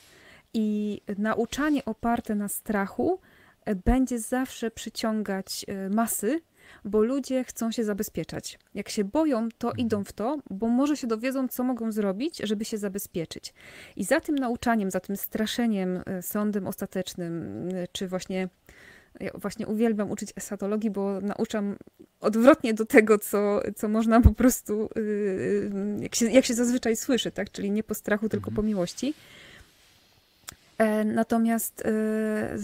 i 0.54 1.00
nauczanie 1.18 1.84
oparte 1.84 2.34
na 2.34 2.48
strachu 2.48 3.20
e, 3.64 3.74
będzie 3.74 4.18
zawsze 4.18 4.70
przyciągać 4.70 5.64
e, 5.68 5.90
masy, 5.90 6.40
bo 6.84 7.02
ludzie 7.02 7.44
chcą 7.44 7.72
się 7.72 7.84
zabezpieczać. 7.84 8.58
Jak 8.74 8.88
się 8.88 9.04
boją, 9.04 9.48
to 9.58 9.72
idą 9.72 10.04
w 10.04 10.12
to, 10.12 10.38
bo 10.50 10.68
może 10.68 10.96
się 10.96 11.06
dowiedzą, 11.06 11.48
co 11.48 11.64
mogą 11.64 11.92
zrobić, 11.92 12.38
żeby 12.44 12.64
się 12.64 12.78
zabezpieczyć. 12.78 13.54
I 13.96 14.04
za 14.04 14.20
tym 14.20 14.34
nauczaniem, 14.34 14.90
za 14.90 15.00
tym 15.00 15.16
straszeniem, 15.16 16.02
e, 16.06 16.22
sądem 16.22 16.66
ostatecznym, 16.66 17.68
e, 17.74 17.86
czy 17.92 18.08
właśnie 18.08 18.48
ja 19.20 19.30
właśnie 19.34 19.66
uwielbiam 19.66 20.10
uczyć 20.10 20.32
esatologii, 20.36 20.90
bo 20.90 21.20
nauczam 21.20 21.76
odwrotnie 22.20 22.74
do 22.74 22.86
tego, 22.86 23.18
co, 23.18 23.60
co 23.76 23.88
można 23.88 24.20
po 24.20 24.32
prostu, 24.32 24.88
yy, 24.96 25.70
jak 26.00 26.14
się, 26.14 26.30
jak 26.30 26.44
się 26.44 26.54
zazwyczaj 26.54 26.96
słyszy, 26.96 27.30
tak? 27.30 27.50
czyli 27.50 27.70
nie 27.70 27.82
po 27.82 27.94
strachu, 27.94 28.28
tylko 28.28 28.50
po 28.50 28.62
miłości. 28.62 29.14
E, 30.78 31.04
Natomiast, 31.04 31.82
e, 31.86 32.58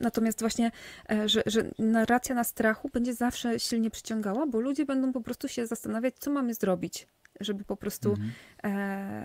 natomiast 0.00 0.40
właśnie, 0.40 0.70
e, 1.10 1.28
że, 1.28 1.42
że 1.46 1.70
narracja 1.78 2.34
na 2.34 2.44
strachu 2.44 2.88
będzie 2.92 3.14
zawsze 3.14 3.60
silnie 3.60 3.90
przyciągała, 3.90 4.46
bo 4.46 4.60
ludzie 4.60 4.84
będą 4.84 5.12
po 5.12 5.20
prostu 5.20 5.48
się 5.48 5.66
zastanawiać, 5.66 6.14
co 6.18 6.30
mamy 6.30 6.54
zrobić, 6.54 7.06
żeby 7.40 7.64
po 7.64 7.76
prostu, 7.76 8.16
e, 8.64 8.68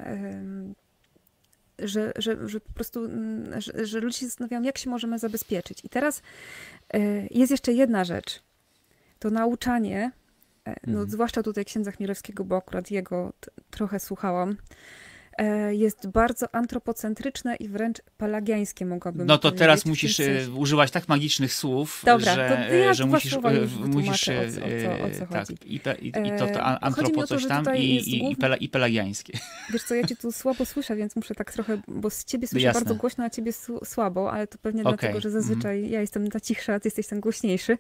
em, 0.06 0.76
że, 1.80 2.12
że, 2.18 2.48
że 2.48 2.60
po 2.60 2.74
prostu, 2.74 3.10
że, 3.58 3.86
że 3.86 4.00
ludzie 4.00 4.18
się 4.18 4.26
zastanawiają, 4.26 4.64
jak 4.64 4.78
się 4.78 4.90
możemy 4.90 5.20
zabezpieczyć. 5.20 5.86
I 5.86 5.90
teraz 5.90 6.22
e, 6.94 7.00
jest 7.32 7.52
jeszcze 7.52 7.74
jedna 7.74 8.04
rzecz. 8.04 8.44
To 9.20 9.30
nauczanie, 9.30 10.12
e, 10.68 10.76
no, 10.88 11.06
zwłaszcza 11.06 11.44
tutaj 11.44 11.66
księdza 11.66 11.92
Chmielewskiego, 11.92 12.44
bo 12.44 12.58
akurat 12.58 12.92
jego 12.92 13.34
trochę 13.72 14.00
słuchałam, 14.00 14.50
e, 14.50 14.56
jest 15.72 16.08
bardzo 16.08 16.56
antropocentryczne 16.56 17.56
i 17.56 17.68
wręcz 17.70 17.98
pelagiańskie, 18.18 18.86
mogłabym 18.86 19.28
No 19.28 19.38
to 19.38 19.52
teraz 19.52 19.86
musisz 19.86 20.16
sensie. 20.16 20.52
e, 20.52 20.52
używać 20.52 20.92
tak 20.92 21.08
magicznych 21.08 21.54
słów, 21.54 22.02
Dobra, 22.06 22.36
że, 22.36 22.66
to 22.70 22.76
ja 22.76 22.90
e, 22.90 22.94
że 22.94 23.06
musisz, 23.06 23.34
e, 23.34 23.40
musisz 23.88 24.30
o 24.30 24.32
co- 24.32 24.62
o 24.66 24.70
co- 24.98 25.06
o 25.06 25.10
co 25.18 25.24
e, 25.24 25.28
tak, 25.28 25.48
chodzi. 25.48 25.58
i, 25.76 25.80
pe, 25.80 25.96
i, 26.02 26.08
i 26.08 26.12
to, 26.12 26.48
to 26.48 26.60
E, 26.60 26.64
antropo 26.64 27.28
coś 27.28 27.46
tam 27.48 27.66
i, 27.76 27.80
i, 27.80 28.16
i, 28.18 28.20
główny- 28.20 28.36
pela, 28.42 28.56
i 28.56 28.70
pelagiańskie. 28.70 29.34
Wiesz 29.74 29.84
co, 29.84 29.96
ja 29.96 30.08
cię 30.08 30.16
tu 30.16 30.32
słabo 30.32 30.66
słyszę, 30.66 30.96
więc 30.96 31.16
muszę 31.16 31.36
tak 31.36 31.54
trochę, 31.54 31.82
bo 31.88 32.10
z 32.10 32.26
ciebie 32.26 32.48
słyszę 32.48 32.66
Jasne. 32.66 32.82
bardzo 32.82 32.96
głośno, 32.96 33.24
a 33.24 33.30
ciebie 33.30 33.52
słabo, 33.84 34.32
ale 34.32 34.48
to 34.48 34.58
pewnie 34.58 34.82
Okej, 34.84 34.94
dlatego, 34.98 35.20
że 35.22 35.32
zazwyczaj 35.32 35.90
ja 35.90 36.02
jestem 36.02 36.32
ta 36.32 36.40
cichsza, 36.40 36.74
a 36.74 36.80
ty 36.80 36.88
jesteś 36.88 37.08
ten 37.08 37.20
głośniejszy. 37.20 37.78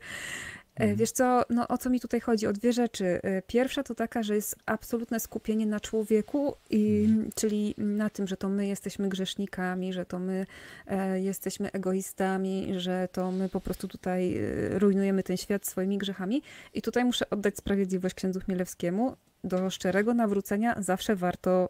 E, 0.79 0.95
Wiesz 0.95 1.11
co, 1.11 1.43
no 1.49 1.67
o 1.67 1.77
co 1.77 1.89
mi 1.89 1.99
tutaj 1.99 2.19
chodzi? 2.19 2.47
O 2.47 2.53
dwie 2.53 2.73
rzeczy. 2.73 3.05
E, 3.23 3.41
Pierwsza 3.41 3.83
to 3.83 3.95
taka, 3.95 4.23
że 4.23 4.35
jest 4.35 4.55
absolutne 4.65 5.19
skupienie 5.19 5.65
na 5.65 5.79
człowieku, 5.79 6.55
i, 6.69 7.09
czyli 7.35 7.75
na 7.77 8.09
tym, 8.09 8.27
że 8.27 8.37
to 8.37 8.49
my 8.49 8.67
jesteśmy 8.67 9.09
grzesznikami, 9.09 9.93
że 9.93 10.05
to 10.05 10.19
my 10.19 10.45
e, 10.87 11.21
jesteśmy 11.21 11.71
egoistami, 11.71 12.73
że 12.77 13.07
to 13.11 13.31
my 13.31 13.49
po 13.49 13.61
prostu 13.61 13.87
tutaj 13.87 14.39
rujnujemy 14.69 15.23
ten 15.23 15.37
świat 15.37 15.65
swoimi 15.65 15.97
grzechami. 15.97 16.41
I 16.73 16.81
tutaj 16.81 17.05
muszę 17.05 17.29
oddać 17.29 17.57
sprawiedliwość 17.57 18.15
księdzu 18.15 18.39
Chmielewskiemu. 18.39 19.15
Do 19.43 19.69
szczerego 19.69 20.13
nawrócenia 20.13 20.75
zawsze 20.81 21.15
warto 21.15 21.69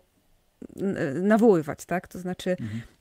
nawoływać, 1.22 1.86
tak? 1.86 2.07
To 2.07 2.20
znaczy, 2.20 2.57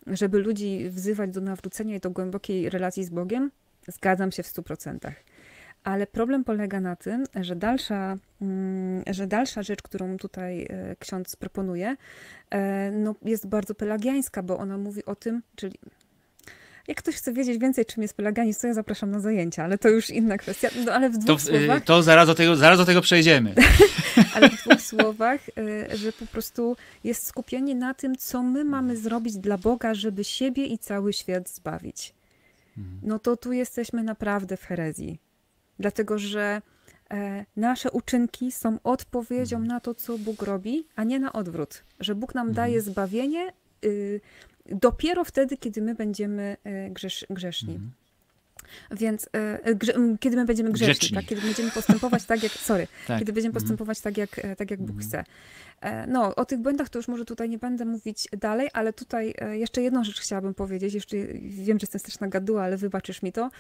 żeby 0.07 0.39
ludzi 0.39 0.91
wzywać 0.91 1.31
do 1.31 1.41
nawrócenia 1.41 1.97
i 1.97 2.01
do 2.01 2.11
głębokiej 2.11 2.71
relacji 2.71 3.05
z 3.05 3.11
Bogiem, 3.11 3.51
zgadzam 3.89 4.33
się 4.33 4.43
w 4.43 4.47
stu 4.47 4.63
procentach. 4.63 5.15
Ale 5.85 6.07
problem 6.07 6.45
polega 6.45 6.81
na 6.81 6.97
tym, 6.97 7.25
że 7.41 7.57
dalsza, 7.57 8.17
mm, 8.43 9.03
że 9.11 9.27
dalsza 9.27 9.63
rzecz, 9.63 9.83
którą 9.83 10.17
tutaj 10.17 10.67
e, 10.71 10.97
ksiądz 10.99 11.37
proponuje, 11.37 11.97
e, 12.51 12.91
no, 12.91 13.15
jest 13.25 13.47
bardzo 13.47 13.75
pelagiańska, 13.75 14.43
bo 14.43 14.59
ona 14.59 14.79
mówi 14.79 15.05
o 15.05 15.15
tym, 15.15 15.43
czyli 15.57 15.79
jak 16.89 16.99
ktoś 16.99 17.15
chce 17.15 17.33
wiedzieć 17.33 17.59
więcej, 17.59 17.87
czym 17.87 18.03
jest 18.03 18.15
pelagianizm, 18.15 18.61
to 18.61 18.67
ja 18.67 18.75
zapraszam 18.75 19.11
na 19.11 19.21
zajęcia, 19.21 19.65
ale 19.65 19.79
to 19.79 19.89
już 19.89 20.11
inna 20.11 20.39
kwestia. 20.39 20.69
No, 20.85 20.93
ale 20.93 21.11
w 21.11 21.13
To, 21.13 21.19
dwóch 21.19 21.41
słowach, 21.41 21.79
e, 21.79 21.81
to 21.81 22.03
zaraz, 22.03 22.27
do 22.27 22.35
tego, 22.35 22.57
zaraz 22.57 22.79
do 22.79 22.85
tego 22.85 23.01
przejdziemy. 23.01 23.55
ale 24.35 24.51
w 24.51 24.57
dwóch 24.63 24.81
słowach, 24.81 25.41
że 25.95 26.13
po 26.13 26.27
prostu 26.27 26.77
jest 27.05 27.27
skupienie 27.27 27.75
na 27.75 27.95
tym, 27.95 28.17
co 28.17 28.43
my 28.43 28.65
mamy 28.65 28.97
zrobić 28.97 29.37
dla 29.37 29.59
Boga, 29.59 29.95
żeby 29.95 30.25
siebie 30.25 30.67
i 30.67 30.79
cały 30.79 31.13
świat 31.13 31.49
zbawić. 31.49 32.15
No 33.03 33.19
to 33.19 33.37
tu 33.37 33.53
jesteśmy 33.53 34.03
naprawdę 34.03 34.57
w 34.57 34.65
herezji. 34.65 35.19
Dlatego, 35.79 36.19
że 36.19 36.63
e, 37.11 37.45
nasze 37.57 37.91
uczynki 37.91 38.53
są 38.53 38.79
odpowiedzią 38.85 39.59
na 39.59 39.81
to, 39.81 39.95
co 39.95 40.19
Bóg 40.19 40.43
robi, 40.43 40.87
a 40.97 41.05
nie 41.05 41.19
na 41.21 41.33
odwrót. 41.33 41.85
Że 42.01 42.15
Bóg 42.15 42.35
nam 42.35 42.53
daje 42.53 42.81
zbawienie 42.81 43.53
y, 43.85 44.21
dopiero 44.67 45.25
wtedy, 45.25 45.57
kiedy 45.57 45.83
my 45.83 45.95
będziemy 45.95 46.57
e, 46.65 46.91
grzesz, 46.91 47.27
grzeszni. 47.31 47.81
Więc 48.91 49.29
e, 49.33 49.75
grze, 49.75 49.95
m, 49.95 50.19
kiedy 50.19 50.37
my 50.37 50.45
będziemy 50.45 50.73
Grzeczni. 50.73 51.17
tak? 51.17 51.25
kiedy 51.27 51.43
będziemy 51.43 51.71
postępować 51.71 52.25
tak, 52.25 52.43
jak. 52.43 52.53
Sorry, 52.53 52.87
Tak. 53.07 53.19
kiedy 53.19 53.33
będziemy 53.33 53.51
Mhm. 53.51 53.63
postępować 53.63 54.01
tak, 54.01 54.17
jak, 54.17 54.39
e, 54.45 54.57
tak, 54.57 54.71
jak 54.71 54.83
Bóg 54.83 55.01
chce. 55.01 55.25
E, 55.81 56.07
No, 56.07 56.35
o 56.35 56.45
tych 56.45 56.59
błędach 56.59 56.89
to 56.89 56.99
już 56.99 57.09
może 57.09 57.25
tutaj 57.25 57.49
nie 57.49 57.59
będę 57.59 57.85
mówić 57.85 58.29
dalej, 58.41 58.69
ale 58.73 58.93
tutaj 58.93 59.35
e, 59.39 59.59
jeszcze 59.59 59.83
jedną 59.83 60.05
rzecz 60.05 60.21
chciałabym 60.21 60.55
powiedzieć. 60.55 60.95
Jeszcze 60.95 61.17
wiem, 61.41 61.79
że 61.79 61.85
jestem 61.85 61.99
straszna 61.99 62.29
gaduła, 62.29 62.63
ale 62.63 62.77
wybaczysz 62.77 63.23
mi 63.23 63.33
to. 63.33 63.51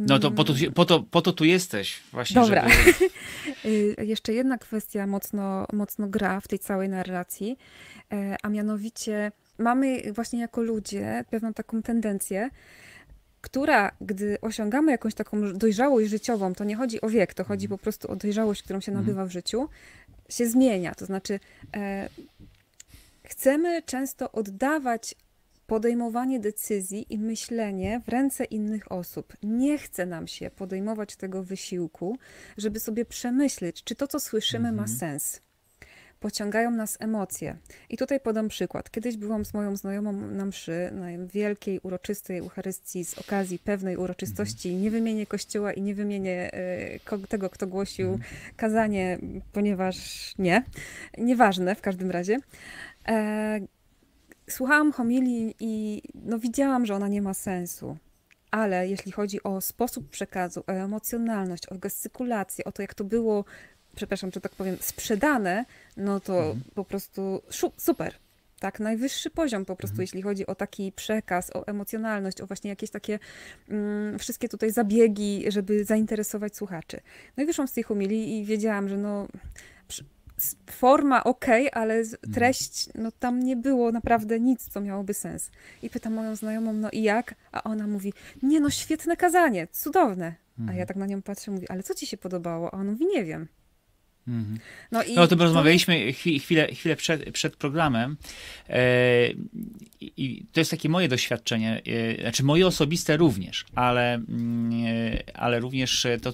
No 0.00 0.18
to 0.18 0.30
po 0.30 0.44
to, 0.44 0.54
po 0.74 0.84
to, 0.84 1.02
po 1.10 1.22
to 1.22 1.32
tu 1.32 1.44
jesteś 1.44 2.02
właśnie, 2.12 2.40
Dobra. 2.40 2.68
żeby... 2.68 3.10
Jeszcze 4.06 4.32
jedna 4.32 4.58
kwestia 4.58 5.06
mocno, 5.06 5.66
mocno 5.72 6.08
gra 6.08 6.40
w 6.40 6.48
tej 6.48 6.58
całej 6.58 6.88
narracji, 6.88 7.58
e, 8.12 8.36
a 8.42 8.48
mianowicie 8.48 9.32
mamy 9.58 10.12
właśnie 10.12 10.40
jako 10.40 10.62
ludzie 10.62 11.24
pewną 11.30 11.52
taką 11.54 11.82
tendencję, 11.82 12.50
która, 13.40 13.92
gdy 14.00 14.40
osiągamy 14.40 14.92
jakąś 14.92 15.14
taką 15.14 15.52
dojrzałość 15.52 16.10
życiową, 16.10 16.54
to 16.54 16.64
nie 16.64 16.76
chodzi 16.76 17.00
o 17.00 17.08
wiek, 17.08 17.34
to 17.34 17.44
chodzi 17.44 17.68
po 17.68 17.78
prostu 17.78 18.10
o 18.10 18.16
dojrzałość, 18.16 18.62
którą 18.62 18.80
się 18.80 18.92
nabywa 18.92 19.24
w 19.26 19.30
życiu, 19.30 19.68
się 20.28 20.46
zmienia. 20.46 20.94
To 20.94 21.06
znaczy, 21.06 21.40
e, 21.76 22.08
chcemy 23.24 23.82
często 23.82 24.32
oddawać 24.32 25.14
podejmowanie 25.66 26.40
decyzji 26.40 27.06
i 27.10 27.18
myślenie 27.18 28.00
w 28.06 28.08
ręce 28.08 28.44
innych 28.44 28.92
osób. 28.92 29.32
Nie 29.42 29.78
chce 29.78 30.06
nam 30.06 30.26
się 30.26 30.50
podejmować 30.50 31.16
tego 31.16 31.42
wysiłku, 31.42 32.18
żeby 32.56 32.80
sobie 32.80 33.04
przemyśleć, 33.04 33.84
czy 33.84 33.94
to, 33.94 34.06
co 34.06 34.20
słyszymy, 34.20 34.72
ma 34.72 34.86
sens. 34.88 35.40
Pociągają 36.20 36.70
nas 36.70 36.96
emocje. 37.00 37.56
I 37.88 37.96
tutaj 37.96 38.20
podam 38.20 38.48
przykład. 38.48 38.90
Kiedyś 38.90 39.16
byłam 39.16 39.44
z 39.44 39.54
moją 39.54 39.76
znajomą 39.76 40.12
na 40.12 40.46
mszy, 40.46 40.90
na 40.92 41.26
wielkiej, 41.26 41.80
uroczystej 41.82 42.38
Eucharystii 42.38 43.04
z 43.04 43.18
okazji 43.18 43.58
pewnej 43.58 43.96
uroczystości. 43.96 44.74
Nie 44.74 44.90
wymienię 44.90 45.26
kościoła 45.26 45.72
i 45.72 45.82
nie 45.82 45.94
wymienię 45.94 46.50
e, 46.52 47.26
tego, 47.28 47.50
kto 47.50 47.66
głosił 47.66 48.18
kazanie, 48.56 49.18
ponieważ 49.52 49.96
nie. 50.38 50.64
Nieważne 51.18 51.74
w 51.74 51.80
każdym 51.80 52.10
razie. 52.10 52.38
E, 53.08 53.60
słuchałam 54.50 54.92
homilii 54.92 55.54
i 55.60 56.02
no, 56.14 56.38
widziałam, 56.38 56.86
że 56.86 56.94
ona 56.94 57.08
nie 57.08 57.22
ma 57.22 57.34
sensu. 57.34 57.96
Ale 58.50 58.88
jeśli 58.88 59.12
chodzi 59.12 59.42
o 59.42 59.60
sposób 59.60 60.10
przekazu, 60.10 60.64
o 60.66 60.72
emocjonalność, 60.72 61.66
o 61.66 61.78
gestykulację, 61.78 62.64
o 62.64 62.72
to, 62.72 62.82
jak 62.82 62.94
to 62.94 63.04
było, 63.04 63.44
przepraszam, 63.96 64.30
że 64.34 64.40
tak 64.40 64.52
powiem, 64.52 64.76
sprzedane, 64.80 65.64
no 65.96 66.20
to 66.20 66.56
po 66.74 66.84
prostu 66.84 67.42
super. 67.76 68.14
Tak, 68.60 68.80
najwyższy 68.80 69.30
poziom 69.30 69.64
po 69.64 69.76
prostu, 69.76 70.00
jeśli 70.00 70.22
chodzi 70.22 70.46
o 70.46 70.54
taki 70.54 70.92
przekaz, 70.92 71.50
o 71.56 71.66
emocjonalność, 71.66 72.40
o 72.40 72.46
właśnie 72.46 72.70
jakieś 72.70 72.90
takie 72.90 73.18
mm, 73.68 74.18
wszystkie 74.18 74.48
tutaj 74.48 74.70
zabiegi, 74.72 75.44
żeby 75.48 75.84
zainteresować 75.84 76.56
słuchaczy. 76.56 77.00
No 77.36 77.42
i 77.42 77.46
wyszłam 77.46 77.68
z 77.68 77.72
tej 77.72 77.84
homilii 77.84 78.38
i 78.40 78.44
wiedziałam, 78.44 78.88
że 78.88 78.96
no 78.96 79.26
forma 80.70 81.24
ok, 81.24 81.46
ale 81.72 82.04
z- 82.04 82.16
treść, 82.34 82.88
no 82.94 83.12
tam 83.12 83.40
nie 83.42 83.56
było 83.56 83.92
naprawdę 83.92 84.40
nic, 84.40 84.68
co 84.68 84.80
miałoby 84.80 85.14
sens. 85.14 85.50
I 85.82 85.90
pytam 85.90 86.14
moją 86.14 86.36
znajomą, 86.36 86.72
no 86.72 86.90
i 86.90 87.02
jak? 87.02 87.34
A 87.52 87.62
ona 87.62 87.86
mówi, 87.86 88.12
nie 88.42 88.60
no, 88.60 88.70
świetne 88.70 89.16
kazanie, 89.16 89.66
cudowne. 89.72 90.34
A 90.68 90.72
ja 90.74 90.86
tak 90.86 90.96
na 90.96 91.06
nią 91.06 91.22
patrzę, 91.22 91.50
mówię, 91.50 91.66
ale 91.70 91.82
co 91.82 91.94
ci 91.94 92.06
się 92.06 92.16
podobało? 92.16 92.74
A 92.74 92.76
on 92.76 92.86
mówi, 92.86 93.06
nie 93.06 93.24
wiem. 93.24 93.48
No, 94.92 95.02
i 95.02 95.14
No 95.14 95.22
o 95.22 95.26
tym 95.26 95.38
to- 95.38 95.44
rozmawialiśmy 95.44 95.94
chwi- 96.12 96.40
chwilę, 96.40 96.68
chwilę 96.74 96.96
przed, 96.96 97.30
przed 97.32 97.56
programem 97.56 98.16
e, 98.68 98.76
i 100.00 100.44
to 100.52 100.60
jest 100.60 100.70
takie 100.70 100.88
moje 100.88 101.08
doświadczenie, 101.08 101.82
e, 102.18 102.20
znaczy 102.22 102.44
moje 102.44 102.66
osobiste 102.66 103.16
również, 103.16 103.64
ale, 103.74 104.14
mm, 104.14 104.72
ale 105.34 105.60
również 105.60 106.06
to 106.22 106.32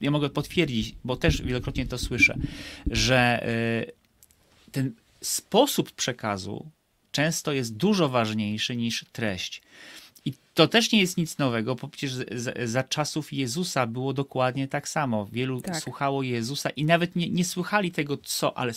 ja 0.00 0.10
mogę 0.10 0.30
potwierdzić, 0.30 0.94
bo 1.04 1.16
też 1.16 1.42
wielokrotnie 1.42 1.86
to 1.86 1.98
słyszę, 1.98 2.38
że 2.86 3.18
e, 3.18 4.72
ten 4.72 4.94
sposób 5.20 5.92
przekazu 5.92 6.70
często 7.10 7.52
jest 7.52 7.76
dużo 7.76 8.08
ważniejszy 8.08 8.76
niż 8.76 9.04
treść. 9.12 9.62
I 10.24 10.32
to 10.54 10.68
też 10.68 10.92
nie 10.92 11.00
jest 11.00 11.16
nic 11.16 11.38
nowego, 11.38 11.74
bo 11.74 11.88
przecież 11.88 12.12
za 12.64 12.82
czasów 12.82 13.32
Jezusa 13.32 13.86
było 13.86 14.12
dokładnie 14.12 14.68
tak 14.68 14.88
samo. 14.88 15.26
Wielu 15.32 15.60
Tak. 15.60 15.76
słuchało 15.76 16.22
Jezusa 16.22 16.70
i 16.70 16.84
nawet 16.84 17.16
nie, 17.16 17.30
nie 17.30 17.44
słuchali 17.44 17.90
tego, 17.92 18.16
co, 18.16 18.58
ale 18.58 18.72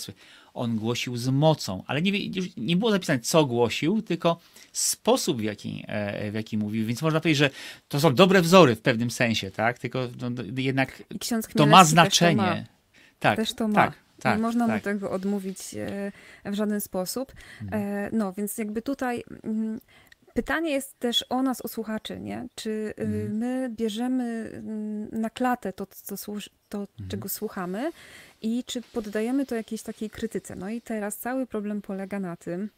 on 0.54 0.76
głosił 0.76 1.16
z 1.16 1.28
mocą, 1.28 1.82
ale 1.86 2.02
nie, 2.02 2.12
nie 2.56 2.76
było 2.76 2.90
zapisane, 2.90 3.18
co 3.18 3.44
głosił, 3.44 4.02
tylko 4.02 4.40
sposób, 4.72 5.38
w 5.40 5.42
jaki, 5.42 5.84
e, 5.88 6.30
w 6.30 6.34
jaki 6.34 6.58
mówił. 6.58 6.86
Więc 6.86 7.02
można 7.02 7.20
powiedzieć, 7.20 7.38
że 7.38 7.50
to 7.88 8.00
są 8.00 8.14
dobre 8.14 8.42
wzory 8.42 8.76
w 8.76 8.80
pewnym 8.80 9.10
sensie, 9.10 9.50
tak? 9.50 9.78
Tylko 9.78 10.08
no, 10.20 10.30
no, 10.30 10.42
jednak 10.56 11.02
to 11.56 11.66
ma 11.66 11.84
znaczenie. 11.84 12.42
Też 12.42 12.44
to 12.44 12.68
ma. 12.68 12.72
Tak, 13.18 13.36
Też 13.36 13.54
to 13.54 13.68
ma. 13.68 13.74
tak, 13.74 13.94
tak, 14.20 14.36
nie 14.36 14.42
można 14.42 14.66
mu 14.66 14.72
tak. 14.72 14.82
tego 14.82 15.10
odmówić 15.10 15.58
e, 15.74 16.12
w 16.44 16.54
żaden 16.54 16.80
sposób. 16.80 17.32
Mhm. 17.62 17.82
E, 17.82 18.10
No, 18.12 18.32
więc 18.32 18.58
jakby 18.58 18.82
tutaj 18.82 19.24
mm, 19.44 19.80
pytanie 20.34 20.70
jest 20.70 20.98
też 20.98 21.24
o 21.28 21.42
nas, 21.42 21.60
o 21.60 21.68
słuchaczy, 21.68 22.20
nie? 22.20 22.46
Czy 22.54 22.70
y, 22.70 22.94
Mhm. 23.02 23.36
my 23.38 23.70
bierzemy 23.70 24.50
mm, 24.54 25.08
na 25.20 25.30
klatę 25.30 25.72
to, 25.72 25.86
co 25.86 26.16
to 26.68 26.78
Mhm. 26.80 27.08
czego 27.08 27.28
słuchamy 27.28 27.90
i 28.42 28.64
czy 28.64 28.82
poddajemy 28.82 29.46
to 29.46 29.54
jakiejś 29.54 29.82
takiej 29.82 30.10
krytyce. 30.10 30.56
No 30.56 30.70
i 30.70 30.80
teraz 30.80 31.16
cały 31.18 31.46
problem 31.46 31.82
polega 31.82 32.20
na 32.20 32.36
tym, 32.36 32.68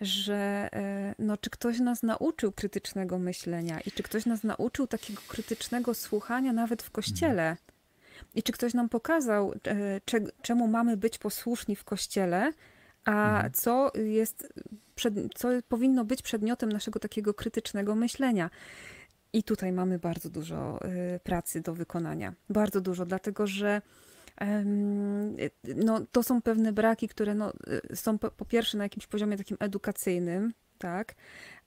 że 0.00 0.68
e, 0.72 1.14
no, 1.18 1.36
czy 1.36 1.50
ktoś 1.50 1.78
nas 1.78 2.02
nauczył 2.02 2.52
krytycznego 2.52 3.18
myślenia 3.18 3.80
i 3.80 3.90
czy 3.92 4.02
ktoś 4.02 4.26
nas 4.26 4.44
nauczył 4.44 4.86
takiego 4.86 5.22
krytycznego 5.28 5.94
słuchania 5.94 6.52
nawet 6.52 6.82
w 6.82 6.90
kościele. 6.90 7.56
I 8.34 8.42
czy 8.42 8.52
ktoś 8.52 8.74
nam 8.74 8.88
pokazał, 8.88 9.52
e, 9.66 10.00
cze- 10.04 10.20
czemu 10.42 10.68
mamy 10.68 10.96
być 10.96 11.18
posłuszni 11.18 11.76
w 11.76 11.84
kościele, 11.84 12.52
a 13.04 13.44
co 13.52 13.92
jest, 14.04 14.52
przed, 14.94 15.14
co 15.34 15.48
powinno 15.68 16.04
być 16.04 16.22
przedmiotem 16.22 16.72
naszego 16.72 17.00
takiego 17.00 17.34
krytycznego 17.34 17.94
myślenia. 17.94 18.50
I 19.32 19.42
tutaj 19.42 19.72
mamy 19.72 19.98
bardzo 19.98 20.30
dużo 20.30 20.80
e, 20.82 21.20
pracy 21.20 21.60
do 21.60 21.74
wykonania. 21.74 22.34
Bardzo 22.48 22.80
dużo, 22.80 23.06
dlatego 23.06 23.46
że 23.46 23.82
no, 25.76 26.00
to 26.12 26.22
są 26.22 26.42
pewne 26.42 26.72
braki, 26.72 27.08
które 27.08 27.34
no, 27.34 27.52
e, 27.90 27.96
są 27.96 28.18
po, 28.18 28.30
po 28.30 28.44
pierwsze 28.44 28.78
na 28.78 28.84
jakimś 28.84 29.06
poziomie 29.06 29.36
takim 29.36 29.56
edukacyjnym, 29.60 30.52
tak? 30.82 31.14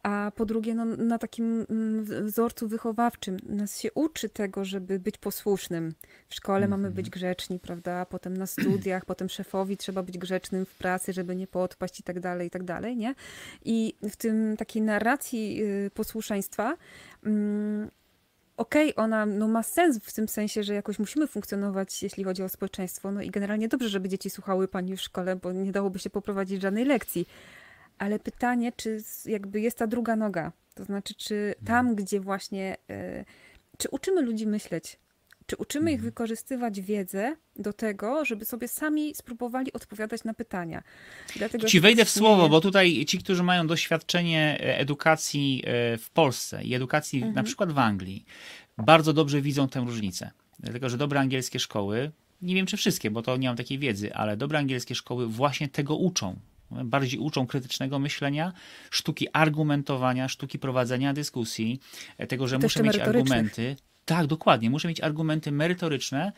A 0.04 0.32
po 0.36 0.46
drugie, 0.46 0.76
no, 0.76 0.86
na 0.86 1.18
takim 1.18 1.66
mm, 1.70 2.06
wzorcu 2.26 2.68
wychowawczym. 2.68 3.38
Nas 3.50 3.80
się 3.80 3.94
uczy 3.94 4.30
tego, 4.30 4.66
żeby 4.66 5.00
być 5.00 5.18
posłusznym. 5.18 5.94
W 6.28 6.36
szkole 6.36 6.68
mamy 6.68 6.92
być 6.92 7.10
grzeczni, 7.10 7.60
prawda? 7.60 8.06
Potem 8.06 8.38
na 8.38 8.48
studiach, 8.48 9.06
potem 9.12 9.30
szefowi 9.30 9.78
trzeba 9.78 10.04
być 10.04 10.18
grzecznym 10.18 10.66
w 10.66 10.76
pracy, 10.76 11.14
żeby 11.14 11.36
nie 11.36 11.48
podpaść 11.48 12.00
i 12.00 12.04
tak 12.04 12.20
dalej, 12.20 12.48
i 12.48 12.50
tak 12.50 12.64
dalej, 12.64 12.98
nie? 12.98 13.16
I 13.66 13.96
w 14.04 14.16
tym 14.16 14.58
takiej 14.58 14.82
narracji 14.82 15.64
y, 15.64 15.92
posłuszeństwa 15.94 16.78
mm, 17.26 17.90
okej, 18.58 18.96
ona 18.96 19.26
no, 19.26 19.48
ma 19.48 19.64
sens 19.64 20.00
w 20.04 20.14
tym 20.14 20.28
sensie, 20.28 20.64
że 20.64 20.74
jakoś 20.74 21.00
musimy 21.00 21.28
funkcjonować, 21.28 22.04
jeśli 22.04 22.24
chodzi 22.24 22.44
o 22.44 22.50
społeczeństwo. 22.50 23.12
No 23.12 23.22
i 23.22 23.30
generalnie 23.30 23.68
dobrze, 23.68 23.90
żeby 23.90 24.10
dzieci 24.10 24.30
słuchały 24.30 24.68
pani 24.68 24.98
w 24.98 25.02
szkole, 25.02 25.36
bo 25.36 25.52
nie 25.52 25.72
dałoby 25.72 26.00
się 26.00 26.10
poprowadzić 26.10 26.62
żadnej 26.62 26.86
lekcji. 26.86 27.28
Ale 27.98 28.20
pytanie, 28.20 28.72
czy 28.72 29.04
jakby 29.26 29.62
jest 29.62 29.78
ta 29.78 29.88
druga 29.88 30.16
noga? 30.16 30.52
To 30.74 30.84
znaczy, 30.84 31.16
czy 31.16 31.56
tam, 31.66 31.96
gdzie 31.96 32.20
właśnie, 32.20 32.78
e, 32.90 33.26
czy 33.78 33.90
uczymy 33.90 34.22
ludzi 34.22 34.48
myśleć? 34.48 35.00
Czy 35.48 35.56
uczymy 35.58 35.92
ich 35.92 36.02
wykorzystywać 36.02 36.82
wiedzę 36.82 37.36
do 37.56 37.74
tego, 37.74 38.26
żeby 38.26 38.46
sobie 38.46 38.68
sami 38.68 39.16
spróbowali 39.16 39.74
odpowiadać 39.74 40.24
na 40.24 40.34
pytania? 40.34 40.84
Dlatego 41.36 41.68
Ci 41.68 41.80
wejdę 41.80 42.06
w 42.06 42.10
słowo, 42.10 42.50
bo 42.50 42.62
tutaj 42.62 43.06
ci, 43.06 43.18
którzy 43.20 43.44
mają 43.44 43.68
doświadczenie 43.68 44.58
e, 44.60 44.78
edukacji 44.80 45.64
e, 45.66 45.98
w 45.98 46.10
Polsce 46.10 46.64
i 46.64 46.74
edukacji 46.74 47.22
na 47.22 47.28
Mhm. 47.28 47.46
przykład 47.46 47.72
w 47.72 47.78
Anglii, 47.80 48.26
bardzo 48.78 49.14
dobrze 49.14 49.42
widzą 49.42 49.68
tę 49.68 49.80
różnicę. 49.80 50.32
Dlatego, 50.60 50.90
że 50.90 50.98
dobre 50.98 51.20
angielskie 51.20 51.60
szkoły, 51.60 52.12
nie 52.42 52.56
wiem 52.56 52.66
czy 52.66 52.78
wszystkie, 52.78 53.12
bo 53.12 53.22
to 53.22 53.38
nie 53.38 53.48
mam 53.48 53.58
takiej 53.58 53.80
wiedzy, 53.80 54.14
ale 54.14 54.38
dobre 54.38 54.60
angielskie 54.60 54.96
szkoły 54.96 55.28
właśnie 55.28 55.68
tego 55.70 55.96
uczą. 55.96 56.36
Bardziej 56.72 57.20
uczą 57.20 57.48
krytycznego 57.48 58.00
myślenia, 58.00 58.54
sztuki 58.92 59.28
argumentowania, 59.34 60.28
sztuki 60.28 60.60
prowadzenia 60.60 61.14
dyskusji, 61.14 61.80
e, 62.18 62.28
tego, 62.28 62.48
że 62.48 62.60
muszę 62.60 62.84
mieć 62.84 63.00
argumenty. 63.00 63.76
Tak, 64.06 64.28
dokładnie. 64.28 64.70
Muszę 64.70 64.88
mieć 64.88 65.02
argumenty 65.02 65.52
merytoryczne, 65.52 66.32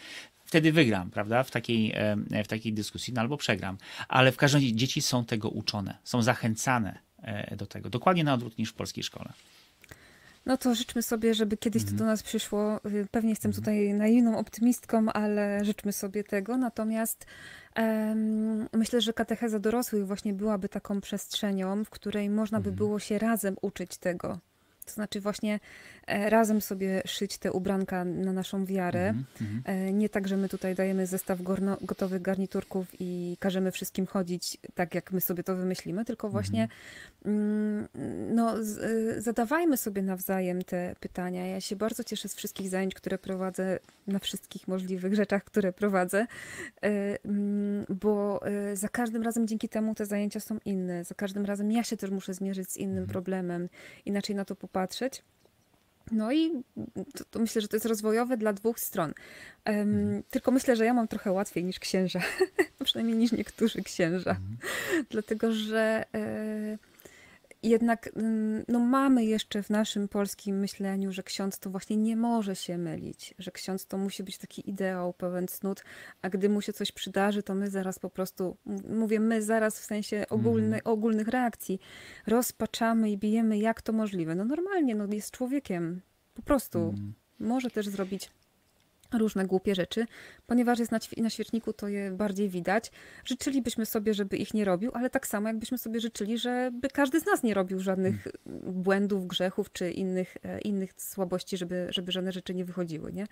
wtedy 0.45 0.71
wygram, 0.71 1.11
prawda, 1.11 1.43
w 1.43 1.51
takiej, 1.51 1.91
e, 2.31 2.43
w 2.43 2.47
takiej 2.47 2.73
dyskusji, 2.73 3.13
no 3.13 3.21
albo 3.21 3.37
przegram. 3.37 3.77
Ale 4.07 4.31
w 4.31 4.37
każdym 4.37 4.61
razie 4.61 4.73
dzieci 4.73 5.01
są 5.01 5.25
tego 5.25 5.49
uczone, 5.49 5.97
są 6.03 6.21
zachęcane 6.21 6.99
e, 7.17 7.55
do 7.55 7.65
tego. 7.65 7.89
Dokładnie 7.89 8.23
na 8.23 8.33
odwrót 8.33 8.57
niż 8.57 8.69
w 8.69 8.73
polskiej 8.73 9.03
szkole. 9.03 9.33
No 10.47 10.57
to 10.57 10.75
życzmy 10.75 11.01
sobie, 11.01 11.33
żeby 11.33 11.57
kiedyś 11.57 11.81
Mhm. 11.81 11.97
to 11.97 12.03
do 12.03 12.07
nas 12.11 12.23
przyszło. 12.23 12.79
Y, 12.85 13.07
Pewnie 13.11 13.29
jestem 13.29 13.53
tutaj 13.53 13.93
naiwną 13.93 14.37
optymistką, 14.37 15.11
ale 15.11 15.65
życzmy 15.65 15.91
sobie 15.93 16.23
tego. 16.23 16.57
Natomiast 16.57 17.25
em, 17.75 18.67
myślę, 18.73 19.01
że 19.01 19.13
katecheza 19.13 19.59
dorosłych 19.59 20.07
właśnie 20.07 20.33
byłaby 20.33 20.69
taką 20.69 21.01
przestrzenią, 21.01 21.83
w 21.85 21.89
której 21.89 22.29
można 22.29 22.57
Mhm. 22.57 22.75
by 22.75 22.77
było 22.77 22.99
się 22.99 23.19
razem 23.19 23.55
uczyć 23.61 23.97
tego. 23.97 24.39
To 24.87 24.93
znaczy 24.93 25.21
właśnie 25.21 25.59
e, 26.07 26.29
razem 26.29 26.61
sobie 26.61 27.01
szyć 27.05 27.37
te 27.37 27.51
ubranka 27.51 28.05
na 28.05 28.33
naszą 28.33 28.65
wiarę. 28.65 29.09
Mhm, 29.09 29.61
E, 29.65 29.93
Nie 29.93 30.09
tak, 30.09 30.27
że 30.27 30.37
my 30.37 30.49
tutaj 30.49 30.75
dajemy 30.75 31.07
zestaw 31.07 31.41
gorno, 31.41 31.77
gotowych 31.81 32.21
garniturków 32.21 32.87
i 32.99 33.37
każemy 33.39 33.71
wszystkim 33.71 34.05
chodzić 34.05 34.57
tak, 34.75 34.95
jak 34.95 35.11
my 35.11 35.21
sobie 35.21 35.43
to 35.43 35.55
wymyślimy, 35.55 36.05
tylko 36.05 36.29
właśnie 36.29 36.67
mm, 37.25 37.87
no, 38.35 38.59
y, 38.59 39.21
zadawajmy 39.21 39.77
sobie 39.77 40.01
nawzajem 40.01 40.61
te 40.61 40.95
pytania. 40.99 41.45
Ja 41.47 41.61
się 41.61 41.75
bardzo 41.75 42.03
cieszę 42.03 42.29
z 42.29 42.35
wszystkich 42.35 42.69
zajęć, 42.69 42.93
które 42.95 43.17
prowadzę, 43.17 43.79
na 44.07 44.19
wszystkich 44.19 44.67
możliwych 44.67 45.15
rzeczach, 45.15 45.43
które 45.43 45.73
prowadzę, 45.73 46.27
e, 46.83 47.25
mm, 47.25 47.56
bo 47.89 48.41
e, 48.45 48.75
za 48.75 48.89
każdym 48.89 49.23
razem 49.23 49.47
dzięki 49.47 49.69
temu 49.69 49.95
te 49.95 50.05
zajęcia 50.05 50.39
są 50.39 50.57
inne. 50.65 51.03
Za 51.03 51.15
każdym 51.15 51.45
razem 51.45 51.71
ja 51.71 51.83
się 51.83 51.97
też 51.97 52.09
muszę 52.09 52.33
zmierzyć 52.33 52.71
z 52.71 52.77
innym 52.77 53.07
problemem, 53.07 53.69
inaczej 54.05 54.35
na 54.35 54.45
to 54.45 54.55
popatrzeć. 54.55 55.23
No 56.11 56.31
i 56.31 56.51
to, 57.15 57.25
to 57.31 57.39
myślę, 57.39 57.61
że 57.61 57.67
to 57.67 57.75
jest 57.75 57.85
rozwojowe 57.85 58.37
dla 58.37 58.53
dwóch 58.53 58.79
stron. 58.79 59.13
Em, 59.65 60.23
Tylko 60.29 60.51
myślę, 60.51 60.75
że 60.75 60.85
ja 60.85 60.93
mam 60.93 61.07
trochę 61.07 61.31
łatwiej 61.31 61.63
niż 61.63 61.79
księża, 61.79 62.19
przynajmniej 62.83 63.17
niż 63.17 63.31
niektórzy 63.31 63.83
księża, 63.83 64.37
dlatego 65.09 65.51
że 65.51 66.05
e, 66.15 66.77
jednak 67.63 68.09
mm, 68.15 68.63
no, 68.67 68.79
mamy 68.79 69.25
jeszcze 69.25 69.63
w 69.63 69.69
naszym 69.69 70.07
polskim 70.07 70.59
myśleniu, 70.59 71.11
że 71.11 71.23
ksiądz 71.23 71.59
to 71.59 71.69
właśnie 71.69 71.97
nie 71.97 72.15
może 72.15 72.55
się 72.55 72.77
mylić, 72.77 73.33
że 73.39 73.51
ksiądz 73.51 73.85
to 73.85 73.97
musi 73.97 74.23
być 74.23 74.37
taki 74.37 74.69
ideał 74.69 75.13
pełen 75.13 75.47
cnót, 75.47 75.83
a 76.21 76.29
gdy 76.29 76.49
mu 76.49 76.61
się 76.61 76.73
coś 76.73 76.91
przydarzy, 76.91 77.43
to 77.43 77.55
my 77.55 77.69
zaraz 77.69 77.99
po 77.99 78.09
prostu, 78.09 78.57
mówię 78.89 79.19
my 79.19 79.41
zaraz 79.41 79.79
w 79.79 79.85
sensie 79.85 80.25
ogólny, 80.29 80.83
ogólnych 80.83 81.27
reakcji, 81.27 81.79
rozpaczamy 82.27 83.11
i 83.11 83.17
bijemy 83.17 83.57
jak 83.57 83.81
to 83.81 83.93
możliwe. 83.93 84.35
No 84.35 84.45
normalnie, 84.45 84.95
no 84.95 85.07
jest 85.11 85.31
człowiekiem, 85.31 86.01
po 86.33 86.41
prostu 86.41 86.93
może 87.39 87.69
też 87.69 87.87
zrobić 87.87 88.29
różne 89.13 89.45
głupie 89.45 89.75
rzeczy, 89.75 90.05
ponieważ 90.47 90.79
jest 90.79 90.91
na, 90.91 90.99
na 91.17 91.29
świeczniku, 91.29 91.73
to 91.73 91.87
je 91.87 92.11
bardziej 92.11 92.49
widać. 92.49 92.91
Życzylibyśmy 93.25 93.85
sobie, 93.85 94.13
żeby 94.13 94.37
ich 94.37 94.53
nie 94.53 94.65
robił, 94.65 94.91
ale 94.93 95.09
tak 95.09 95.27
samo 95.27 95.47
jakbyśmy 95.47 95.77
sobie 95.77 95.99
życzyli, 95.99 96.37
żeby 96.37 96.89
każdy 96.89 97.19
z 97.19 97.25
nas 97.25 97.43
nie 97.43 97.53
robił 97.53 97.79
żadnych 97.79 98.27
błędów, 98.65 99.27
grzechów 99.27 99.71
czy 99.71 99.91
innych, 99.91 100.37
e, 100.43 100.59
innych 100.59 100.93
słabości, 100.97 101.57
żeby, 101.57 101.87
żeby 101.89 102.11
żadne 102.11 102.31
rzeczy 102.31 102.53
nie 102.53 102.65
wychodziły, 102.65 103.13
nie? 103.13 103.27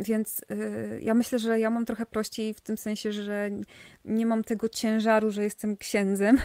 Więc 0.00 0.40
y, 0.50 1.00
ja 1.02 1.14
myślę, 1.14 1.38
że 1.38 1.60
ja 1.60 1.70
mam 1.70 1.84
trochę 1.84 2.06
prościej 2.06 2.54
w 2.54 2.60
tym 2.60 2.76
sensie, 2.76 3.12
że 3.12 3.50
nie 4.04 4.26
mam 4.26 4.44
tego 4.44 4.68
ciężaru, 4.68 5.30
że 5.30 5.44
jestem 5.44 5.76
księdzem, 5.76 6.38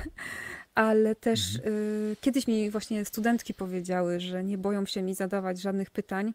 ale 0.76 1.16
też 1.16 1.56
y, 1.56 2.16
kiedyś 2.22 2.48
mi 2.48 2.70
właśnie 2.70 3.06
studentki 3.06 3.54
powiedziały, 3.54 4.20
że 4.20 4.44
nie 4.44 4.58
boją 4.58 4.86
się 4.86 5.02
mi 5.02 5.16
zadawać 5.16 5.62
żadnych 5.62 5.90
pytań, 5.90 6.34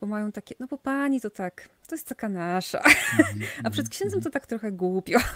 bo 0.00 0.06
mają 0.06 0.32
takie, 0.32 0.54
no 0.60 0.66
bo 0.66 0.78
pani 0.78 1.20
to 1.20 1.30
tak, 1.30 1.68
to 1.86 1.94
jest 1.94 2.08
taka 2.08 2.28
nasza, 2.28 2.82
a 3.64 3.70
przed 3.70 3.88
księdzem 3.88 4.20
to 4.20 4.30
tak 4.30 4.46
trochę 4.46 4.72
głupio. 4.72 5.18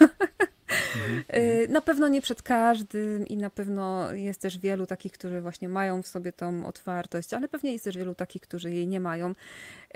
Y, 1.35 1.67
Na 1.69 1.81
pewno 1.81 2.07
nie 2.07 2.21
przed 2.21 2.41
każdym 2.41 3.27
i 3.27 3.37
na 3.37 3.49
pewno 3.49 4.13
jest 4.13 4.41
też 4.41 4.57
wielu 4.57 4.85
takich, 4.85 5.11
którzy 5.11 5.41
właśnie 5.41 5.69
mają 5.69 6.01
w 6.01 6.07
sobie 6.07 6.33
tą 6.33 6.65
otwartość, 6.65 7.33
ale 7.33 7.47
pewnie 7.47 7.73
jest 7.73 7.85
też 7.85 7.97
wielu 7.97 8.15
takich, 8.15 8.41
którzy 8.41 8.71
jej 8.71 8.87
nie 8.87 8.99
mają. 8.99 9.35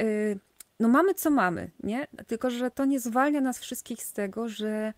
Y, 0.02 0.40
No 0.80 0.88
mamy 0.88 1.14
co 1.14 1.30
mamy, 1.30 1.72
nie? 1.84 2.08
Tylko, 2.28 2.50
że 2.50 2.72
to 2.72 2.86
nie 2.86 3.00
zwalnia 3.00 3.42
nas 3.42 3.60
wszystkich 3.60 4.04
z 4.04 4.14
tego, 4.14 4.50
że 4.50 4.94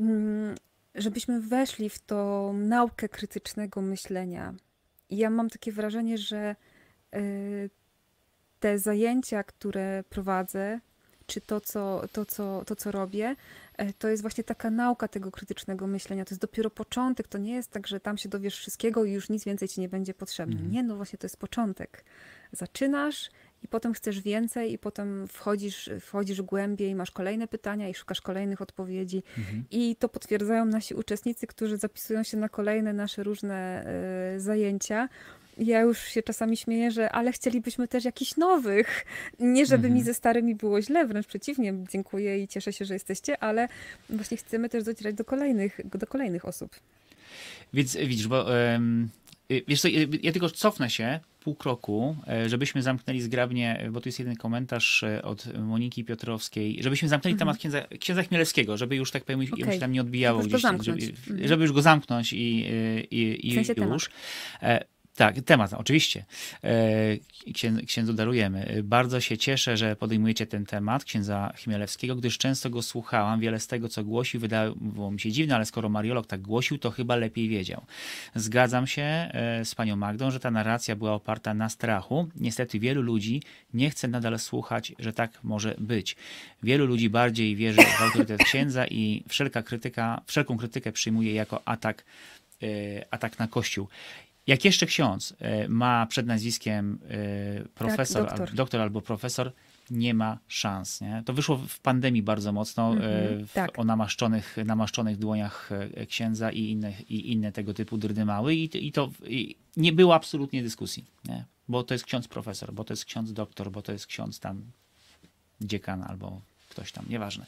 mm, 0.00 0.54
żebyśmy 0.94 1.40
weszli 1.40 1.90
w 1.90 1.98
tą 1.98 2.52
naukę 2.52 3.08
krytycznego 3.08 3.80
myślenia. 3.82 4.54
I 5.10 5.16
ja 5.16 5.30
mam 5.30 5.50
takie 5.50 5.72
wrażenie, 5.72 6.18
że 6.18 6.56
y, 7.14 7.70
te 8.60 8.78
zajęcia, 8.78 9.42
które 9.42 10.04
prowadzę, 10.10 10.80
czy 11.28 11.40
to, 11.40 11.60
co, 11.60 12.02
to, 12.12 12.26
co, 12.26 12.62
to, 12.66 12.76
co 12.76 12.92
robię, 12.92 13.36
e, 13.76 13.92
to 13.92 14.08
jest 14.08 14.22
właśnie 14.22 14.44
taka 14.44 14.70
nauka 14.70 15.08
tego 15.08 15.30
krytycznego 15.30 15.86
myślenia. 15.86 16.24
To 16.24 16.30
jest 16.30 16.40
dopiero 16.40 16.70
początek. 16.70 17.28
To 17.28 17.38
nie 17.38 17.54
jest 17.54 17.70
tak, 17.70 17.86
że 17.86 18.00
tam 18.00 18.18
się 18.18 18.28
dowiesz 18.28 18.56
wszystkiego 18.56 19.04
i 19.04 19.12
już 19.12 19.28
nic 19.28 19.44
więcej 19.44 19.68
ci 19.68 19.80
nie 19.80 19.88
będzie 19.88 20.14
potrzebne. 20.14 20.60
Nie, 20.70 20.82
no 20.82 20.96
właśnie 20.96 21.18
to 21.18 21.24
jest 21.24 21.36
początek. 21.36 22.04
Zaczynasz 22.52 23.30
i 23.62 23.68
potem 23.68 23.94
chcesz 23.94 24.20
więcej, 24.20 24.72
i 24.72 24.78
potem 24.78 25.28
wchodzisz, 25.28 25.90
wchodzisz 26.00 26.42
głębiej, 26.42 26.94
masz 26.94 27.10
kolejne 27.10 27.48
pytania 27.48 27.88
i 27.88 27.94
szukasz 27.94 28.20
kolejnych 28.20 28.60
odpowiedzi. 28.62 29.22
I 29.70 29.96
to 29.96 30.08
potwierdzają 30.08 30.64
nasi 30.64 30.94
uczestnicy, 30.94 31.46
którzy 31.46 31.76
zapisują 31.76 32.22
się 32.22 32.36
na 32.36 32.48
kolejne 32.48 32.92
nasze 32.92 33.22
różne 33.22 33.84
e, 34.34 34.40
zajęcia. 34.40 35.08
Ja 35.58 35.80
już 35.80 35.98
się 35.98 36.22
czasami 36.22 36.56
śmieję, 36.56 36.90
że 36.90 37.12
ale 37.12 37.32
chcielibyśmy 37.32 37.88
też 37.88 38.04
jakichś 38.04 38.36
nowych. 38.36 39.04
Nie, 39.40 39.66
żeby 39.66 39.90
mi 39.90 40.02
ze 40.02 40.14
starymi 40.14 40.54
było 40.54 40.82
źle, 40.82 41.06
wręcz 41.06 41.26
przeciwnie, 41.26 41.74
dziękuję 41.90 42.42
i 42.42 42.48
cieszę 42.48 42.72
się, 42.72 42.84
że 42.84 42.94
jesteście, 42.94 43.42
ale 43.42 43.68
właśnie 44.10 44.36
chcemy 44.36 44.68
też 44.68 44.84
docierać 44.84 45.14
do 45.14 45.24
kolejnych, 45.24 45.80
do 45.84 46.06
kolejnych 46.06 46.44
osób. 46.44 46.76
Więc 47.72 47.96
widzisz, 47.96 48.28
bo 48.28 48.58
y, 49.50 49.62
wiesz 49.68 49.80
co, 49.80 49.88
y, 49.88 50.08
ja 50.22 50.32
tylko 50.32 50.50
cofnę 50.50 50.90
się 50.90 51.20
pół 51.40 51.54
kroku, 51.54 52.16
e, 52.28 52.48
żebyśmy 52.48 52.82
zamknęli 52.82 53.20
zgrabnie, 53.20 53.88
bo 53.92 54.00
tu 54.00 54.08
jest 54.08 54.18
jeden 54.18 54.36
komentarz 54.36 55.02
e, 55.02 55.22
od 55.22 55.58
Moniki 55.58 56.04
Piotrowskiej, 56.04 56.82
żebyśmy 56.82 57.08
zamknęli 57.08 57.36
temat 57.36 57.58
księdza, 57.58 57.86
księdza 58.00 58.22
Chmielewskiego, 58.22 58.76
żeby 58.76 58.96
już 58.96 59.10
tak 59.10 59.24
powiem, 59.24 59.40
okay. 59.52 59.74
się 59.74 59.80
tam 59.80 59.92
nie 59.92 60.00
odbijało 60.00 60.40
gdzieś, 60.40 60.62
żeby. 60.80 61.02
Mhm. 61.28 61.48
żeby 61.48 61.62
już 61.62 61.72
go 61.72 61.82
zamknąć 61.82 62.32
i, 62.32 62.36
i, 63.10 63.48
i, 63.48 63.50
W 63.50 63.54
sensie 63.54 63.74
już. 63.76 64.10
temat. 64.60 64.84
Tak, 65.18 65.40
temat, 65.40 65.72
oczywiście. 65.72 66.24
E, 66.64 66.72
księ, 67.54 67.72
księdzu 67.86 68.12
darujemy. 68.12 68.80
Bardzo 68.84 69.20
się 69.20 69.38
cieszę, 69.38 69.76
że 69.76 69.96
podejmujecie 69.96 70.46
ten 70.46 70.66
temat 70.66 71.04
księdza 71.04 71.52
Chmielewskiego, 71.56 72.16
gdyż 72.16 72.38
często 72.38 72.70
go 72.70 72.82
słuchałam. 72.82 73.40
Wiele 73.40 73.60
z 73.60 73.66
tego, 73.66 73.88
co 73.88 74.04
głosił, 74.04 74.40
wydało 74.40 75.10
mi 75.10 75.20
się 75.20 75.32
dziwne, 75.32 75.54
ale 75.54 75.66
skoro 75.66 75.88
Mariolog 75.88 76.26
tak 76.26 76.40
głosił, 76.40 76.78
to 76.78 76.90
chyba 76.90 77.16
lepiej 77.16 77.48
wiedział. 77.48 77.82
Zgadzam 78.34 78.86
się 78.86 79.02
e, 79.02 79.64
z 79.64 79.74
panią 79.74 79.96
Magdą, 79.96 80.30
że 80.30 80.40
ta 80.40 80.50
narracja 80.50 80.96
była 80.96 81.12
oparta 81.12 81.54
na 81.54 81.68
strachu. 81.68 82.28
Niestety 82.36 82.78
wielu 82.78 83.02
ludzi 83.02 83.42
nie 83.74 83.90
chce 83.90 84.08
nadal 84.08 84.38
słuchać, 84.38 84.92
że 84.98 85.12
tak 85.12 85.38
może 85.42 85.74
być. 85.78 86.16
Wielu 86.62 86.86
ludzi 86.86 87.10
bardziej 87.10 87.56
wierzy 87.56 87.82
w 87.82 88.02
autorytet 88.02 88.44
księdza 88.44 88.86
i 88.86 89.24
wszelka 89.28 89.62
krytyka, 89.62 90.20
wszelką 90.26 90.56
krytykę 90.56 90.92
przyjmuje 90.92 91.32
jako 91.32 91.68
atak, 91.68 92.04
e, 92.62 92.66
atak 93.10 93.38
na 93.38 93.48
Kościół. 93.48 93.88
Jak 94.48 94.64
jeszcze 94.64 94.86
ksiądz 94.86 95.34
e, 95.38 95.68
ma 95.68 96.06
przed 96.06 96.26
nazwiskiem 96.26 96.98
e, 97.08 97.68
profesor, 97.74 98.22
Tak, 98.22 98.30
doktor. 98.30 98.48
al- 98.48 98.54
doktor 98.54 98.80
albo 98.80 99.00
profesor, 99.00 99.52
nie 99.90 100.14
ma 100.14 100.38
szans. 100.48 101.00
Nie? 101.00 101.22
To 101.26 101.32
wyszło 101.32 101.56
w 101.56 101.80
pandemii 101.80 102.22
bardzo 102.22 102.52
mocno 102.52 102.92
Mhm, 102.92 103.42
e, 103.42 103.46
w, 103.46 103.52
tak. 103.52 103.78
o 103.78 103.84
namaszczonych, 103.84 104.56
namaszczonych 104.64 105.16
dłoniach 105.18 105.70
księdza 106.08 106.52
i 106.52 106.60
inne, 106.70 106.92
i 107.08 107.32
inne 107.32 107.52
tego 107.52 107.74
typu 107.74 107.98
dyrdymały 107.98 108.54
i, 108.54 108.68
to- 108.68 108.78
i 108.78 108.92
to 108.92 109.10
i 109.26 109.56
nie 109.76 109.92
było 109.92 110.14
absolutnie 110.14 110.62
dyskusji, 110.62 111.04
nie? 111.24 111.44
bo 111.68 111.82
to 111.82 111.94
jest 111.94 112.04
ksiądz 112.04 112.28
profesor, 112.28 112.72
bo 112.72 112.84
to 112.84 112.92
jest 112.92 113.04
ksiądz 113.04 113.32
doktor, 113.32 113.70
bo 113.70 113.82
to 113.82 113.92
jest 113.92 114.06
ksiądz 114.06 114.40
tam 114.40 114.62
dziekan 115.60 116.02
albo 116.02 116.40
ktoś 116.68 116.92
tam, 116.92 117.04
nieważne. 117.08 117.46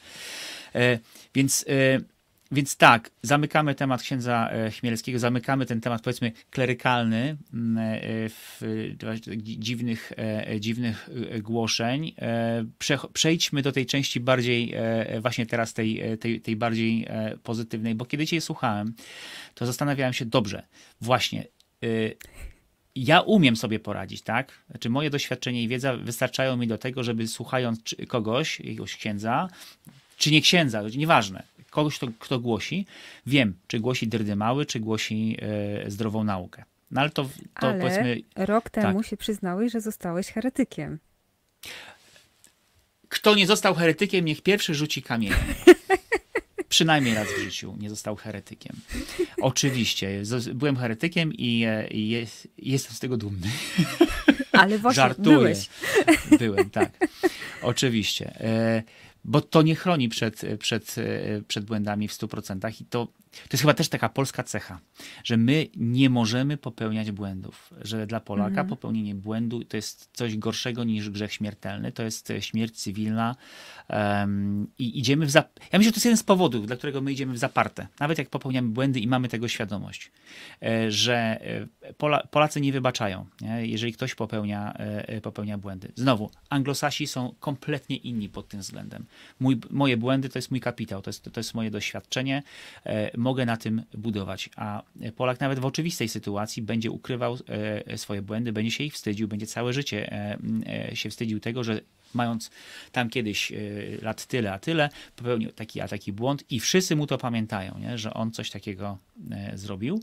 E, 0.75 0.99
więc, 1.35 1.65
e, 1.69 2.01
więc 2.53 2.77
tak, 2.77 3.11
zamykamy 3.23 3.75
temat 3.75 4.03
księdza 4.03 4.51
e, 4.51 4.71
Chmielskiego, 4.71 5.19
zamykamy 5.19 5.67
ten 5.67 5.81
temat 5.81 6.03
powiedzmy 6.03 6.33
klerykalny 6.51 7.37
m, 7.55 7.79
e, 7.79 8.01
w 8.29 8.61
dziwnych, 9.37 10.13
e, 10.17 10.61
dziwnych 10.61 11.11
głoszeń. 11.43 12.15
Prze- 12.79 13.09
Przejdźmy 13.13 13.63
do 13.63 13.73
tej 13.73 13.87
części 13.87 14.21
bardziej, 14.21 14.75
właśnie 15.21 15.47
teraz 15.47 15.75
tej, 15.75 16.19
tej, 16.19 16.41
tej 16.41 16.57
bardziej 16.57 17.07
pozytywnej, 17.43 17.95
bo 17.95 18.05
kiedy 18.05 18.27
cię 18.27 18.41
słuchałem, 18.41 18.95
to 19.55 19.67
zastanawiałem 19.67 20.13
się, 20.13 20.25
dobrze, 20.25 20.67
właśnie, 21.01 21.45
ja 22.95 23.21
umiem 23.21 23.57
sobie 23.57 23.79
poradzić, 23.81 24.23
tak? 24.23 24.53
Znaczy 24.71 24.91
moje 24.91 25.11
doświadczenie 25.11 25.63
i 25.63 25.69
wiedza 25.69 25.97
wystarczają 25.97 26.57
mi 26.57 26.67
do 26.67 26.79
tego, 26.79 27.03
żeby 27.03 27.29
słuchając 27.29 27.97
kogoś, 28.09 28.61
jakiegoś 28.61 28.97
księdza, 28.97 29.49
czy 30.21 30.31
nie 30.31 30.41
księdza, 30.41 30.83
nieważne, 30.97 31.43
kogoś, 31.71 31.97
kto, 31.97 32.07
kto 32.19 32.39
głosi, 32.39 32.87
wiem, 33.27 33.55
czy 33.67 33.81
głosi 33.81 34.09
dyrdymały, 34.09 34.67
czy 34.67 34.81
głosi 34.81 35.37
e, 35.87 35.91
zdrową 35.91 36.25
naukę. 36.25 36.65
No 36.91 37.01
ale 37.01 37.11
to, 37.11 37.25
to 37.61 37.69
Ale 37.69 37.81
powiedzmy, 37.81 38.21
rok 38.37 38.71
temu 38.71 38.99
tak. 39.01 39.11
się 39.11 39.17
przyznałeś, 39.17 39.73
że 39.73 39.81
zostałeś 39.81 40.27
heretykiem. 40.27 40.99
kto 43.09 43.35
nie 43.35 43.47
został 43.47 43.75
heretykiem, 43.75 44.25
niech 44.25 44.43
pierwszy 44.43 44.75
rzuci 44.75 45.03
kamieniem. 45.03 45.39
Przynajmniej 46.69 47.15
raz 47.15 47.29
w 47.29 47.41
życiu 47.41 47.77
nie 47.79 47.91
został 47.91 48.17
heretykiem. 48.17 48.77
Oczywiście, 49.41 50.23
byłem 50.55 50.77
heretykiem 50.77 51.33
i, 51.35 51.65
e, 51.67 51.89
i 51.89 52.09
jest, 52.09 52.49
jestem 52.59 52.93
z 52.95 53.01
tego 53.01 53.17
dumny. 53.17 53.49
Ale 54.53 54.79
właśnie 54.79 55.03
Żartuję. 55.03 55.37
byłeś. 55.37 55.69
Byłem, 56.39 56.71
tak. 56.71 56.91
Oczywiście. 57.63 58.41
E, 58.41 58.83
Bo 59.25 59.41
to 59.41 59.63
nie 59.63 59.75
chroni 59.75 60.09
przed, 60.09 60.43
przed, 60.59 60.97
przed 61.49 61.65
błędami 61.65 62.09
w 62.09 62.13
100%. 62.13 62.81
I 62.81 62.85
to, 62.85 63.09
to 63.31 63.49
jest 63.53 63.61
chyba 63.63 63.75
też 63.75 63.89
taka 63.89 64.09
polska 64.09 64.43
cecha, 64.43 64.81
że 65.25 65.37
my 65.37 65.67
nie 65.77 66.11
możemy 66.11 66.57
popełniać 66.57 67.11
błędów. 67.11 67.75
Że 67.81 68.07
dla 68.07 68.21
Polaka 68.21 68.65
popełnienie 68.65 69.15
błędu 69.15 69.65
to 69.65 69.77
jest 69.77 70.11
coś 70.13 70.37
gorszego 70.37 70.85
niż 70.85 71.11
grzech 71.11 71.33
śmiertelny. 71.33 71.93
To 71.93 72.03
jest 72.03 72.31
e, 72.31 72.43
śmierć 72.43 72.77
cywilna. 72.77 73.37
em, 73.89 74.67
I 74.79 74.99
idziemy 74.99 75.27
w. 75.27 75.31
Zap- 75.31 75.49
ja 75.73 75.79
myślę, 75.79 75.85
że 75.89 75.93
to 75.93 75.97
jest 75.97 76.05
jeden 76.05 76.17
z 76.17 76.23
powodów, 76.23 76.67
dla 76.67 76.77
którego 76.77 77.01
my 77.01 77.13
idziemy 77.13 77.33
w 77.33 77.39
zaparte. 77.39 77.87
Nawet 78.01 78.19
jak 78.19 78.29
popełniamy 78.31 78.69
błędy 78.69 79.01
i 79.01 79.07
mamy 79.07 79.29
tego 79.29 79.49
świadomość, 79.49 80.11
e, 80.63 80.91
że 80.91 81.17
e, 81.87 81.95
Pola, 81.95 82.27
Polacy 82.31 82.61
nie 82.61 82.73
wybaczają, 82.73 83.27
nie? 83.41 83.67
jeżeli 83.67 83.93
ktoś 83.93 84.15
popełnia, 84.15 84.75
popełnia 85.23 85.59
błędy. 85.59 85.93
Znowu, 85.95 86.31
anglosasi 86.51 87.07
są 87.07 87.35
kompletnie 87.41 87.97
inni 87.97 88.29
pod 88.29 88.49
tym 88.49 88.61
względem. 88.61 89.05
Mój, 89.41 89.61
moje 89.71 89.97
błędy 89.97 90.29
to 90.29 90.39
jest 90.39 90.51
mój 90.51 90.61
kapitał, 90.61 91.03
to 91.03 91.09
jest, 91.11 91.25
to 91.33 91.41
jest 91.41 91.55
moje 91.55 91.71
doświadczenie, 91.71 92.43
mogę 93.21 93.47
na 93.47 93.57
tym 93.57 93.83
budować. 93.95 94.51
A 94.57 94.83
Polak 95.17 95.41
nawet 95.41 95.59
w 95.59 95.65
oczywistej 95.65 96.09
sytuacji 96.09 96.63
będzie 96.63 96.91
ukrywał 96.91 97.39
e, 97.89 97.99
swoje 97.99 98.23
błędy, 98.23 98.53
będzie 98.53 98.71
się 98.71 98.85
ich 98.85 98.95
wstydził, 98.95 99.29
będzie 99.29 99.47
całe 99.47 99.73
życie 99.73 100.13
e, 100.13 100.39
e, 100.91 100.97
się 100.97 101.11
wstydził 101.11 101.41
tego, 101.41 101.65
że 101.65 101.81
mając 102.15 102.51
tam 102.93 103.11
kiedyś 103.11 103.53
e, 103.53 103.57
lat 104.03 104.27
tyle, 104.27 104.53
a 104.53 104.59
tyle, 104.59 104.91
popełnił 105.17 105.53
taki 105.53 105.81
a 105.81 105.89
taki 105.89 106.13
błąd 106.13 106.45
i 106.51 106.61
wszyscy 106.61 106.97
mu 106.97 107.07
to 107.07 107.19
pamiętają, 107.19 107.79
nie? 107.79 107.99
że 107.99 108.15
on 108.15 108.33
coś 108.33 108.51
takiego 108.51 108.99
e, 109.31 109.59
zrobił. 109.59 110.01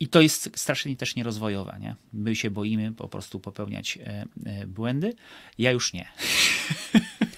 I 0.00 0.08
to 0.08 0.20
jest 0.20 0.50
strasznie 0.56 0.96
też 0.96 1.16
nierozwojowe. 1.16 1.78
Nie? 1.80 1.96
My 2.12 2.36
się 2.36 2.50
boimy 2.50 2.92
po 2.92 3.08
prostu 3.08 3.40
popełniać 3.40 3.98
e, 3.98 4.24
e, 4.46 4.66
błędy. 4.66 5.14
Ja 5.58 5.70
już 5.70 5.92
nie. 5.92 6.08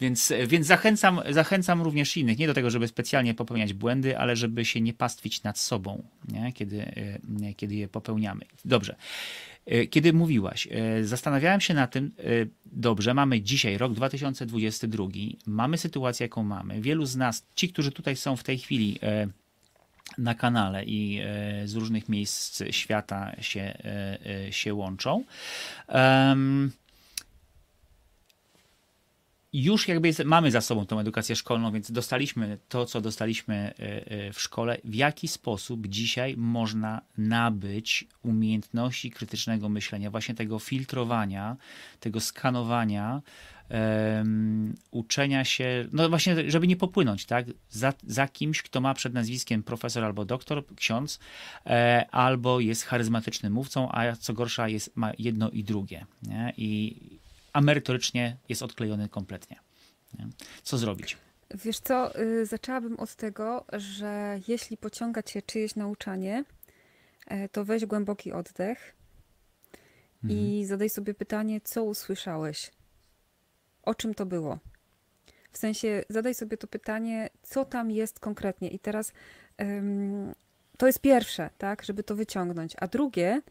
Więc, 0.00 0.32
więc 0.46 0.66
zachęcam, 0.66 1.20
zachęcam 1.30 1.82
również 1.82 2.16
innych, 2.16 2.38
nie 2.38 2.46
do 2.46 2.54
tego, 2.54 2.70
żeby 2.70 2.88
specjalnie 2.88 3.34
popełniać 3.34 3.72
błędy, 3.72 4.18
ale 4.18 4.36
żeby 4.36 4.64
się 4.64 4.80
nie 4.80 4.92
pastwić 4.92 5.42
nad 5.42 5.58
sobą, 5.58 6.02
nie? 6.28 6.52
Kiedy, 6.52 6.82
e, 7.42 7.54
kiedy 7.54 7.74
je 7.74 7.88
popełniamy. 7.88 8.44
Dobrze. 8.64 8.96
E, 9.66 9.86
Kiedy 9.86 10.12
mówiłaś, 10.12 10.68
e, 10.70 11.04
zastanawiałem 11.04 11.60
się 11.60 11.74
na 11.74 11.86
tym, 11.86 12.12
dobrze, 12.66 13.14
mamy 13.14 13.40
dzisiaj 13.40 13.78
rok 13.78 13.92
2022, 13.94 15.08
mamy 15.46 15.78
sytuację, 15.78 16.24
jaką 16.24 16.42
mamy. 16.42 16.80
Wielu 16.80 17.06
z 17.06 17.16
nas, 17.16 17.46
ci, 17.54 17.68
którzy 17.68 17.92
tutaj 17.92 18.16
są 18.16 18.36
w 18.36 18.42
tej 18.42 18.58
chwili 18.58 18.98
na 20.18 20.34
kanale 20.34 20.84
i 20.84 21.20
z 21.64 21.74
różnych 21.74 22.08
miejsc 22.08 22.62
świata 22.70 23.32
się, 23.40 23.78
się 24.50 24.74
łączą. 24.74 25.24
Już 29.52 29.88
jakby 29.88 30.08
jest, 30.08 30.24
mamy 30.24 30.50
za 30.50 30.60
sobą 30.60 30.86
tą 30.86 31.00
edukację 31.00 31.36
szkolną, 31.36 31.72
więc 31.72 31.90
dostaliśmy 31.90 32.58
to, 32.68 32.86
co 32.86 33.00
dostaliśmy 33.00 33.54
e, 33.54 34.06
e, 34.06 34.32
w 34.32 34.40
szkole. 34.40 34.78
W 34.84 34.94
jaki 34.94 35.28
sposób 35.28 35.86
dzisiaj 35.86 36.34
można 36.36 37.00
nabyć 37.18 38.06
umiejętności 38.22 39.10
krytycznego 39.10 39.68
myślenia, 39.68 40.10
właśnie 40.10 40.34
tego 40.34 40.58
filtrowania, 40.58 41.56
tego 42.00 42.20
skanowania, 42.20 43.22
um, 43.70 44.74
uczenia 44.90 45.44
się, 45.44 45.88
no 45.92 46.08
właśnie, 46.08 46.50
żeby 46.50 46.66
nie 46.66 46.76
popłynąć, 46.76 47.26
tak, 47.26 47.46
za, 47.70 47.92
za 48.06 48.28
kimś, 48.28 48.62
kto 48.62 48.80
ma 48.80 48.94
przed 48.94 49.14
nazwiskiem 49.14 49.62
profesor 49.62 50.04
albo 50.04 50.24
doktor, 50.24 50.64
ksiądz, 50.76 51.18
e, 51.66 52.06
albo 52.10 52.60
jest 52.60 52.84
charyzmatycznym 52.84 53.52
mówcą, 53.52 53.92
a 53.92 54.16
co 54.16 54.32
gorsza 54.32 54.68
jest, 54.68 54.96
ma 54.96 55.12
jedno 55.18 55.50
i 55.50 55.64
drugie, 55.64 56.06
nie? 56.22 56.52
I, 56.56 57.19
a 57.52 57.60
merytorycznie 57.60 58.36
jest 58.48 58.62
odklejony 58.62 59.08
kompletnie. 59.08 59.56
Nie? 60.18 60.28
Co 60.62 60.78
zrobić? 60.78 61.16
Wiesz 61.54 61.80
co, 61.80 62.20
y, 62.20 62.46
zaczęłabym 62.46 63.00
od 63.00 63.14
tego, 63.14 63.64
że 63.72 64.40
jeśli 64.48 64.76
pociąga 64.76 65.22
cię 65.22 65.42
czyjeś 65.42 65.76
nauczanie, 65.76 66.44
e, 67.26 67.48
to 67.48 67.64
weź 67.64 67.86
głęboki 67.86 68.32
oddech 68.32 68.96
mhm. 70.24 70.40
i 70.40 70.64
zadaj 70.64 70.90
sobie 70.90 71.14
pytanie, 71.14 71.60
co 71.60 71.84
usłyszałeś? 71.84 72.70
O 73.82 73.94
czym 73.94 74.14
to 74.14 74.26
było? 74.26 74.58
W 75.52 75.58
sensie 75.58 76.04
zadaj 76.08 76.34
sobie 76.34 76.56
to 76.56 76.66
pytanie, 76.66 77.30
co 77.42 77.64
tam 77.64 77.90
jest 77.90 78.20
konkretnie. 78.20 78.68
I 78.68 78.78
teraz 78.78 79.12
ym, 79.62 80.34
to 80.76 80.86
jest 80.86 81.00
pierwsze, 81.00 81.50
tak, 81.58 81.82
żeby 81.82 82.02
to 82.02 82.14
wyciągnąć. 82.14 82.76
A 82.78 82.86
drugie, 82.86 83.42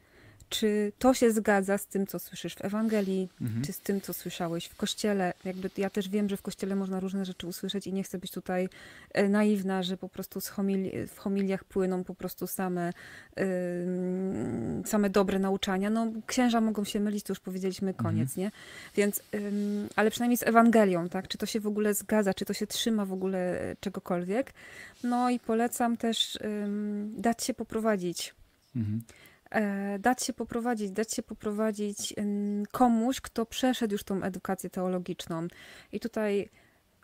czy 0.49 0.91
to 0.99 1.13
się 1.13 1.31
zgadza 1.31 1.77
z 1.77 1.87
tym, 1.87 2.07
co 2.07 2.19
słyszysz 2.19 2.55
w 2.55 2.65
Ewangelii, 2.65 3.29
mhm. 3.41 3.63
czy 3.63 3.73
z 3.73 3.79
tym, 3.79 4.01
co 4.01 4.13
słyszałeś 4.13 4.65
w 4.65 4.75
kościele? 4.75 5.33
Jakby 5.45 5.69
ja 5.77 5.89
też 5.89 6.09
wiem, 6.09 6.29
że 6.29 6.37
w 6.37 6.41
kościele 6.41 6.75
można 6.75 6.99
różne 6.99 7.25
rzeczy 7.25 7.47
usłyszeć 7.47 7.87
i 7.87 7.93
nie 7.93 8.03
chcę 8.03 8.17
być 8.17 8.31
tutaj 8.31 8.69
e, 9.13 9.29
naiwna, 9.29 9.83
że 9.83 9.97
po 9.97 10.09
prostu 10.09 10.39
homili 10.51 11.07
w 11.07 11.17
homiliach 11.17 11.63
płyną 11.63 12.03
po 12.03 12.15
prostu 12.15 12.47
same, 12.47 12.93
yy, 13.37 13.43
same 14.85 15.09
dobre 15.09 15.39
nauczania. 15.39 15.89
No, 15.89 16.07
księża 16.27 16.61
mogą 16.61 16.83
się 16.83 16.99
mylić, 16.99 17.23
to 17.23 17.31
już 17.31 17.39
powiedzieliśmy, 17.39 17.87
mhm. 17.87 18.05
koniec, 18.05 18.29
mhm. 18.29 18.43
nie? 18.45 18.51
Więc, 18.95 19.21
yy, 19.33 19.41
ale 19.95 20.11
przynajmniej 20.11 20.37
z 20.37 20.43
Ewangelią, 20.43 21.09
tak? 21.09 21.27
Czy 21.27 21.37
to 21.37 21.45
się 21.45 21.59
w 21.59 21.67
ogóle 21.67 21.93
zgadza, 21.93 22.33
czy 22.33 22.45
to 22.45 22.53
się 22.53 22.67
trzyma 22.67 23.05
w 23.05 23.13
ogóle 23.13 23.59
czegokolwiek? 23.79 24.53
No 25.03 25.29
i 25.29 25.39
polecam 25.39 25.97
też 25.97 26.39
yy, 26.41 27.21
dać 27.21 27.43
się 27.43 27.53
poprowadzić. 27.53 28.35
Mhm. 28.75 29.01
E, 29.51 29.99
dać 29.99 30.23
się 30.23 30.33
poprowadzić, 30.33 30.91
dać 30.91 31.13
się 31.13 31.23
poprowadzić 31.23 32.13
komuś, 32.71 33.21
kto 33.21 33.45
przeszedł 33.45 33.93
już 33.93 34.03
tą 34.03 34.23
edukację 34.23 34.69
teologiczną. 34.69 35.47
I 35.91 35.99
tutaj 35.99 36.49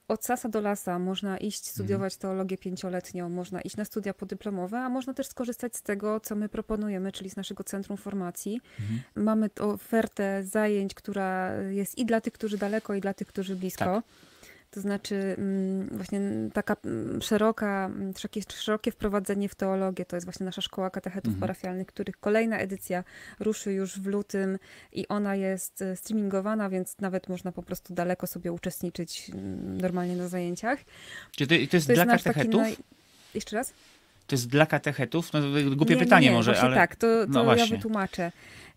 od 0.08 0.26
sasa 0.26 0.50
do 0.50 0.62
lasa 0.62 1.00
można 1.00 1.38
iść 1.38 1.60
mhm. 1.60 1.74
studiować 1.74 2.18
teologię 2.18 2.58
pięcioletnią, 2.58 3.30
można 3.30 3.62
iść 3.62 3.78
na 3.78 3.86
studia 3.86 4.14
podyplomowe, 4.14 4.80
a 4.80 4.89
można 4.89 5.14
też 5.14 5.28
skorzystać 5.28 5.76
z 5.76 5.82
tego, 5.82 6.20
co 6.20 6.36
my 6.36 6.50
proponujemy, 6.50 7.12
czyli 7.12 7.30
z 7.30 7.36
naszego 7.36 7.64
centrum 7.64 7.98
formacji. 7.98 8.62
Mhm. 8.80 9.00
Mamy 9.16 9.50
ofertę 9.60 10.43
zajęć, 10.43 10.93
która 10.93 11.54
jest 11.54 11.98
i 11.98 12.06
dla 12.06 12.22
tych, 12.22 12.34
którzy 12.34 12.58
daleko, 12.58 12.93
i 12.93 13.02
dla 13.02 13.14
tych, 13.14 13.28
którzy 13.28 13.56
blisko. 13.56 13.86
Tak. 13.86 14.04
To 14.76 14.82
znaczy 14.82 15.36
mm, 15.38 15.89
właśnie 15.91 16.21
taka 16.53 16.76
mm, 16.86 17.21
szeroka, 17.21 17.86
mm, 17.86 18.13
szerokie 18.49 18.91
wprowadzenie 18.91 19.49
w 19.49 19.55
teologię, 19.55 20.05
to 20.05 20.15
jest 20.15 20.26
właśnie 20.26 20.45
nasza 20.45 20.61
szkoła 20.61 20.89
katechetów 20.89 21.28
mhm. 21.28 21.39
parafialnych, 21.39 21.88
których 21.88 22.17
kolejna 22.19 22.57
edycja 22.57 23.03
ruszy 23.39 23.73
już 23.73 23.99
w 23.99 24.05
lutym 24.05 24.57
i 24.91 25.07
ona 25.07 25.36
jest 25.36 25.82
e, 25.82 25.95
streamingowana, 25.95 26.69
więc 26.69 26.99
nawet 26.99 27.30
można 27.30 27.51
po 27.51 27.63
prostu 27.63 27.93
daleko 27.93 28.28
sobie 28.28 28.51
uczestniczyć 28.51 29.32
normalnie 29.82 30.15
na 30.15 30.28
zajęciach. 30.28 30.80
Czy 31.32 31.47
to, 31.47 31.55
to 31.71 31.78
jest 31.78 31.88
to 31.88 31.93
dla 31.93 32.03
jest 32.03 32.23
katechetów? 32.23 32.61
Naj... 32.61 32.78
Jeszcze 33.34 33.55
raz? 33.55 33.73
To 34.28 34.36
jest 34.36 34.47
dla 34.47 34.65
katechetów? 34.65 35.34
No, 35.34 35.39
głupie 35.76 35.93
nie, 35.93 35.99
pytanie 35.99 36.26
nie, 36.26 36.32
nie, 36.32 36.38
może, 36.38 36.61
ale... 36.61 36.76
tak, 36.76 36.95
to, 36.95 37.07
to 37.26 37.43
no 37.43 37.55
ja 37.55 37.65
wytłumaczę. 37.65 38.32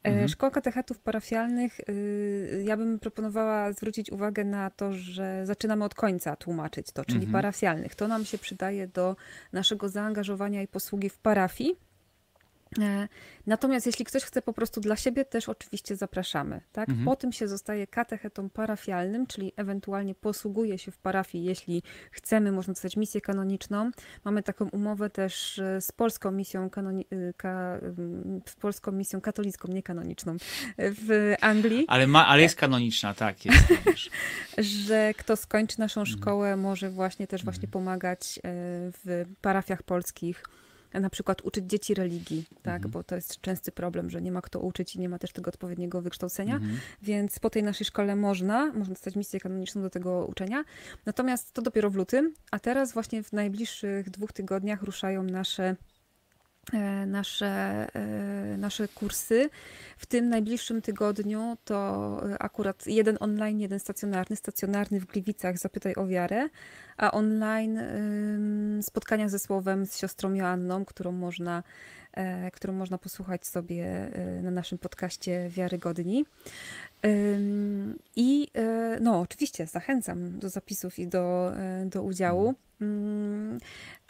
E, 0.04 0.08
mhm. 0.08 0.28
Szkoła 0.28 0.50
katechetów 0.50 0.98
parafialnych, 0.98 1.80
y, 1.88 2.64
ja 2.66 2.76
bym 2.76 2.98
proponowała 2.98 3.72
zwrócić 3.72 4.12
uwagę 4.12 4.44
na 4.44 4.70
to, 4.70 4.92
że 4.92 5.46
zaczynamy 5.46 5.84
od 5.84 5.94
końca 5.94 6.36
tłumaczyć 6.36 6.92
to, 6.92 7.04
czyli 7.04 7.18
mhm. 7.18 7.32
parafialnych. 7.32 7.94
To 7.94 8.08
nam 8.08 8.24
się 8.24 8.38
przydaje 8.38 8.86
do 8.86 9.16
naszego 9.52 9.88
zaangażowania 9.88 10.62
i 10.62 10.68
posługi 10.68 11.08
w 11.08 11.18
parafii. 11.18 11.87
E, 12.80 13.08
natomiast 13.46 13.86
jeśli 13.86 14.04
ktoś 14.04 14.24
chce 14.24 14.42
po 14.42 14.52
prostu 14.52 14.80
dla 14.80 14.96
siebie, 14.96 15.24
też 15.24 15.48
oczywiście 15.48 15.96
zapraszamy. 15.96 16.60
Tak? 16.72 16.88
Mhm. 16.88 17.04
Po 17.04 17.16
tym 17.16 17.32
się 17.32 17.48
zostaje 17.48 17.86
katechetą 17.86 18.50
parafialnym, 18.50 19.26
czyli 19.26 19.52
ewentualnie 19.56 20.14
posługuje 20.14 20.78
się 20.78 20.90
w 20.90 20.98
parafii, 20.98 21.44
jeśli 21.44 21.82
chcemy, 22.10 22.52
można 22.52 22.72
dostać 22.72 22.96
misję 22.96 23.20
kanoniczną. 23.20 23.90
Mamy 24.24 24.42
taką 24.42 24.68
umowę 24.68 25.10
też 25.10 25.58
e, 25.58 25.80
z 25.80 25.92
polską 25.92 26.30
misją, 26.30 26.68
kanoni- 26.68 27.06
e, 27.10 27.32
ka- 27.32 27.80
polską 28.60 28.92
misją 28.92 29.20
katolicką, 29.20 29.68
nie 29.68 29.82
kanoniczną, 29.82 30.36
w 30.78 31.34
Anglii. 31.40 31.84
Ale, 31.88 32.06
ma, 32.06 32.26
ale 32.26 32.42
jest 32.42 32.56
kanoniczna, 32.56 33.14
tak. 33.14 33.44
Jest 33.44 33.58
że 34.88 35.14
kto 35.14 35.36
skończy 35.36 35.80
naszą 35.80 36.00
mhm. 36.00 36.18
szkołę, 36.18 36.56
może 36.56 36.90
właśnie 36.90 37.26
też 37.26 37.44
właśnie 37.44 37.66
mhm. 37.66 37.72
pomagać 37.72 38.38
w 39.04 39.24
parafiach 39.40 39.82
polskich 39.82 40.42
na 40.94 41.10
przykład 41.10 41.42
uczyć 41.42 41.64
dzieci 41.66 41.94
religii, 41.94 42.44
tak, 42.62 42.76
mhm. 42.76 42.90
bo 42.90 43.04
to 43.04 43.14
jest 43.14 43.40
częsty 43.40 43.72
problem, 43.72 44.10
że 44.10 44.22
nie 44.22 44.32
ma 44.32 44.42
kto 44.42 44.60
uczyć 44.60 44.96
i 44.96 45.00
nie 45.00 45.08
ma 45.08 45.18
też 45.18 45.32
tego 45.32 45.48
odpowiedniego 45.48 46.02
wykształcenia, 46.02 46.54
mhm. 46.54 46.78
więc 47.02 47.38
po 47.38 47.50
tej 47.50 47.62
naszej 47.62 47.84
szkole 47.84 48.16
można, 48.16 48.72
można 48.72 48.94
dostać 48.94 49.16
misję 49.16 49.40
kanoniczną 49.40 49.82
do 49.82 49.90
tego 49.90 50.26
uczenia, 50.26 50.64
natomiast 51.06 51.52
to 51.52 51.62
dopiero 51.62 51.90
w 51.90 51.94
lutym, 51.94 52.34
a 52.50 52.58
teraz 52.58 52.92
właśnie 52.92 53.22
w 53.22 53.32
najbliższych 53.32 54.10
dwóch 54.10 54.32
tygodniach 54.32 54.82
ruszają 54.82 55.22
nasze 55.22 55.76
nasze, 57.06 57.86
e, 57.94 58.56
nasze 58.58 58.88
kursy. 58.88 59.50
W 59.96 60.06
tym 60.06 60.28
najbliższym 60.28 60.82
tygodniu 60.82 61.56
to 61.64 62.20
akurat 62.38 62.86
jeden 62.86 63.16
online, 63.20 63.60
jeden 63.60 63.80
stacjonarny. 63.80 64.36
Stacjonarny 64.36 65.00
w 65.00 65.06
Gliwicach 65.06 65.58
Zapytaj 65.58 65.94
o 65.94 66.06
wiarę, 66.06 66.48
a 66.96 67.10
online 67.10 67.80
spotkania 68.82 69.28
ze 69.28 69.38
słowem 69.38 69.86
z 69.86 69.98
siostrą 69.98 70.34
Joanną, 70.34 70.84
którą 70.84 71.12
można, 71.12 71.62
e, 72.12 72.50
którą 72.50 72.72
można 72.72 72.98
posłuchać 72.98 73.46
sobie 73.46 74.10
na 74.42 74.50
naszym 74.50 74.78
podcaście 74.78 75.48
Wiarygodni. 75.48 76.24
I 78.16 78.48
no, 79.00 79.20
oczywiście 79.20 79.66
zachęcam 79.66 80.38
do 80.38 80.48
zapisów 80.48 80.98
i 80.98 81.06
do, 81.06 81.52
do 81.84 82.02
udziału. 82.02 82.54
Mm, 82.80 83.58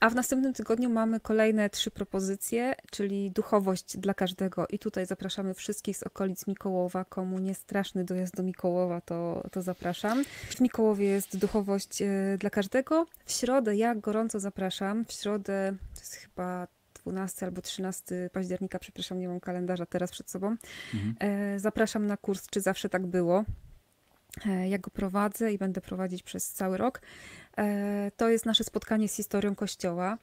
a 0.01 0.11
w 0.11 0.15
następnym 0.15 0.53
tygodniu 0.53 0.91
mamy 0.91 1.21
kolejne 1.21 1.71
trzy 1.71 1.91
propozycje, 1.91 2.75
czyli 2.91 3.31
duchowość 3.31 3.97
dla 3.97 4.15
każdego. 4.15 4.67
I 4.71 4.79
tutaj 4.79 5.07
zapraszamy 5.07 5.55
wszystkich 5.55 5.97
z 5.97 6.03
okolic 6.03 6.47
Mikołowa. 6.47 7.05
Komu 7.05 7.39
nie 7.39 7.55
straszny 7.55 8.05
dojazd 8.05 8.37
do 8.37 8.43
Mikołowa, 8.43 9.01
to, 9.01 9.49
to 9.53 9.63
zapraszam. 9.63 10.25
W 10.25 10.61
Mikołowie 10.61 11.07
jest 11.07 11.37
duchowość 11.37 12.03
e, 12.03 12.09
dla 12.39 12.51
każdego. 12.51 13.07
W 13.25 13.33
środę 13.33 13.77
ja 13.77 13.95
gorąco 13.95 14.41
zapraszam. 14.41 15.05
W 15.05 15.13
środę 15.13 15.75
to 15.95 16.01
jest 16.01 16.15
chyba 16.15 16.69
12 16.95 17.47
albo 17.47 17.63
13 17.63 18.31
października, 18.33 18.79
przepraszam, 18.79 19.19
nie 19.19 19.29
mam 19.29 19.41
kalendarza 19.41 19.87
teraz 19.87 20.11
przed 20.11 20.31
sobą. 20.31 20.57
Mhm. 20.95 21.15
E, 21.21 21.59
zapraszam 21.61 22.07
na 22.07 22.17
kurs, 22.17 22.47
czy 22.51 22.61
zawsze 22.61 22.89
tak 22.89 23.07
było. 23.07 23.45
E, 24.47 24.69
ja 24.69 24.79
go 24.79 24.91
prowadzę 24.91 25.53
i 25.53 25.59
będę 25.59 25.81
prowadzić 25.81 26.23
przez 26.23 26.53
cały 26.53 26.77
rok. 26.77 27.01
E, 27.59 28.11
to 28.17 28.29
jest 28.29 28.47
nasze 28.47 28.65
spotkanie 28.65 29.09
z 29.09 29.15
historią 29.15 29.55
Kościoła. 29.55 30.19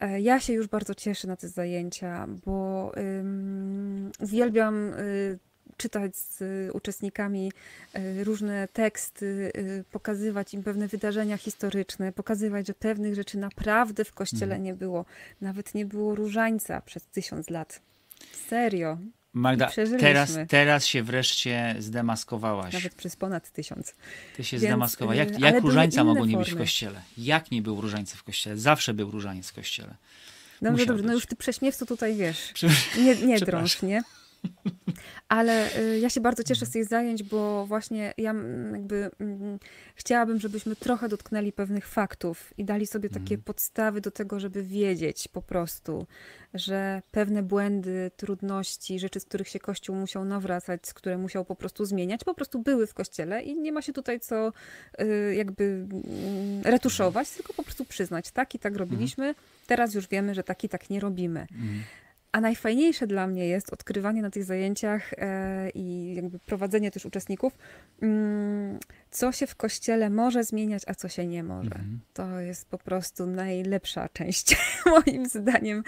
E, 0.00 0.20
ja 0.20 0.40
się 0.40 0.52
już 0.52 0.66
bardzo 0.66 0.94
cieszę 0.94 1.28
na 1.28 1.36
te 1.36 1.48
zajęcia, 1.48 2.26
bo 2.46 2.92
um, 2.96 4.12
uwielbiam 4.20 4.92
y, 4.94 5.38
czytać 5.76 6.16
z 6.16 6.40
uczestnikami 6.74 7.52
y, 7.96 8.24
różne 8.24 8.68
teksty, 8.68 9.52
y, 9.56 9.84
pokazywać 9.90 10.54
im 10.54 10.62
pewne 10.62 10.88
wydarzenia 10.88 11.36
historyczne, 11.36 12.12
pokazywać, 12.12 12.66
że 12.66 12.74
pewnych 12.74 13.14
rzeczy 13.14 13.38
naprawdę 13.38 14.04
w 14.04 14.12
kościele 14.12 14.54
mhm. 14.54 14.62
nie 14.62 14.74
było. 14.74 15.04
Nawet 15.40 15.74
nie 15.74 15.86
było 15.86 16.14
różańca 16.14 16.80
przez 16.80 17.06
tysiąc 17.06 17.50
lat. 17.50 17.80
Serio. 18.48 18.98
Magda, 19.34 19.70
teraz, 20.00 20.38
teraz 20.48 20.86
się 20.86 21.02
wreszcie 21.02 21.74
zdemaskowałaś. 21.78 22.74
Nawet 22.74 22.94
przez 22.94 23.16
ponad 23.16 23.50
tysiąc. 23.50 23.94
Ty 24.36 24.44
się 24.44 24.58
zdemaskowałaś. 24.58 25.18
Jak, 25.18 25.38
jak 25.40 25.62
różańca 25.62 26.04
mogło 26.04 26.26
nie 26.26 26.36
być 26.36 26.50
w 26.50 26.56
kościele? 26.56 27.02
Jak 27.18 27.50
nie 27.50 27.62
był 27.62 27.80
różańca 27.80 28.16
w 28.16 28.22
kościele? 28.22 28.58
Zawsze 28.58 28.94
był 28.94 29.10
różaniec 29.10 29.50
w 29.50 29.52
kościele. 29.52 29.94
Dobrze, 30.62 30.86
dobrze. 30.86 31.04
No 31.04 31.12
już 31.12 31.26
ty 31.26 31.36
prześmiewcu 31.36 31.86
tutaj 31.86 32.16
wiesz. 32.16 32.52
Nie, 32.98 33.16
nie 33.16 33.40
drąż, 33.40 33.82
nie? 33.82 34.02
Ale 35.28 35.78
y, 35.78 35.98
ja 35.98 36.10
się 36.10 36.20
bardzo 36.20 36.42
cieszę 36.42 36.66
z 36.66 36.70
tych 36.70 36.84
zajęć, 36.84 37.22
bo 37.22 37.66
właśnie 37.66 38.14
ja 38.18 38.30
mm, 38.30 38.74
jakby 38.74 39.10
mm, 39.20 39.58
chciałabym, 39.94 40.40
żebyśmy 40.40 40.76
trochę 40.76 41.08
dotknęli 41.08 41.52
pewnych 41.52 41.86
faktów 41.86 42.54
i 42.58 42.64
dali 42.64 42.86
sobie 42.86 43.10
takie 43.10 43.38
podstawy 43.38 44.00
do 44.00 44.10
tego, 44.10 44.40
żeby 44.40 44.62
wiedzieć 44.62 45.28
po 45.28 45.42
prostu, 45.42 46.06
że 46.54 47.02
pewne 47.10 47.42
błędy, 47.42 48.10
trudności, 48.16 48.98
rzeczy, 48.98 49.20
z 49.20 49.24
których 49.24 49.48
się 49.48 49.58
Kościół 49.58 49.96
musiał 49.96 50.24
nawracać, 50.24 50.86
z 50.86 50.94
które 50.94 51.18
musiał 51.18 51.44
po 51.44 51.56
prostu 51.56 51.84
zmieniać, 51.84 52.24
po 52.24 52.34
prostu 52.34 52.58
były 52.58 52.86
w 52.86 52.94
Kościele 52.94 53.42
i 53.42 53.56
nie 53.56 53.72
ma 53.72 53.82
się 53.82 53.92
tutaj 53.92 54.20
co 54.20 54.52
y, 55.00 55.34
jakby 55.34 55.64
mm, 55.64 56.62
retuszować, 56.62 57.30
tylko 57.30 57.52
po 57.52 57.62
prostu 57.62 57.84
przyznać, 57.84 58.30
tak 58.30 58.54
i 58.54 58.58
tak 58.58 58.76
robiliśmy, 58.76 59.34
teraz 59.66 59.94
już 59.94 60.08
wiemy, 60.08 60.34
że 60.34 60.42
tak 60.42 60.64
i 60.64 60.68
tak 60.68 60.90
nie 60.90 61.00
robimy. 61.00 61.46
A 62.32 62.40
najfajniejsze 62.40 63.06
dla 63.06 63.26
mnie 63.26 63.46
jest 63.48 63.72
odkrywanie 63.72 64.22
na 64.22 64.30
tych 64.30 64.44
zajęciach 64.44 65.12
e, 65.12 65.70
i 65.74 66.14
jakby 66.14 66.38
prowadzenie 66.38 66.90
też 66.90 67.06
uczestników, 67.06 67.58
mm, 68.02 68.78
co 69.10 69.32
się 69.32 69.46
w 69.46 69.54
kościele 69.56 70.10
może 70.10 70.44
zmieniać, 70.44 70.82
a 70.86 70.94
co 70.94 71.08
się 71.08 71.26
nie 71.26 71.42
może. 71.42 71.70
To 72.14 72.40
jest 72.40 72.68
po 72.68 72.78
prostu 72.78 73.26
najlepsza 73.26 74.08
część, 74.08 74.56
moim 75.06 75.26
zdaniem, 75.26 75.82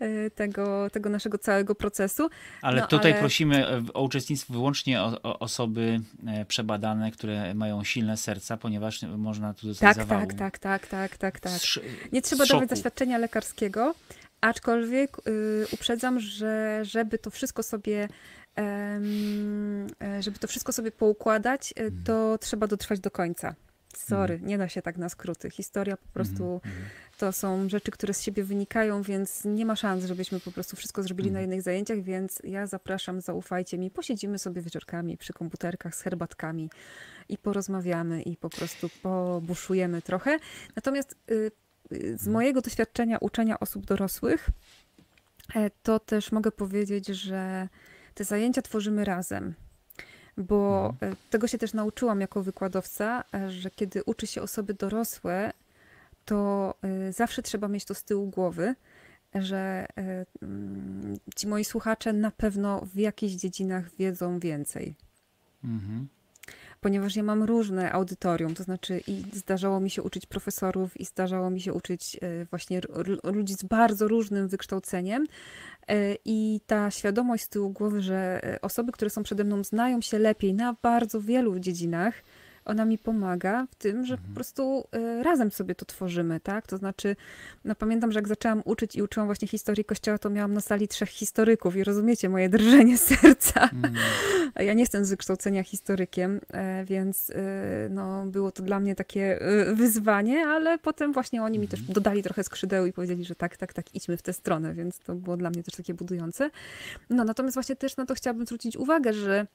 e, 0.00 0.30
tego, 0.30 0.90
tego 0.90 1.10
naszego 1.10 1.38
całego 1.38 1.74
procesu. 1.74 2.28
Ale 2.62 2.80
No, 2.80 2.86
tutaj 2.86 3.12
ale- 3.12 3.20
prosimy 3.20 3.68
e, 3.68 3.82
o 3.94 4.02
uczestnictwo 4.02 4.52
wyłącznie 4.52 5.02
o, 5.02 5.22
o 5.22 5.38
osoby 5.38 6.00
e, 6.26 6.44
przebadane, 6.44 7.10
które 7.10 7.54
mają 7.54 7.84
silne 7.84 8.16
serca, 8.16 8.56
ponieważ 8.56 9.02
można 9.02 9.54
tu 9.54 9.66
dostać 9.66 9.88
Tak, 9.88 9.96
zawału. 9.96 10.26
tak, 10.26 10.34
tak, 10.34 10.58
tak, 10.58 10.86
tak, 10.86 11.16
tak, 11.16 11.40
tak. 11.40 11.52
Z- 11.52 11.78
Nie 12.12 12.22
trzeba 12.22 12.46
dawać 12.46 12.68
zaświadczenia 12.70 13.18
lekarskiego, 13.18 13.94
aczkolwiek 14.44 15.28
y, 15.28 15.66
uprzedzam, 15.72 16.20
że 16.20 16.80
żeby 16.82 17.18
to 17.18 17.30
wszystko 17.30 17.62
sobie 17.62 18.08
e, 18.58 19.00
żeby 20.20 20.38
to 20.38 20.48
wszystko 20.48 20.72
sobie 20.72 20.90
poukładać, 20.92 21.74
y, 21.80 21.92
to 22.04 22.38
trzeba 22.38 22.66
dotrwać 22.66 23.00
do 23.00 23.10
końca. 23.10 23.54
Sorry, 23.96 24.40
nie 24.42 24.58
da 24.58 24.68
się 24.68 24.82
tak 24.82 24.96
na 24.96 25.08
skróty. 25.08 25.50
Historia 25.50 25.96
po 25.96 26.08
prostu 26.08 26.60
to 27.18 27.32
są 27.32 27.68
rzeczy, 27.68 27.90
które 27.90 28.14
z 28.14 28.22
siebie 28.22 28.44
wynikają, 28.44 29.02
więc 29.02 29.44
nie 29.44 29.66
ma 29.66 29.76
szans, 29.76 30.04
żebyśmy 30.04 30.40
po 30.40 30.52
prostu 30.52 30.76
wszystko 30.76 31.02
zrobili 31.02 31.30
na 31.30 31.40
jednych 31.40 31.62
zajęciach, 31.62 32.02
więc 32.02 32.38
ja 32.44 32.66
zapraszam, 32.66 33.20
zaufajcie 33.20 33.78
mi. 33.78 33.90
Posiedzimy 33.90 34.38
sobie 34.38 34.62
wieczorkami 34.62 35.16
przy 35.16 35.32
komputerkach 35.32 35.94
z 35.94 36.00
herbatkami 36.00 36.70
i 37.28 37.38
porozmawiamy 37.38 38.22
i 38.22 38.36
po 38.36 38.50
prostu 38.50 38.88
pobuszujemy 39.02 40.02
trochę. 40.02 40.38
Natomiast 40.76 41.16
y, 41.30 41.50
z 42.16 42.26
mojego 42.26 42.60
doświadczenia 42.60 43.18
uczenia 43.18 43.60
osób 43.60 43.86
dorosłych, 43.86 44.50
e, 45.54 45.70
to 45.82 46.00
też 46.00 46.32
mogę 46.32 46.52
powiedzieć, 46.52 47.06
że 47.06 47.68
te 48.14 48.24
zajęcia 48.24 48.62
tworzymy 48.62 49.04
razem. 49.04 49.54
Bo 50.36 50.94
e, 51.02 51.12
tego 51.30 51.48
się 51.48 51.58
też 51.58 51.74
nauczyłam 51.74 52.20
jako 52.20 52.42
wykładowca, 52.42 53.24
e, 53.34 53.50
że 53.50 53.70
kiedy 53.70 54.04
uczy 54.04 54.26
się 54.26 54.42
osoby 54.42 54.74
dorosłe, 54.74 55.52
to 56.24 56.74
zawsze 57.10 57.42
trzeba 57.42 57.68
mieć 57.68 57.84
to 57.84 57.94
z 57.94 58.04
tyłu 58.04 58.30
głowy, 58.30 58.74
że 59.34 59.86
mm, 60.42 61.16
ci 61.36 61.46
moi 61.46 61.64
słuchacze 61.64 62.12
na 62.12 62.30
pewno 62.30 62.80
w 62.80 62.96
jakichś 62.96 63.34
dziedzinach 63.34 63.90
wiedzą 63.94 64.38
więcej. 64.38 64.94
Mhm. 65.64 66.08
Ponieważ 66.84 67.16
ja 67.16 67.22
mam 67.22 67.42
różne 67.42 67.92
audytorium, 67.92 68.54
to 68.54 68.62
znaczy 68.62 69.00
i 69.06 69.22
zdarzało 69.32 69.80
mi 69.80 69.90
się 69.90 70.02
uczyć 70.02 70.26
profesorów, 70.26 71.00
i 71.00 71.04
zdarzało 71.04 71.50
mi 71.50 71.60
się 71.60 71.72
uczyć 71.72 72.16
y, 72.22 72.46
właśnie 72.50 72.80
ludzi 73.24 73.54
z 73.54 73.62
bardzo 73.62 74.08
różnym 74.08 74.48
wykształceniem. 74.48 75.24
Y, 75.90 76.18
I 76.24 76.60
ta 76.66 76.90
świadomość 76.90 77.44
z 77.44 77.48
tyłu 77.48 77.70
głowy, 77.70 78.02
że 78.02 78.40
y, 78.54 78.60
osoby, 78.60 78.92
które 78.92 79.10
są 79.10 79.22
przede 79.22 79.44
mną, 79.44 79.64
znają 79.64 80.00
się 80.00 80.18
lepiej 80.18 80.54
na 80.54 80.76
bardzo 80.82 81.20
wielu 81.20 81.58
dziedzinach, 81.58 82.14
ona 82.64 82.84
mi 82.84 82.98
pomaga 82.98 83.66
w 83.70 83.74
tym, 83.74 84.06
że 84.06 84.18
po 84.18 84.34
prostu 84.34 84.84
y, 84.94 85.22
razem 85.22 85.50
sobie 85.50 85.74
to 85.74 85.84
tworzymy, 85.84 86.40
tak? 86.40 86.66
To 86.66 86.76
znaczy, 86.76 87.16
no 87.64 87.74
pamiętam, 87.74 88.12
że 88.12 88.18
jak 88.18 88.28
zaczęłam 88.28 88.62
uczyć 88.64 88.96
i 88.96 89.02
uczyłam 89.02 89.28
właśnie 89.28 89.48
historii 89.48 89.84
Kościoła, 89.84 90.18
to 90.18 90.30
miałam 90.30 90.54
na 90.54 90.60
sali 90.60 90.88
trzech 90.88 91.08
historyków 91.08 91.76
i 91.76 91.84
rozumiecie 91.84 92.28
moje 92.28 92.48
drżenie 92.48 92.98
serca. 93.08 93.70
A 94.54 94.62
ja 94.62 94.74
nie 94.74 94.80
jestem 94.80 95.04
z 95.04 95.10
wykształcenia 95.10 95.62
historykiem, 95.62 96.40
e, 96.52 96.84
więc 96.84 97.30
e, 97.30 97.34
no, 97.90 98.26
było 98.26 98.52
to 98.52 98.62
dla 98.62 98.80
mnie 98.80 98.94
takie 98.94 99.40
e, 99.40 99.74
wyzwanie, 99.74 100.46
ale 100.46 100.78
potem 100.78 101.12
właśnie 101.12 101.42
oni 101.42 101.58
mi 101.58 101.68
też 101.68 101.82
dodali 101.82 102.22
trochę 102.22 102.44
skrzydeł 102.44 102.86
i 102.86 102.92
powiedzieli, 102.92 103.24
że 103.24 103.34
tak, 103.34 103.56
tak, 103.56 103.72
tak, 103.72 103.94
idźmy 103.94 104.16
w 104.16 104.22
tę 104.22 104.32
stronę, 104.32 104.74
więc 104.74 104.98
to 104.98 105.14
było 105.14 105.36
dla 105.36 105.50
mnie 105.50 105.62
też 105.62 105.74
takie 105.74 105.94
budujące. 105.94 106.50
No 107.10 107.24
natomiast 107.24 107.54
właśnie 107.54 107.76
też 107.76 107.96
na 107.96 108.06
to 108.06 108.14
chciałabym 108.14 108.46
zwrócić 108.46 108.76
uwagę, 108.76 109.12
że 109.12 109.34
mm, 109.34 109.46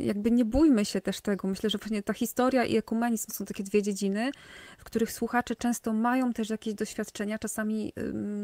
jakby 0.00 0.30
nie 0.30 0.44
bójmy 0.44 0.84
się 0.84 1.00
też 1.00 1.20
tego. 1.20 1.48
Myślę, 1.48 1.70
że 1.70 1.78
właśnie 1.78 2.02
ta 2.02 2.12
historia 2.12 2.64
i 2.64 2.76
ekumenizm 2.76 3.32
są 3.32 3.44
takie 3.44 3.62
dwie 3.62 3.82
dziedziny, 3.82 4.30
w 4.78 4.84
których 4.84 5.12
słuchacze 5.12 5.56
często 5.56 5.92
mają 5.92 6.32
też 6.32 6.50
jakieś 6.50 6.74
doświadczenia, 6.74 7.38
czasami 7.38 7.92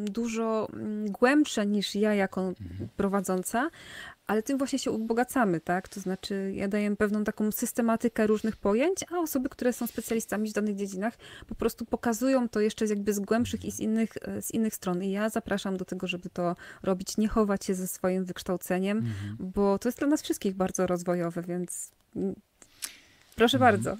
dużo 0.04 0.68
ym, 0.74 1.06
głębsze 1.06 1.66
niż 1.66 1.94
ja 1.94 2.14
jako 2.14 2.52
prowadząca, 2.96 3.70
ale 4.32 4.42
tym 4.42 4.58
właśnie 4.58 4.78
się 4.78 4.90
ubogacamy, 4.90 5.60
tak? 5.60 5.88
To 5.88 6.00
znaczy 6.00 6.52
ja 6.54 6.68
daję 6.68 6.96
pewną 6.96 7.24
taką 7.24 7.52
systematykę 7.52 8.26
różnych 8.26 8.56
pojęć, 8.56 8.98
a 9.10 9.18
osoby, 9.18 9.48
które 9.48 9.72
są 9.72 9.86
specjalistami 9.86 10.50
w 10.50 10.52
danych 10.52 10.76
dziedzinach, 10.76 11.14
po 11.46 11.54
prostu 11.54 11.84
pokazują 11.84 12.48
to 12.48 12.60
jeszcze 12.60 12.86
jakby 12.86 13.14
z 13.14 13.20
głębszych 13.20 13.64
i 13.64 13.72
z 13.72 13.80
innych, 13.80 14.12
e, 14.22 14.42
z 14.42 14.50
innych 14.50 14.74
stron. 14.74 15.02
I 15.02 15.10
ja 15.10 15.28
zapraszam 15.28 15.76
do 15.76 15.84
tego, 15.84 16.06
żeby 16.06 16.30
to 16.30 16.56
robić, 16.82 17.16
nie 17.16 17.28
chować 17.28 17.64
się 17.64 17.74
ze 17.74 17.88
swoim 17.88 18.24
wykształceniem, 18.24 19.04
bo 19.38 19.78
to 19.78 19.88
jest 19.88 19.98
dla 19.98 20.08
nas 20.08 20.22
wszystkich 20.22 20.54
bardzo 20.54 20.86
rozwojowe, 20.86 21.42
więc 21.42 21.90
mm, 22.16 22.34
proszę 23.36 23.58
bardzo. 23.58 23.96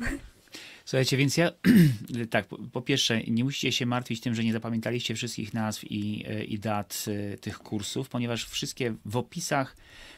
Słuchajcie, 0.85 1.17
więc 1.17 1.37
ja 1.37 1.53
tak, 2.31 2.47
po, 2.47 2.59
po 2.59 2.83
pierwsze, 2.83 3.21
nie 3.21 3.45
musicie 3.45 3.73
się 3.73 3.87
martwić 3.87 4.21
tym, 4.21 4.35
że 4.35 4.45
nie 4.45 4.53
zapamiętaliście 4.53 5.15
wszystkich 5.15 5.55
nazw 5.55 5.85
i, 5.85 6.25
e, 6.29 6.45
i 6.45 6.59
dat 6.59 7.05
e, 7.33 7.39
tych 7.39 7.59
kursów, 7.59 8.09
ponieważ 8.09 8.45
wszystkie 8.45 8.95
w 9.05 9.17
opisach, 9.17 9.77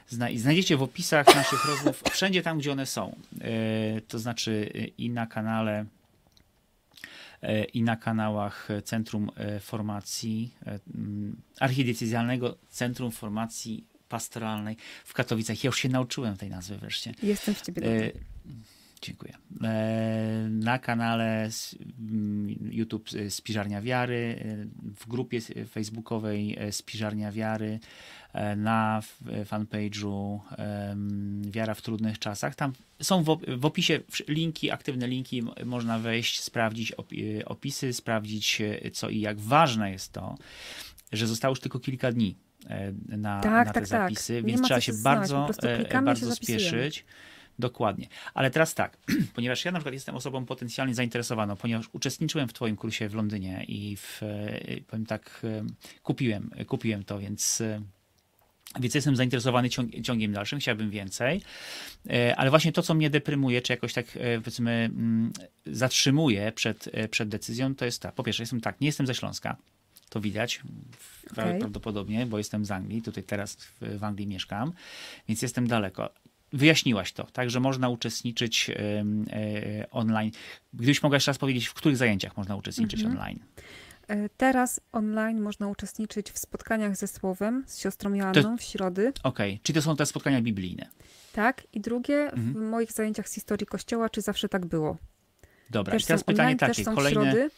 zna, 0.08 0.28
znajdziecie 0.36 0.76
w 0.76 0.82
opisach 0.82 1.26
naszych 1.26 1.64
rozmów 1.70 2.02
wszędzie 2.12 2.42
tam, 2.42 2.58
gdzie 2.58 2.72
one 2.72 2.86
są. 2.86 3.16
E, 3.40 4.00
To 4.00 4.18
znaczy 4.18 4.70
i 4.98 5.10
na 5.10 5.26
kanale 5.26 5.86
i 7.72 7.82
na 7.82 7.96
kanałach 7.96 8.68
Centrum 8.84 9.30
Formacji, 9.60 10.54
mm, 10.94 11.36
Archidiecezjalnego 11.60 12.56
Centrum 12.70 13.10
Formacji 13.12 13.84
Pastoralnej 14.08 14.76
w 15.04 15.14
Katowicach. 15.14 15.64
Ja 15.64 15.68
już 15.68 15.78
się 15.78 15.88
nauczyłem 15.88 16.36
tej 16.36 16.50
nazwy 16.50 16.78
wreszcie. 16.78 17.14
Jestem 17.22 17.54
z 17.54 17.62
ciebie 17.62 17.82
E. 17.86 18.10
Dziękuję. 19.04 19.32
E, 19.64 20.46
Na 20.50 20.78
kanale 20.78 21.42
s- 21.44 21.76
m, 22.00 22.46
YouTube 22.70 23.08
e, 23.26 23.30
Spiżarnia 23.30 23.80
Wiary, 23.82 24.36
e, 24.40 24.66
w 24.96 25.06
grupie 25.08 25.40
facebookowej 25.70 26.58
Spiżarnia 26.70 27.32
Wiary, 27.32 27.80
na 28.56 29.02
fanpage'u 29.44 30.38
Wiara 31.50 31.74
w 31.74 31.82
trudnych 31.82 32.18
czasach. 32.18 32.54
Tam 32.54 32.72
są 33.02 33.22
w, 33.22 33.26
op- 33.26 33.56
w 33.58 33.64
opisie 33.64 34.00
linki, 34.28 34.70
aktywne 34.70 35.08
linki, 35.08 35.42
można 35.64 35.98
wejść, 35.98 36.40
sprawdzić 36.40 36.92
opi- 36.92 37.42
opisy, 37.46 37.92
sprawdzić 37.92 38.62
co 38.92 39.08
i 39.08 39.20
jak. 39.20 39.40
Ważne 39.40 39.90
jest 39.92 40.12
to, 40.12 40.34
że 41.12 41.26
zostało 41.26 41.52
już 41.52 41.60
tylko 41.60 41.78
kilka 41.80 42.12
dni 42.12 42.34
na, 43.08 43.40
Tak, 43.40 43.66
na 43.66 43.72
te 43.72 43.80
tak, 43.80 43.88
tak. 43.88 44.10
zapisy, 44.10 44.32
Nie 44.34 44.42
więc 44.42 44.62
trzeba 44.62 44.80
się 44.80 44.92
bardzo, 45.02 45.48
bardzo 46.04 46.36
spieszyć. 46.36 47.04
Dokładnie. 47.58 48.06
Ale 48.34 48.50
teraz 48.50 48.74
tak, 48.74 48.96
ponieważ 49.34 49.64
ja 49.64 49.72
na 49.72 49.78
przykład 49.78 49.94
jestem 49.94 50.14
osobą 50.14 50.46
potencjalnie 50.46 50.94
zainteresowaną, 50.94 51.56
ponieważ 51.56 51.86
uczestniczyłem 51.92 52.48
w 52.48 52.52
Twoim 52.52 52.76
kursie 52.76 53.08
w 53.08 53.14
Londynie 53.14 53.64
i 53.68 53.96
w, 53.96 54.22
e, 54.22 54.80
powiem 54.86 55.06
tak, 55.06 55.40
e, 55.44 55.64
kupiłem, 56.02 56.50
kupiłem 56.66 57.04
to, 57.04 57.18
więc. 57.18 57.60
e, 57.60 57.80
Więc 58.80 58.94
jestem 58.94 59.16
zainteresowany 59.16 59.70
ciąg, 59.70 59.90
ciągiem 60.02 60.32
dalszym, 60.32 60.58
chciałbym 60.58 60.90
więcej. 60.90 61.42
Ale 62.36 62.50
właśnie 62.50 62.72
to, 62.72 62.82
co 62.82 62.94
mnie 62.94 63.10
deprymuje, 63.10 63.62
czy 63.62 63.72
jakoś 63.72 63.92
tak 63.92 64.06
powiedzmy 64.38 64.70
mm, 64.72 65.32
zatrzymuje 65.66 66.52
przed, 66.52 66.90
przed 67.10 67.28
decyzją, 67.28 67.74
to 67.74 67.84
jest 67.84 68.02
tak. 68.02 68.14
Po 68.14 68.22
pierwsze, 68.22 68.42
jestem 68.42 68.60
tak, 68.60 68.80
nie 68.80 68.86
jestem 68.86 69.06
ze 69.06 69.14
Śląska. 69.14 69.56
To 70.08 70.20
widać 70.20 70.62
Okej. 71.32 71.58
prawdopodobnie, 71.58 72.26
bo 72.26 72.38
jestem 72.38 72.64
z 72.64 72.70
Anglii. 72.70 73.02
Tutaj 73.02 73.24
teraz 73.24 73.56
w, 73.56 73.98
w 73.98 74.04
Anglii 74.04 74.26
mieszkam, 74.26 74.72
więc 75.28 75.42
jestem 75.42 75.66
daleko. 75.66 76.10
Wyjaśniłaś 76.54 77.12
to, 77.12 77.24
tak, 77.32 77.50
że 77.50 77.60
można 77.60 77.88
uczestniczyć 77.88 78.70
e, 78.70 79.86
online. 79.90 80.30
Gdybyś 80.74 81.02
mogła 81.02 81.16
jeszcze 81.16 81.30
raz 81.30 81.38
powiedzieć, 81.38 81.66
w 81.66 81.74
których 81.74 81.96
zajęciach 81.96 82.36
można 82.36 82.56
uczestniczyć 82.56 83.00
Mhm. 83.00 83.18
online? 83.20 83.38
E, 84.08 84.28
Teraz 84.28 84.80
online 84.92 85.40
można 85.40 85.68
uczestniczyć 85.68 86.30
w 86.30 86.38
spotkaniach 86.38 86.96
ze 86.96 87.06
Słowem 87.08 87.64
z 87.66 87.78
siostrą 87.78 88.14
Joanną 88.14 88.56
w 88.58 88.62
środy. 88.62 89.12
Okej, 89.22 89.60
czy 89.62 89.72
to 89.72 89.82
są 89.82 89.96
te 89.96 90.06
spotkania 90.06 90.42
biblijne? 90.42 90.88
Tak. 91.32 91.62
I 91.72 91.80
drugie 91.80 92.30
w 92.30 92.38
Mhm. 92.38 92.68
moich 92.68 92.92
zajęciach 92.92 93.28
z 93.28 93.34
historii 93.34 93.66
Kościoła, 93.66 94.08
czy 94.10 94.20
zawsze 94.20 94.48
tak 94.48 94.66
było. 94.66 94.96
Dobra, 95.70 95.92
Też 95.92 96.02
i 96.02 96.06
teraz 96.06 96.24
pytanie 96.24 96.46
online, 96.46 96.58
takie, 96.58 96.84
w 96.84 96.94
kolejne, 96.94 97.48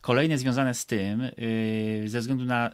kolejne 0.00 0.38
związane 0.38 0.74
z 0.74 0.86
tym, 0.86 1.22
yy, 2.02 2.08
ze 2.08 2.20
względu 2.20 2.44
na 2.44 2.70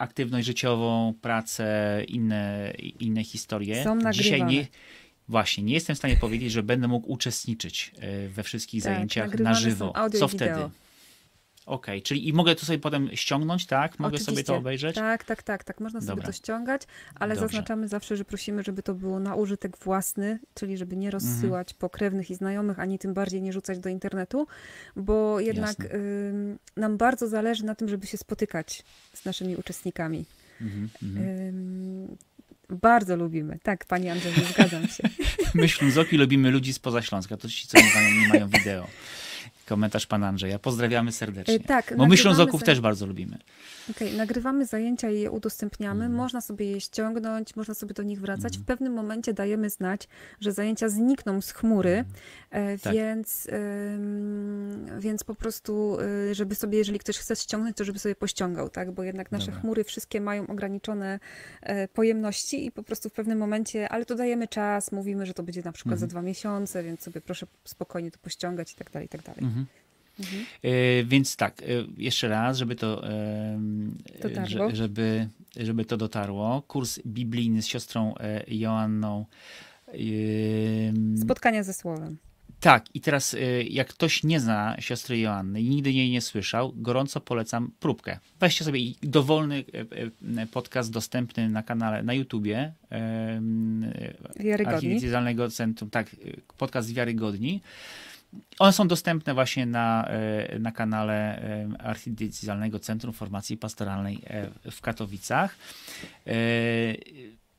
aktywność 0.00 0.46
życiową, 0.46 1.14
pracę, 1.20 1.98
inne, 2.08 2.72
inne 3.00 3.24
historie. 3.24 3.84
Są 3.84 3.98
Dzisiaj 4.12 4.40
nagrywane. 4.40 4.52
nie, 4.52 4.66
właśnie, 5.28 5.64
nie 5.64 5.74
jestem 5.74 5.96
w 5.96 5.98
stanie 5.98 6.16
powiedzieć, 6.16 6.52
że 6.52 6.62
będę 6.62 6.88
mógł 6.88 7.12
uczestniczyć 7.12 7.92
e, 7.98 8.28
we 8.28 8.42
wszystkich 8.42 8.82
Tak, 8.82 8.92
zajęciach 8.92 9.38
na 9.38 9.54
żywo. 9.54 9.92
Co 10.18 10.28
wideo. 10.28 10.70
Okej, 11.70 12.02
czyli 12.02 12.28
i 12.28 12.32
mogę 12.32 12.54
to 12.54 12.66
sobie 12.66 12.78
potem 12.78 13.10
ściągnąć, 13.14 13.66
tak? 13.66 13.98
Mogę 13.98 14.18
sobie 14.18 14.24
Oczywiście. 14.24 14.44
to 14.52 14.56
obejrzeć? 14.56 14.94
Tak, 14.94 15.24
tak, 15.24 15.42
tak, 15.42 15.64
tak. 15.64 15.80
Można 15.80 16.00
sobie 16.00 16.08
Dobra. 16.10 16.26
to 16.26 16.32
ściągać, 16.32 16.82
ale 17.14 17.34
Dobrze. 17.34 17.48
zaznaczamy 17.48 17.88
zawsze, 17.88 18.16
że 18.16 18.24
prosimy, 18.24 18.62
żeby 18.62 18.82
to 18.82 18.94
było 18.94 19.20
na 19.20 19.34
użytek 19.34 19.76
własny, 19.78 20.38
czyli 20.54 20.76
żeby 20.76 20.96
nie 20.96 21.06
Mhm. 21.08 21.22
rozsyłać 21.22 21.74
po 21.74 21.90
krewnych 21.90 22.30
i 22.30 22.34
znajomych, 22.34 22.78
ani 22.78 22.98
tym 22.98 23.14
bardziej 23.14 23.42
nie 23.42 23.52
rzucać 23.52 23.78
do 23.78 23.88
internetu, 23.88 24.46
bo 24.96 25.40
jednak 25.40 25.76
ym, 25.94 26.58
nam 26.76 26.96
bardzo 26.96 27.28
zależy 27.28 27.64
na 27.64 27.74
tym, 27.74 27.88
żeby 27.88 28.06
się 28.06 28.16
spotykać 28.18 28.84
z 29.14 29.24
naszymi 29.24 29.56
uczestnikami. 29.56 30.24
Mhm, 30.60 30.88
mhm. 31.02 31.28
Ym, 31.28 32.16
bardzo 32.68 33.16
lubimy. 33.16 33.58
Tak, 33.62 33.84
pani 33.84 34.08
Andrzej, 34.08 34.32
zgadzam 34.54 34.88
się. 34.88 35.02
My 35.54 35.68
Ślązoki 35.68 36.16
lubimy 36.16 36.50
ludzi 36.50 36.72
spoza 36.72 37.02
Śląska, 37.02 37.36
to 37.36 37.48
ci, 37.48 37.66
co 37.68 37.78
nie 37.78 37.90
mają, 37.94 38.20
nie 38.20 38.28
mają 38.28 38.48
wideo. 38.48 38.86
Komentarz 39.70 40.06
pana 40.06 40.28
Andrzeja. 40.28 40.58
Pozdrawiamy 40.58 41.12
serdecznie. 41.12 41.54
E, 41.54 41.60
tak, 41.60 41.94
Bo 41.96 42.06
my 42.06 42.16
Ślązoków 42.16 42.62
też 42.62 42.80
bardzo 42.80 43.06
lubimy. 43.06 43.38
Okej, 43.90 44.16
nagrywamy 44.16 44.66
zajęcia 44.66 45.10
i 45.10 45.20
je 45.20 45.30
udostępniamy. 45.30 46.04
Mhm. 46.04 46.12
Można 46.12 46.40
sobie 46.40 46.70
je 46.70 46.80
ściągnąć, 46.80 47.56
można 47.56 47.74
sobie 47.74 47.94
do 47.94 48.02
nich 48.02 48.20
wracać. 48.20 48.58
W 48.58 48.64
pewnym 48.64 48.92
momencie 48.92 49.34
dajemy 49.34 49.70
znać, 49.70 50.08
że 50.40 50.52
zajęcia 50.52 50.88
znikną 50.88 51.40
z 51.40 51.52
chmury, 51.52 52.04
e, 52.50 52.78
Tak. 52.78 52.92
więc, 52.92 53.48
ym, 54.00 54.86
więc 55.00 55.24
po 55.24 55.34
prostu, 55.34 55.98
y, 56.30 56.34
żeby 56.34 56.54
sobie, 56.54 56.78
jeżeli 56.78 56.98
ktoś 56.98 57.18
chce 57.18 57.36
ściągnąć, 57.36 57.76
to 57.76 57.84
żeby 57.84 57.98
sobie 57.98 58.14
pościągał, 58.14 58.68
tak? 58.68 58.90
Bo 58.92 59.02
jednak 59.02 59.32
nasze 59.32 59.46
Dobra. 59.46 59.60
chmury 59.60 59.84
wszystkie 59.84 60.20
mają 60.20 60.46
ograniczone 60.46 61.20
e, 61.62 61.88
pojemności 61.88 62.66
i 62.66 62.72
po 62.72 62.82
prostu 62.82 63.08
w 63.08 63.12
pewnym 63.12 63.38
momencie, 63.38 63.88
ale 63.88 64.04
to 64.04 64.14
dajemy 64.14 64.48
czas, 64.48 64.92
mówimy, 64.92 65.26
że 65.26 65.34
to 65.34 65.42
będzie 65.42 65.62
na 65.62 65.72
przykład 65.72 65.98
za 65.98 66.04
Mhm. 66.06 66.10
dwa 66.10 66.22
miesiące, 66.22 66.82
więc 66.82 67.00
sobie 67.00 67.20
proszę 67.20 67.46
spokojnie 67.64 68.10
to 68.10 68.18
pościągać 68.18 68.72
i 68.72 68.76
tak 68.76 68.90
dalej, 68.90 69.06
i 69.06 69.08
tak 69.08 69.22
dalej. 69.22 69.40
Mhm. 69.60 69.66
Mhm. 70.20 70.44
E, 70.62 71.04
więc 71.04 71.36
tak, 71.36 71.62
e, 71.62 71.64
jeszcze 71.98 72.28
raz, 72.28 72.58
żeby 72.58 72.76
to, 72.76 73.02
że- 74.46 74.76
żeby, 74.76 75.28
żeby 75.56 75.84
to 75.84 75.96
dotarło. 75.96 76.62
Kurs 76.62 77.00
biblijny 77.06 77.62
z 77.62 77.66
siostrą 77.66 78.14
e, 78.20 78.44
Joanną. 78.54 79.26
Spotkania 81.22 81.62
ze 81.62 81.72
słowem. 81.72 82.16
Tak, 82.60 82.84
i 82.94 83.00
teraz 83.00 83.36
jak 83.70 83.88
ktoś 83.88 84.24
nie 84.24 84.40
zna 84.40 84.76
siostry 84.78 85.18
Joanny 85.18 85.60
i 85.60 85.68
nigdy 85.68 85.92
jej 85.92 86.10
nie 86.10 86.20
słyszał, 86.20 86.72
gorąco 86.76 87.20
polecam 87.20 87.70
próbkę. 87.80 88.18
Weźcie 88.40 88.64
sobie 88.64 88.80
dowolny 89.02 89.64
podcast 90.52 90.90
dostępny 90.92 91.48
na 91.48 91.62
kanale 91.62 92.02
na 92.02 92.14
YouTubie 92.14 92.72
Wiarygodni. 94.40 94.74
Archidiecezjalnego 94.74 95.50
Centrum, 95.50 95.90
tak, 95.90 96.16
podcast 96.58 96.94
Wiarygodni. 96.94 97.60
One 98.58 98.72
są 98.72 98.88
dostępne 98.88 99.34
właśnie 99.34 99.66
na, 99.66 100.06
e, 100.08 100.58
na 100.58 100.72
kanale 100.72 101.42
e, 101.42 101.68
Archidiecezjalnego 101.78 102.78
Centrum 102.78 103.12
Formacji 103.12 103.56
Pastoralnej 103.56 104.20
e, 104.24 104.70
w 104.70 104.80
Katowicach. 104.80 105.56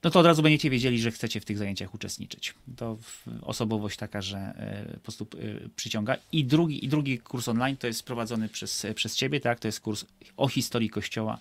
No 0.03 0.11
to 0.11 0.19
od 0.19 0.26
razu 0.26 0.43
będziecie 0.43 0.69
wiedzieli, 0.69 1.01
że 1.01 1.11
chcecie 1.11 1.41
w 1.41 1.45
tych 1.45 1.57
zajęciach 1.57 1.93
uczestniczyć. 1.93 2.53
To 2.78 2.97
osobowość 3.41 3.97
taka, 3.97 4.22
że 4.22 4.53
po 4.93 4.99
prostu 4.99 5.28
przyciąga. 5.76 6.17
I 6.32 6.45
drugi, 6.45 6.86
I 6.86 6.88
drugi 6.88 7.19
kurs 7.19 7.47
online 7.47 7.78
to 7.78 7.88
jest 7.88 8.03
prowadzony 8.03 8.49
przez, 8.49 8.86
przez 8.95 9.15
ciebie, 9.15 9.39
tak? 9.39 9.59
To 9.59 9.67
jest 9.67 9.80
kurs 9.80 10.05
o 10.38 10.47
historii 10.47 10.89
Kościoła, 10.89 11.39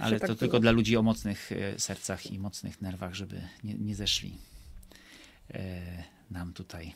ale 0.00 0.20
tak 0.20 0.20
to 0.20 0.26
było? 0.26 0.36
tylko 0.36 0.60
dla 0.60 0.70
ludzi 0.70 0.96
o 0.96 1.02
mocnych 1.02 1.50
sercach 1.78 2.30
i 2.30 2.38
mocnych 2.38 2.82
nerwach, 2.82 3.14
żeby 3.14 3.40
nie, 3.64 3.74
nie 3.74 3.94
zeszli 3.94 4.32
nam 6.30 6.52
tutaj. 6.52 6.94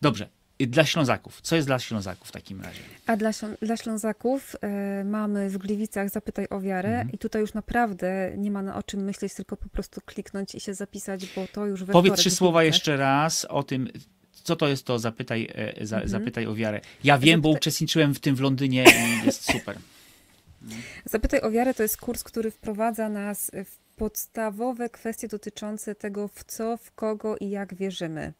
Dobrze. 0.00 0.35
Dla 0.60 0.84
Ślązaków. 0.84 1.40
Co 1.40 1.56
jest 1.56 1.68
dla 1.68 1.78
Ślązaków 1.78 2.28
w 2.28 2.32
takim 2.32 2.60
razie? 2.60 2.80
A 3.06 3.16
dla, 3.16 3.30
dla 3.62 3.76
Ślązaków 3.76 4.56
e, 4.60 5.04
mamy 5.04 5.50
w 5.50 5.58
Gliwicach 5.58 6.10
Zapytaj 6.10 6.46
o 6.50 6.60
wiarę 6.60 6.88
Mhm. 6.88 7.10
i 7.12 7.18
tutaj 7.18 7.40
już 7.40 7.54
naprawdę 7.54 8.32
nie 8.36 8.50
ma 8.50 8.62
na 8.62 8.76
o 8.76 8.82
czym 8.82 9.04
myśleć, 9.04 9.34
tylko 9.34 9.56
po 9.56 9.68
prostu 9.68 10.00
kliknąć 10.06 10.54
i 10.54 10.60
się 10.60 10.74
zapisać, 10.74 11.26
bo 11.36 11.46
to 11.52 11.66
już 11.66 11.84
we 11.84 11.92
Powiedz 11.92 12.14
trzy 12.14 12.30
słowa 12.30 12.64
jeszcze 12.64 12.96
raz 12.96 13.44
o 13.44 13.62
tym, 13.62 13.88
co 14.32 14.56
to 14.56 14.68
jest 14.68 14.84
to 14.84 14.98
Zapytaj, 14.98 15.48
e, 15.54 15.86
za, 15.86 15.96
Mhm. 15.96 16.10
zapytaj 16.10 16.46
o 16.46 16.54
wiarę. 16.54 16.80
Ja 17.04 17.18
wiem, 17.18 17.40
bo 17.40 17.48
uczestniczyłem 17.48 18.14
w 18.14 18.20
tym 18.20 18.36
w 18.36 18.40
Londynie 18.40 18.84
i 18.84 19.26
jest 19.26 19.52
super. 19.52 19.76
Zapytaj 21.04 21.40
o 21.40 21.50
wiarę 21.50 21.74
to 21.74 21.82
jest 21.82 21.96
kurs, 21.96 22.22
który 22.24 22.50
wprowadza 22.50 23.08
nas 23.08 23.50
w 23.64 23.85
podstawowe 23.96 24.88
kwestie 24.90 25.28
dotyczące 25.28 25.94
tego, 25.94 26.28
w 26.28 26.44
co, 26.44 26.76
w 26.76 26.92
kogo 26.92 27.36
i 27.40 27.50
jak 27.50 27.74
wierzymy. 27.74 28.32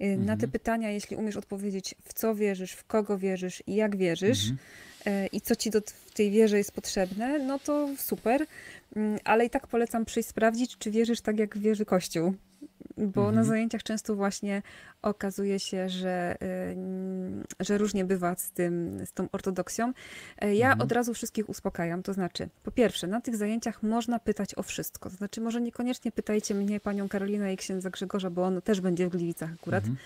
Y, 0.00 0.16
Na 0.16 0.26
te 0.26 0.32
Mhm. 0.32 0.50
pytania, 0.50 0.90
jeśli 0.90 1.16
umiesz 1.16 1.36
odpowiedzieć, 1.36 1.94
w 2.04 2.12
co 2.14 2.34
wierzysz, 2.34 2.72
w 2.72 2.84
kogo 2.84 3.18
wierzysz 3.18 3.62
i 3.66 3.74
jak 3.74 3.96
wierzysz, 3.96 4.40
Mhm. 4.50 4.58
e, 5.06 5.26
i 5.26 5.40
co 5.40 5.56
ci 5.56 5.70
do, 5.70 5.80
w 5.80 6.14
tej 6.14 6.30
wierze 6.30 6.58
jest 6.58 6.72
potrzebne, 6.72 7.38
no 7.38 7.58
to 7.58 7.88
super. 7.98 8.46
Mm, 8.96 9.18
Ale 9.24 9.44
i 9.46 9.50
tak 9.50 9.66
polecam 9.66 10.04
przyjść 10.04 10.28
sprawdzić, 10.28 10.78
czy 10.78 10.90
wierzysz 10.90 11.20
tak, 11.20 11.38
jak 11.38 11.58
wierzy 11.58 11.84
Kościół. 11.84 12.34
Bo 12.96 13.20
Mhm. 13.20 13.34
na 13.34 13.44
zajęciach 13.44 13.82
często 13.82 14.14
właśnie 14.16 14.62
okazuje 15.02 15.60
się, 15.60 15.88
że, 15.88 16.36
y, 17.60 17.64
że 17.64 17.78
różnie 17.78 18.04
bywa 18.04 18.34
z, 18.36 18.50
tym, 18.50 19.00
z 19.06 19.12
tą 19.12 19.28
ortodoksją. 19.32 19.92
E, 20.38 20.54
Ja 20.54 20.66
Mhm. 20.66 20.80
od 20.86 20.92
razu 20.92 21.14
wszystkich 21.14 21.48
uspokajam. 21.48 22.02
To 22.02 22.12
znaczy, 22.12 22.48
po 22.62 22.70
pierwsze, 22.70 23.06
na 23.06 23.20
tych 23.20 23.36
zajęciach 23.36 23.82
można 23.82 24.18
pytać 24.18 24.58
o 24.58 24.62
wszystko. 24.62 25.10
To 25.10 25.16
znaczy, 25.16 25.40
może 25.40 25.60
niekoniecznie 25.60 26.12
pytajcie 26.12 26.54
mnie, 26.54 26.80
panią 26.80 27.08
Karolinę 27.08 27.52
i 27.52 27.56
księdza 27.56 27.90
Grzegorza, 27.90 28.30
bo 28.30 28.44
on 28.44 28.62
też 28.62 28.80
będzie 28.80 29.06
w 29.06 29.10
Gliwicach 29.10 29.50
akurat, 29.60 29.84
Mhm. 29.84 29.96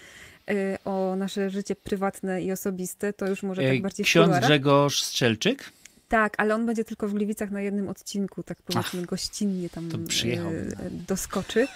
y, 0.74 0.78
o 0.84 1.16
nasze 1.16 1.50
życie 1.50 1.76
prywatne 1.76 2.42
i 2.42 2.52
osobiste. 2.52 3.12
To 3.12 3.26
już 3.28 3.42
może 3.42 3.62
E, 3.62 3.72
tak 3.72 3.82
bardziej 3.82 4.04
Ksiądz. 4.07 4.38
Grzegorz 4.40 5.02
Strzelczyk? 5.02 5.64
Tak, 6.09 6.34
ale 6.38 6.54
on 6.54 6.66
będzie 6.66 6.84
tylko 6.84 7.09
w 7.09 7.14
Gliwicach 7.14 7.50
na 7.50 7.61
jednym 7.61 7.88
odcinku, 7.88 8.42
tak 8.42 8.59
powiedzmy 8.62 9.02
gościnnie 9.02 9.70
tam 9.70 9.88
to 9.88 9.98
e, 9.98 10.90
doskoczy. 10.90 11.66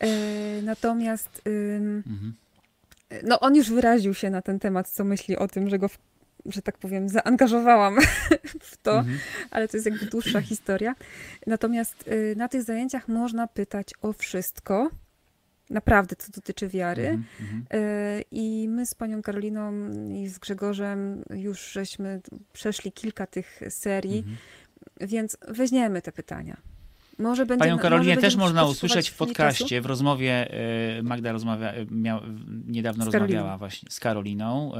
E, 0.00 0.08
natomiast 0.62 1.42
Mhm. 2.06 2.34
no 3.22 3.40
on 3.40 3.56
już 3.56 3.70
wyraził 3.70 4.14
się 4.14 4.30
na 4.30 4.42
ten 4.42 4.58
temat, 4.58 4.88
co 4.88 5.04
myśli 5.04 5.36
o 5.36 5.48
tym, 5.48 5.70
że 5.70 5.78
go, 5.78 5.90
że 6.46 6.62
tak 6.62 6.78
powiem, 6.78 7.08
zaangażowałam 7.08 7.96
w 8.72 8.76
to, 8.76 8.98
Mhm. 8.98 9.18
ale 9.50 9.68
to 9.68 9.76
jest 9.76 9.86
jakby 9.86 10.06
dłuższa 10.06 10.40
historia. 10.40 10.94
Natomiast 11.46 12.08
y, 12.08 12.34
na 12.36 12.48
tych 12.48 12.62
zajęciach 12.62 13.08
można 13.08 13.46
pytać 13.46 13.90
o 14.02 14.12
wszystko, 14.12 14.90
naprawdę, 15.70 16.16
co 16.16 16.32
dotyczy 16.32 16.68
wiary. 16.68 17.06
Mhm. 17.08 17.24
Mhm. 17.40 17.64
E, 17.70 18.22
I 18.30 18.68
my 18.68 18.86
z 18.86 18.94
panią 18.94 19.22
Karoliną 19.22 19.72
i 20.14 20.28
z 20.28 20.38
Grzegorzem 20.38 21.22
już 21.34 21.72
żeśmy 21.72 22.20
przeszli 22.52 22.92
kilka 22.92 23.26
tych 23.26 23.60
serii, 23.68 24.18
Mhm. 24.18 24.36
więc 25.00 25.36
weźmiemy 25.48 26.02
te 26.02 26.12
pytania. 26.12 26.56
Może 27.18 27.46
będzie, 27.46 27.64
Panią 27.64 27.78
Karolinę 27.78 28.16
też 28.16 28.36
można 28.36 28.64
usłyszeć 28.64 29.10
w 29.10 29.16
podcaście, 29.16 29.80
w 29.80 29.86
rozmowie. 29.86 30.50
e, 30.98 31.02
Magda 31.02 31.32
rozmawia, 31.32 31.72
e, 31.72 31.86
miał, 31.90 32.20
niedawno 32.66 33.04
rozmawiała 33.04 33.58
właśnie 33.58 33.90
z 33.90 34.00
Karoliną. 34.00 34.72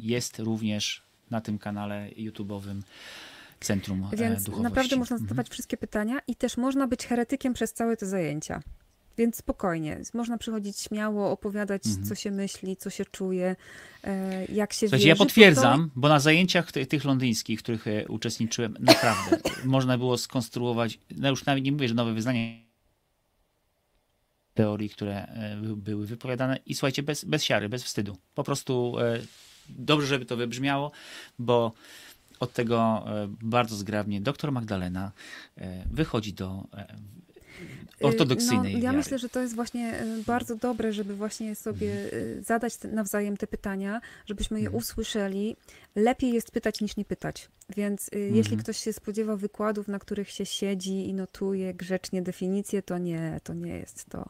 Jest 0.00 0.38
również 0.38 1.02
na 1.30 1.40
tym 1.40 1.58
kanale 1.58 2.08
YouTube'owym 2.16 2.80
Centrum 3.60 3.98
Więc 4.12 4.44
Duchowości. 4.44 4.62
naprawdę 4.62 4.96
można 4.96 5.14
Mhm. 5.14 5.28
zadawać 5.28 5.48
wszystkie 5.48 5.76
pytania 5.76 6.18
i 6.26 6.36
też 6.36 6.56
można 6.56 6.86
być 6.86 7.06
heretykiem 7.06 7.52
przez 7.54 7.72
całe 7.72 7.96
te 7.96 8.06
zajęcia. 8.06 8.60
Więc 9.20 9.36
spokojnie, 9.36 10.00
można 10.14 10.38
przychodzić 10.38 10.78
śmiało, 10.78 11.30
opowiadać, 11.30 11.86
Mhm. 11.86 12.06
co 12.06 12.14
się 12.14 12.30
myśli, 12.30 12.76
co 12.76 12.90
się 12.90 13.04
czuje, 13.04 13.56
e, 14.04 14.44
jak 14.46 14.72
się 14.72 14.78
Słuchajcie, 14.78 14.96
wierzy. 14.96 15.08
ja 15.08 15.16
potwierdzam, 15.16 15.90
bo 15.96 16.08
na 16.08 16.20
zajęciach 16.20 16.72
ty, 16.72 16.86
tych 16.86 17.04
londyńskich, 17.04 17.60
w 17.60 17.62
których 17.62 17.86
e, 17.86 18.08
uczestniczyłem, 18.08 18.76
naprawdę 18.80 19.38
można 19.64 19.98
było 19.98 20.18
skonstruować, 20.18 20.98
no 21.16 21.30
już 21.30 21.44
nawet 21.44 21.64
nie 21.64 21.72
mówię, 21.72 21.88
że 21.88 21.94
nowe 21.94 22.12
wyznanie 22.14 22.64
teorii, 24.54 24.90
które 24.90 25.26
e, 25.26 25.56
by- 25.56 25.76
były 25.76 26.06
wypowiadane 26.06 26.58
i 26.66 26.74
słuchajcie, 26.74 27.02
bez, 27.02 27.24
bez 27.24 27.42
siary, 27.44 27.68
bez 27.68 27.84
wstydu. 27.84 28.16
Po 28.34 28.44
prostu 28.44 28.94
dobrze, 29.68 30.06
żeby 30.06 30.24
to 30.24 30.36
wybrzmiało, 30.36 30.92
bo 31.38 31.72
od 32.40 32.52
tego 32.52 33.04
bardzo 33.42 33.76
zgrabnie 33.76 34.20
doktor 34.20 34.52
Magdalena 34.52 35.12
wychodzi 35.86 36.32
do 36.32 36.64
ortodoksyjnej 38.06 38.72
No, 38.72 38.78
ja 38.78 38.84
wiary. 38.84 38.96
myślę, 38.96 39.18
że 39.18 39.28
to 39.28 39.40
jest 39.40 39.54
właśnie 39.54 40.02
y, 40.02 40.22
bardzo 40.26 40.56
dobre, 40.56 40.92
żeby 40.92 41.16
właśnie 41.16 41.54
sobie 41.54 41.92
y, 42.12 42.42
zadać 42.46 42.74
nawzajem 42.92 43.36
te 43.36 43.46
pytania, 43.46 44.00
żebyśmy 44.26 44.60
je 44.60 44.66
Mhm. 44.66 44.78
usłyszeli. 44.78 45.56
Lepiej 45.96 46.32
jest 46.32 46.50
pytać 46.50 46.80
niż 46.80 46.96
nie 46.96 47.04
pytać. 47.04 47.48
Więc 47.76 48.08
y, 48.14 48.18
jeśli 48.34 48.56
ktoś 48.56 48.76
się 48.76 48.92
spodziewa 48.92 49.36
wykładów, 49.36 49.88
na 49.88 49.98
których 49.98 50.30
się 50.30 50.46
siedzi 50.46 51.08
i 51.08 51.14
notuje 51.14 51.74
grzecznie 51.74 52.22
definicje, 52.22 52.82
to 52.82 52.98
nie, 52.98 53.40
to 53.44 53.54
nie 53.54 53.78
jest 53.78 54.04
to. 54.04 54.28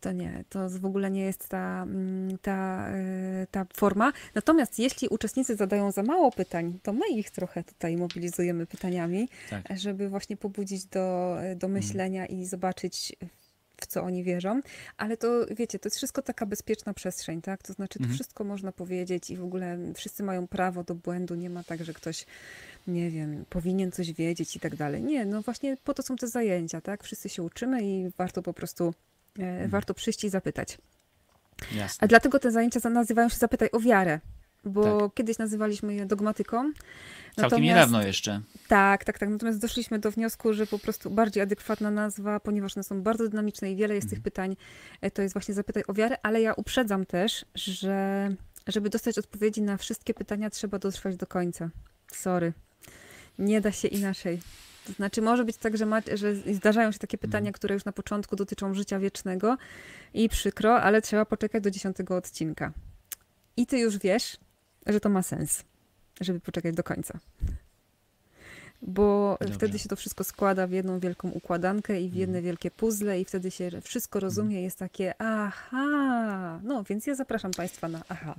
To 0.00 0.12
nie, 0.12 0.44
to 0.48 0.68
w 0.70 0.84
ogóle 0.84 1.10
nie 1.10 1.24
jest 1.24 1.48
ta, 1.48 1.82
mm, 1.82 2.38
ta, 2.38 2.88
y, 3.42 3.46
ta 3.50 3.66
forma. 3.74 4.12
Natomiast 4.34 4.78
jeśli 4.78 5.08
uczestnicy 5.08 5.56
zadają 5.56 5.90
za 5.92 6.02
mało 6.02 6.32
pytań, 6.32 6.78
to 6.82 6.92
my 6.92 7.08
ich 7.08 7.30
trochę 7.30 7.64
tutaj 7.64 7.96
mobilizujemy 7.96 8.66
pytaniami, 8.66 9.28
Tak. 9.50 9.78
żeby 9.78 10.08
właśnie 10.08 10.36
pobudzić 10.36 10.84
do, 10.86 11.36
do 11.56 11.68
myślenia 11.68 12.26
i 12.26 12.44
zobaczyć, 12.44 13.16
w 13.82 13.86
co 13.86 14.02
oni 14.02 14.24
wierzą. 14.24 14.60
Ale 14.96 15.16
to, 15.16 15.46
wiecie, 15.50 15.78
to 15.78 15.86
jest 15.86 15.96
wszystko 15.96 16.22
taka 16.22 16.46
bezpieczna 16.46 16.94
przestrzeń, 16.94 17.42
tak? 17.42 17.62
To 17.62 17.72
znaczy, 17.72 17.98
to 17.98 18.08
wszystko 18.08 18.44
można 18.44 18.72
powiedzieć 18.72 19.30
i 19.30 19.36
w 19.36 19.44
ogóle 19.44 19.78
wszyscy 19.94 20.22
mają 20.22 20.48
prawo 20.48 20.84
do 20.84 20.94
błędu. 20.94 21.34
Nie 21.34 21.50
ma 21.50 21.64
tak, 21.64 21.84
że 21.84 21.94
ktoś, 21.94 22.26
nie 22.86 23.10
wiem, 23.10 23.44
powinien 23.48 23.92
coś 23.92 24.12
wiedzieć 24.12 24.56
i 24.56 24.60
tak 24.60 24.76
dalej. 24.76 25.02
Nie, 25.02 25.26
no 25.26 25.42
właśnie 25.42 25.76
po 25.84 25.94
to 25.94 26.02
są 26.02 26.16
te 26.16 26.28
zajęcia, 26.28 26.80
tak? 26.80 27.04
Wszyscy 27.04 27.28
się 27.28 27.42
uczymy 27.42 27.82
i 27.82 28.10
warto 28.18 28.42
po 28.42 28.52
prostu, 28.52 28.94
e, 29.38 29.68
warto 29.68 29.94
przyjść 29.94 30.24
i 30.24 30.28
zapytać. 30.30 30.78
A 31.72 31.76
Jasne. 31.76 32.08
dlatego 32.08 32.38
te 32.38 32.50
zajęcia 32.50 32.80
za- 32.80 32.90
nazywają 32.90 33.28
się 33.28 33.36
Zapytaj 33.36 33.68
o 33.72 33.80
wiarę, 33.80 34.20
bo 34.64 35.00
Tak. 35.00 35.14
kiedyś 35.14 35.38
nazywaliśmy 35.38 35.94
je 35.94 36.06
dogmatyką. 36.06 36.72
Całkiem 37.36 37.62
niedawno 37.62 38.02
jeszcze. 38.02 38.40
Tak, 38.68 39.04
tak, 39.04 39.18
tak. 39.18 39.28
Natomiast 39.28 39.60
doszliśmy 39.60 39.98
do 39.98 40.10
wniosku, 40.10 40.52
że 40.52 40.66
po 40.66 40.78
prostu 40.78 41.10
bardziej 41.10 41.42
adekwatna 41.42 41.90
nazwa, 41.90 42.40
ponieważ 42.40 42.76
one 42.76 42.84
są 42.84 43.02
bardzo 43.02 43.28
dynamiczne 43.28 43.72
i 43.72 43.76
wiele 43.76 43.94
jest 43.94 44.10
tych 44.10 44.20
pytań, 44.20 44.56
e, 45.00 45.10
to 45.10 45.22
jest 45.22 45.34
właśnie 45.34 45.54
Zapytaj 45.54 45.82
o 45.88 45.92
wiarę, 45.92 46.16
ale 46.22 46.42
ja 46.42 46.54
uprzedzam 46.54 47.06
też, 47.06 47.44
że 47.54 48.28
żeby 48.66 48.90
dostać 48.90 49.18
odpowiedzi 49.18 49.62
na 49.62 49.76
wszystkie 49.76 50.14
pytania, 50.14 50.50
trzeba 50.50 50.78
dotrwać 50.78 51.16
do 51.16 51.26
końca. 51.26 51.70
Sorry. 52.12 52.52
Nie 53.38 53.60
da 53.60 53.72
się 53.72 53.88
inaczej. 53.88 54.40
To 54.86 54.92
znaczy, 54.92 55.22
może 55.22 55.44
być 55.44 55.56
tak, 55.56 55.76
że, 55.76 55.86
ma, 55.86 56.00
że 56.14 56.34
zdarzają 56.34 56.92
się 56.92 56.98
takie 56.98 57.18
pytania, 57.18 57.52
które 57.52 57.74
już 57.74 57.84
na 57.84 57.92
początku 57.92 58.36
dotyczą 58.36 58.74
życia 58.74 58.98
wiecznego 58.98 59.56
i 60.14 60.28
przykro, 60.28 60.82
ale 60.82 61.02
trzeba 61.02 61.24
poczekać 61.24 61.62
do 61.62 61.70
dziesiątego 61.70 62.16
odcinka. 62.16 62.72
I 63.56 63.66
ty 63.66 63.78
już 63.78 63.98
wiesz, 63.98 64.36
że 64.86 65.00
to 65.00 65.08
ma 65.08 65.22
sens, 65.22 65.64
żeby 66.20 66.40
poczekać 66.40 66.74
do 66.74 66.82
końca. 66.82 67.18
Bo 68.82 69.36
Dobrze. 69.40 69.54
wtedy 69.54 69.78
się 69.78 69.88
to 69.88 69.96
wszystko 69.96 70.24
składa 70.24 70.66
w 70.66 70.70
jedną 70.70 71.00
wielką 71.00 71.30
układankę 71.30 72.00
i 72.00 72.08
w 72.08 72.14
jedne 72.14 72.42
wielkie 72.42 72.70
puzzle 72.70 73.20
i 73.20 73.24
wtedy 73.24 73.50
się 73.50 73.70
wszystko 73.80 74.20
rozumie, 74.20 74.62
jest 74.62 74.78
takie 74.78 75.14
aha. 75.18 76.60
No, 76.62 76.84
więc 76.84 77.06
ja 77.06 77.14
zapraszam 77.14 77.50
Państwa 77.50 77.88
na 77.88 78.02
aha. 78.08 78.34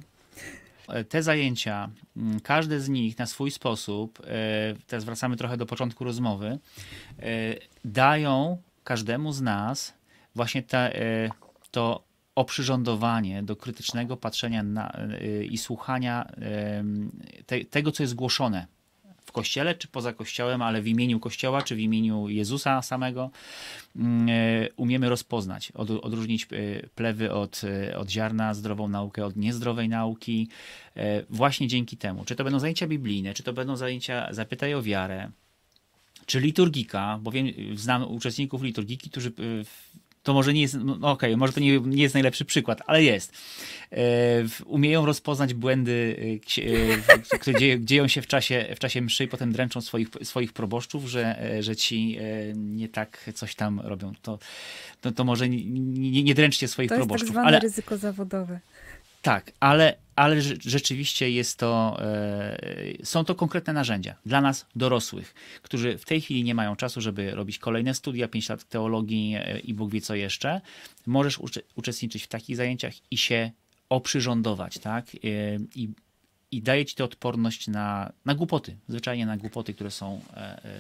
E, 0.88 1.04
Te 1.04 1.24
zajęcia, 1.24 1.90
mm, 2.18 2.40
każde 2.40 2.80
z 2.80 2.90
nich 2.90 3.18
na 3.18 3.26
swój 3.26 3.52
sposób, 3.52 4.20
e, 4.20 4.24
teraz 4.88 5.04
wracamy 5.04 5.38
trochę 5.38 5.58
do 5.58 5.66
początku 5.66 6.04
rozmowy, 6.04 6.48
e, 6.48 6.60
dają 7.86 8.58
każdemu 8.84 9.32
z 9.34 9.42
nas 9.42 9.94
właśnie 10.36 10.64
te, 10.64 11.02
e, 11.02 11.30
to 11.72 12.04
oprzyrządowanie 12.36 13.44
do 13.44 13.56
krytycznego 13.56 14.18
patrzenia 14.18 14.64
na, 14.64 14.92
e, 14.92 15.44
i 15.44 15.58
słuchania 15.58 16.26
em, 16.26 17.12
te, 17.46 17.66
tego, 17.66 17.92
co 17.92 18.04
jest 18.04 18.16
głoszone 18.16 18.68
w 19.26 19.32
kościele 19.32 19.76
czy 19.76 19.88
poza 19.88 20.14
kościołem, 20.14 20.62
ale 20.62 20.82
w 20.82 20.88
imieniu 20.88 21.20
kościoła 21.20 21.62
czy 21.62 21.76
w 21.76 21.80
imieniu 21.80 22.30
Jezusa 22.30 22.82
samego, 22.82 23.32
e, 23.96 24.02
umiemy 24.76 25.10
rozpoznać, 25.10 25.72
od, 25.72 25.90
odróżnić 25.90 26.48
plewy 26.96 27.34
od, 27.34 27.62
od 27.98 28.10
ziarna, 28.10 28.54
zdrową 28.54 28.88
naukę 28.88 29.26
od 29.26 29.36
niezdrowej 29.36 29.90
nauki, 29.90 30.48
właśnie 31.30 31.68
dzięki 31.68 31.98
temu. 31.98 32.26
Czy 32.26 32.36
to 32.36 32.44
będą 32.44 32.60
zajęcia 32.60 32.88
biblijne, 32.88 33.34
czy 33.34 33.44
to 33.44 33.54
będą 33.54 33.76
zajęcia 33.76 34.34
Zapytaj 34.34 34.74
o 34.74 34.82
wiarę, 34.82 35.32
czy 36.26 36.40
liturgika, 36.40 37.20
bo 37.22 37.32
wiem, 37.32 37.48
znam 37.76 38.12
uczestników 38.12 38.64
liturgiki, 38.64 39.10
którzy 39.10 39.30
y, 39.30 39.66
to 40.24 40.34
może 40.34 40.54
nie 40.54 40.62
jest, 40.62 40.74
no 40.84 41.12
okej, 41.12 41.38
może 41.38 41.54
to 41.54 41.60
nie, 41.60 41.80
nie 41.80 42.04
jest 42.04 42.14
najlepszy 42.16 42.46
przykład, 42.46 42.82
ale 42.86 43.04
jest. 43.04 43.34
E, 43.92 43.98
umieją 44.66 45.06
rozpoznać 45.06 45.54
błędy, 45.54 46.16
y, 46.58 46.98
w- 46.98 47.40
które 47.42 47.60
dzieją, 47.60 47.78
dzieją 47.82 48.08
się 48.08 48.22
w 48.22 48.28
czasie, 48.28 48.66
w 48.76 48.80
czasie 48.80 49.02
mszy 49.02 49.24
i 49.24 49.28
potem 49.28 49.52
dręczą 49.52 49.82
swoich, 49.82 50.08
swoich 50.24 50.54
proboszczów, 50.54 51.06
że, 51.06 51.42
e, 51.58 51.64
że 51.64 51.76
ci 51.76 52.18
e, 52.20 52.54
nie 52.56 52.88
tak 52.90 53.30
coś 53.34 53.56
tam 53.56 53.80
robią. 53.80 54.14
To, 54.22 54.40
to, 55.02 55.12
to 55.12 55.24
może 55.24 55.50
nie, 55.50 55.66
nie, 56.12 56.24
nie 56.24 56.36
dręczcie 56.36 56.68
swoich 56.68 56.90
To 56.90 56.96
jest 56.96 57.02
tak 57.02 57.08
proboszczów. 57.10 57.30
zwane 57.30 57.48
ale, 57.48 57.60
ryzyko 57.60 57.98
zawodowe. 57.98 58.60
tak, 59.22 59.52
ale, 59.60 59.96
ale 60.16 60.36
rze- 60.36 60.58
rzeczywiście 60.70 61.30
jest 61.32 61.58
to, 61.60 61.98
e, 62.02 62.58
są 63.04 63.26
to 63.26 63.36
konkretne 63.36 63.74
narzędzia 63.74 64.16
dla 64.26 64.42
nas 64.42 64.66
dorosłych, 64.76 65.34
którzy 65.62 65.98
w 65.98 66.06
tej 66.06 66.22
chwili 66.22 66.44
nie 66.44 66.56
mają 66.56 66.76
czasu, 66.76 67.02
żeby 67.02 67.32
robić 67.32 67.60
kolejne 67.60 67.94
studia, 67.94 68.28
5 68.28 68.50
lat 68.50 68.64
teologii 68.64 69.36
e, 69.36 69.60
i 69.60 69.74
Bóg 69.74 69.92
wie 69.92 70.02
co 70.02 70.16
jeszcze. 70.16 70.62
Możesz 71.06 71.40
ucze- 71.40 71.62
uczestniczyć 71.76 72.24
w 72.24 72.28
takich 72.28 72.56
zajęciach 72.56 72.94
i 73.12 73.18
się 73.18 73.52
oprzyrządować, 73.90 74.78
tak? 74.78 75.06
E, 75.16 75.18
I, 75.76 75.90
i 76.52 76.62
daje 76.62 76.86
ci 76.86 76.96
to 76.96 77.04
odporność 77.04 77.68
na, 77.68 78.12
na 78.26 78.36
głupoty, 78.36 78.76
zwyczajnie 78.88 79.26
na 79.26 79.38
głupoty, 79.38 79.74
które 79.74 79.92
są, 79.92 80.22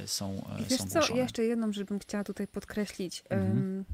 są, 0.05 0.45
I 0.59 0.63
wiesz 0.69 0.79
są 0.79 0.87
co, 0.87 1.15
ja 1.15 1.23
jeszcze 1.23 1.43
jedną 1.43 1.73
rzecz 1.73 1.87
bym 1.87 1.99
chciała 1.99 2.23
tutaj 2.23 2.47
podkreślić. 2.47 3.23
Mhm. 3.29 3.85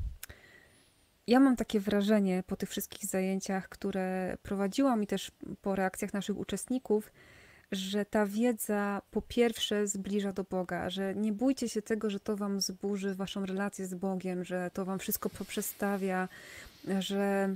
Ja 1.30 1.39
mam 1.39 1.55
takie 1.55 1.80
wrażenie 1.80 2.43
po 2.47 2.55
tych 2.55 2.69
wszystkich 2.69 3.05
zajęciach, 3.09 3.69
które 3.69 4.38
prowadziłam 4.43 5.03
i 5.03 5.07
też 5.07 5.32
po 5.61 5.75
reakcjach 5.75 6.13
naszych 6.13 6.38
uczestników, 6.38 7.11
że 7.71 8.05
ta 8.05 8.25
wiedza 8.25 9.01
po 9.11 9.21
pierwsze 9.21 9.88
zbliża 9.88 10.34
do 10.34 10.43
Boga, 10.43 10.89
że 10.89 11.15
nie 11.15 11.34
bójcie 11.34 11.69
się 11.69 11.82
tego, 11.82 12.09
że 12.09 12.19
to 12.19 12.38
wam 12.38 12.61
zburzy 12.61 13.15
waszą 13.15 13.45
relację 13.45 13.86
z 13.86 13.95
Bogiem, 13.95 14.43
że 14.43 14.71
to 14.73 14.86
wam 14.86 14.99
wszystko 14.99 15.30
poprzestawia, 15.30 16.27
że 16.99 17.55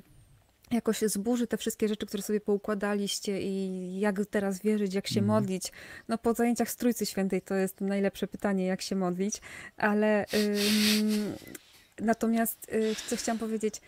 jakoś 0.72 1.00
zburzy 1.00 1.48
te 1.48 1.58
wszystkie 1.58 1.88
rzeczy, 1.88 2.06
które 2.06 2.24
sobie 2.24 2.42
poukładaliście 2.42 3.42
i 3.42 4.00
jak 4.00 4.26
teraz 4.26 4.62
wierzyć, 4.62 4.94
jak 4.94 5.08
się 5.08 5.20
Mhm. 5.20 5.28
modlić. 5.28 5.72
No 6.08 6.18
po 6.18 6.34
zajęciach 6.34 6.70
z 6.70 6.76
Trójcy 6.76 7.06
Świętej 7.06 7.42
to 7.42 7.56
jest 7.56 7.82
najlepsze 7.82 8.28
pytanie, 8.28 8.66
jak 8.66 8.82
się 8.82 8.96
modlić, 8.96 9.42
ale 9.78 10.26
ym, 10.34 11.36
natomiast 12.04 12.74
y, 12.74 12.96
co 13.10 13.16
chciałam 13.16 13.40
powiedzieć, 13.40 13.82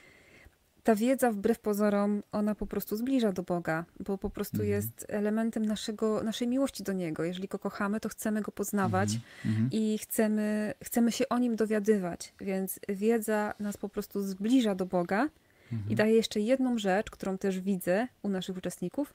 ta 0.84 0.96
wiedza 0.96 1.32
wbrew 1.32 1.60
pozorom, 1.60 2.24
ona 2.32 2.56
po 2.56 2.68
prostu 2.68 2.96
zbliża 2.96 3.32
do 3.32 3.44
Boga, 3.44 3.86
bo 4.00 4.18
po 4.18 4.30
prostu 4.30 4.56
Mhm. 4.58 4.70
jest 4.72 5.06
elementem 5.10 5.66
naszego, 5.66 6.24
naszej 6.24 6.48
miłości 6.48 6.84
do 6.84 6.94
Niego. 6.94 7.24
Jeżeli 7.24 7.48
Go 7.48 7.60
kochamy, 7.60 8.00
to 8.00 8.10
chcemy 8.10 8.42
Go 8.42 8.52
poznawać 8.52 9.10
Mhm. 9.46 9.70
i 9.72 9.98
chcemy, 9.98 10.74
chcemy 10.84 11.12
się 11.12 11.30
o 11.30 11.38
Nim 11.40 11.56
dowiadywać, 11.56 12.34
więc 12.42 12.80
wiedza 12.90 13.54
nas 13.60 13.78
po 13.78 13.90
prostu 13.90 14.24
zbliża 14.24 14.76
do 14.76 14.86
Boga 14.86 15.30
Mhm. 15.72 15.92
i 15.92 15.96
daje 15.96 16.16
jeszcze 16.16 16.40
jedną 16.40 16.78
rzecz, 16.78 17.10
którą 17.10 17.38
też 17.38 17.60
widzę 17.60 18.08
u 18.22 18.30
naszych 18.30 18.58
uczestników, 18.58 19.14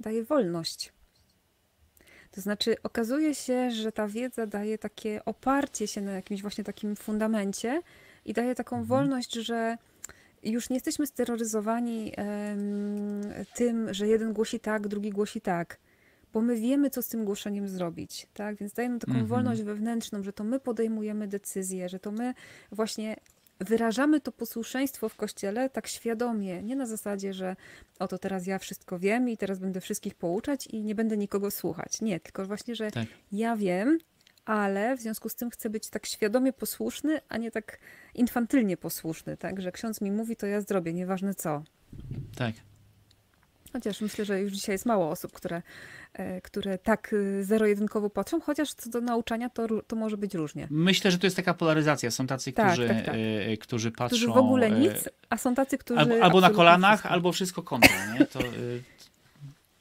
daje 0.00 0.24
wolność. 0.24 0.92
To 2.30 2.40
znaczy, 2.40 2.76
okazuje 2.82 3.34
się, 3.34 3.70
że 3.70 3.92
ta 3.92 4.08
wiedza 4.08 4.46
daje 4.46 4.78
takie 4.78 5.24
oparcie 5.24 5.86
się 5.86 6.00
na 6.00 6.12
jakimś 6.12 6.42
właśnie 6.42 6.64
takim 6.64 6.96
fundamencie 6.96 7.82
i 8.24 8.32
daje 8.32 8.54
taką 8.54 8.84
wolność, 8.84 9.34
że 9.34 9.76
już 10.42 10.70
nie 10.70 10.76
jesteśmy 10.76 11.06
steroryzowani 11.06 12.12
tym, 13.54 13.94
że 13.94 14.08
jeden 14.08 14.32
głosi 14.32 14.60
tak, 14.60 14.88
drugi 14.88 15.10
głosi 15.10 15.40
tak, 15.40 15.78
bo 16.32 16.40
my 16.40 16.56
wiemy, 16.56 16.90
co 16.90 17.02
z 17.02 17.08
tym 17.08 17.24
głoszeniem 17.24 17.68
zrobić, 17.68 18.26
tak? 18.34 18.56
Więc 18.56 18.72
daje 18.72 18.88
nam 18.88 18.98
taką 18.98 19.12
Mhm. 19.12 19.26
wolność 19.26 19.62
wewnętrzną, 19.62 20.22
że 20.22 20.32
to 20.32 20.44
my 20.44 20.60
podejmujemy 20.60 21.28
decyzje, 21.28 21.88
że 21.88 21.98
to 21.98 22.12
my 22.12 22.34
właśnie 22.72 23.16
wyrażamy 23.60 24.20
to 24.20 24.32
posłuszeństwo 24.32 25.08
w 25.08 25.16
kościele 25.16 25.70
tak 25.70 25.86
świadomie, 25.86 26.62
nie 26.62 26.76
na 26.76 26.86
zasadzie, 26.86 27.32
że 27.34 27.56
oto 27.98 28.18
teraz 28.18 28.46
ja 28.46 28.58
wszystko 28.58 28.98
wiem 28.98 29.28
i 29.28 29.36
teraz 29.36 29.58
będę 29.58 29.80
wszystkich 29.80 30.14
pouczać 30.14 30.66
i 30.66 30.84
nie 30.84 30.94
będę 30.94 31.16
nikogo 31.16 31.50
słuchać. 31.50 32.00
Nie, 32.00 32.20
tylko 32.20 32.44
właśnie, 32.44 32.74
że 32.74 32.90
Tak. 32.90 33.06
ja 33.32 33.56
wiem, 33.56 33.98
ale 34.44 34.96
w 34.96 35.00
związku 35.00 35.28
z 35.28 35.34
tym 35.34 35.50
chcę 35.50 35.70
być 35.70 35.88
tak 35.88 36.06
świadomie 36.06 36.52
posłuszny, 36.52 37.20
a 37.28 37.36
nie 37.36 37.50
tak 37.50 37.78
infantylnie 38.14 38.76
posłuszny, 38.76 39.36
tak? 39.36 39.60
Że 39.60 39.72
ksiądz 39.72 40.00
mi 40.00 40.10
mówi, 40.10 40.36
to 40.36 40.46
ja 40.46 40.60
zrobię, 40.60 40.92
nieważne 40.92 41.34
co. 41.34 41.62
Tak. 42.36 42.54
Chociaż 43.72 44.00
myślę, 44.00 44.24
że 44.24 44.40
już 44.40 44.52
dzisiaj 44.52 44.74
jest 44.74 44.86
mało 44.86 45.10
osób, 45.10 45.32
które, 45.32 45.62
e, 46.12 46.40
które 46.40 46.78
tak 46.78 47.12
y, 47.12 47.44
zero-jedynkowo 47.44 48.10
patrzą, 48.10 48.40
chociaż 48.40 48.74
co 48.74 48.90
do 48.90 49.00
nauczania 49.00 49.50
to, 49.50 49.82
to 49.82 49.96
może 49.96 50.16
być 50.16 50.34
różnie. 50.34 50.68
Myślę, 50.70 51.10
że 51.10 51.18
to 51.18 51.26
jest 51.26 51.36
taka 51.36 51.54
polaryzacja. 51.54 52.10
Są 52.10 52.26
tacy, 52.26 52.52
Tak, 52.52 52.72
którzy, 52.72 52.88
tak, 52.88 53.04
tak. 53.04 53.14
e, 53.48 53.56
którzy 53.56 53.92
patrzą... 53.92 54.16
Którzy 54.16 54.26
w 54.26 54.36
ogóle 54.36 54.66
e, 54.66 54.70
nic, 54.70 55.08
a 55.30 55.36
są 55.36 55.54
tacy, 55.54 55.78
którzy. 55.78 56.00
Albo, 56.00 56.14
albo 56.22 56.40
na 56.40 56.50
kolanach, 56.50 56.98
wszystko. 56.98 57.08
albo 57.08 57.32
wszystko 57.32 57.62
kontra, 57.62 58.14
nie? 58.18 58.26
To, 58.26 58.40
y, 58.40 58.82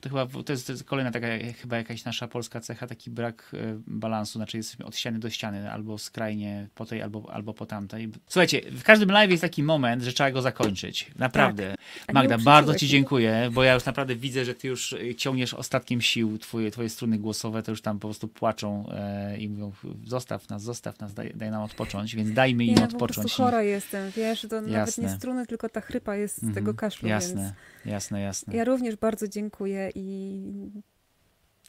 To 0.04 0.10
chyba 0.10 0.28
to 0.46 0.54
jest, 0.54 0.68
to 0.68 0.74
jest 0.74 0.84
kolejna 0.84 1.12
taka 1.12 1.28
e, 1.28 1.54
chyba 1.54 1.78
jakaś 1.78 2.06
nasza 2.06 2.28
polska 2.28 2.60
cecha, 2.60 2.88
taki 2.88 3.12
brak 3.12 3.52
e, 3.54 3.58
balansu, 3.88 4.40
znaczy 4.40 4.58
jesteśmy 4.58 4.86
od 4.86 4.96
ściany 4.96 5.20
do 5.20 5.30
ściany, 5.30 5.72
albo 5.72 5.98
skrajnie 5.98 6.68
po 6.76 6.86
tej, 6.86 7.02
albo, 7.02 7.34
albo 7.34 7.54
po 7.54 7.66
tamtej. 7.66 8.12
Słuchajcie, 8.28 8.62
w 8.72 8.84
każdym 8.84 9.12
live 9.12 9.32
jest 9.32 9.42
taki 9.42 9.64
moment, 9.64 10.04
że 10.04 10.14
trzeba 10.14 10.32
go 10.32 10.42
zakończyć. 10.42 11.12
Naprawdę. 11.16 11.76
Nie 12.10 12.14
Magda, 12.14 12.38
bardzo 12.38 12.76
ci 12.76 12.88
dziękuję, 12.88 13.50
bo 13.54 13.64
ja 13.64 13.74
już 13.74 13.86
naprawdę 13.86 14.16
widzę, 14.16 14.46
że 14.46 14.54
ty 14.56 14.68
już 14.68 14.94
e, 14.94 15.16
ciągniesz 15.16 15.54
ostatkiem 15.54 16.02
sił, 16.02 16.38
twoje, 16.38 16.72
twoje 16.72 16.90
struny 16.90 17.18
głosowe 17.18 17.64
to 17.64 17.72
już 17.72 17.82
tam 17.82 18.00
po 18.00 18.08
prostu 18.08 18.28
płaczą 18.28 18.90
e, 18.92 19.38
i 19.38 19.50
mówią 19.50 19.72
zostaw 20.06 20.50
nas, 20.50 20.64
zostaw 20.64 21.00
nas, 21.00 21.14
daj, 21.14 21.32
daj 21.36 21.52
nam 21.52 21.64
odpocząć, 21.64 22.16
więc 22.16 22.34
dajmy 22.34 22.66
im 22.66 22.76
Nie, 22.76 22.82
po 22.82 22.88
prostu 22.88 23.04
odpocząć. 23.04 23.34
chora 23.34 23.64
jestem, 23.64 24.12
wiesz, 24.12 24.42
to 24.42 24.56
nawet 24.56 24.74
Jasne. 24.74 25.04
nie 25.04 25.10
struny, 25.10 25.48
tylko 25.48 25.70
ta 25.70 25.82
chrypa 25.82 26.16
jest 26.16 26.42
z 26.42 26.54
tego 26.54 26.74
kaszlu, 26.74 27.10
Jasne, 27.10 27.42
więc 27.42 27.54
jasne, 27.86 28.22
jasne. 28.22 28.56
ja 28.56 28.64
również 28.64 28.96
bardzo 28.96 29.28
dziękuję 29.28 29.90
i, 29.96 30.42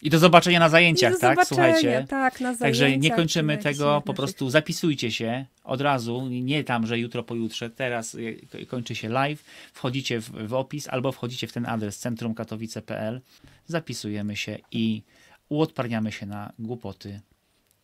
I 0.02 0.10
do 0.10 0.18
zobaczenia 0.18 0.58
na 0.60 0.68
zajęciach, 0.68 1.12
do 1.12 1.18
tak? 1.18 1.36
zobaczenia, 1.36 1.74
Słuchajcie. 1.74 2.06
tak, 2.08 2.40
na 2.40 2.56
Także 2.56 2.84
nie 2.84 2.88
zajęciach, 2.90 3.16
kończymy 3.16 3.58
tego, 3.58 4.02
po 4.06 4.14
prostu 4.14 4.50
zapisujcie 4.50 5.10
się 5.10 5.46
od 5.64 5.80
razu, 5.80 6.26
nie 6.28 6.64
tam, 6.64 6.86
że 6.86 6.98
jutro, 6.98 7.22
pojutrze, 7.22 7.70
teraz 7.70 8.16
ko- 8.52 8.58
kończy 8.68 8.94
się 8.94 9.08
live, 9.08 9.44
wchodzicie 9.72 10.20
w, 10.20 10.30
w 10.48 10.54
opis 10.54 10.88
albo 10.88 11.12
wchodzicie 11.12 11.46
w 11.46 11.52
ten 11.52 11.66
adres 11.66 11.98
centrumkatowice.pl, 11.98 13.20
zapisujemy 13.66 14.36
się 14.36 14.58
i 14.70 15.02
uodparniamy 15.48 16.12
się 16.12 16.26
na 16.26 16.52
głupoty 16.58 17.20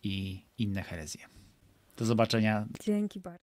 i 0.03 0.41
inne 0.59 0.83
herezje. 0.83 1.21
Do 1.97 2.05
zobaczenia 2.05 2.67
Dzięki 2.85 3.21
bardzo. 3.21 3.50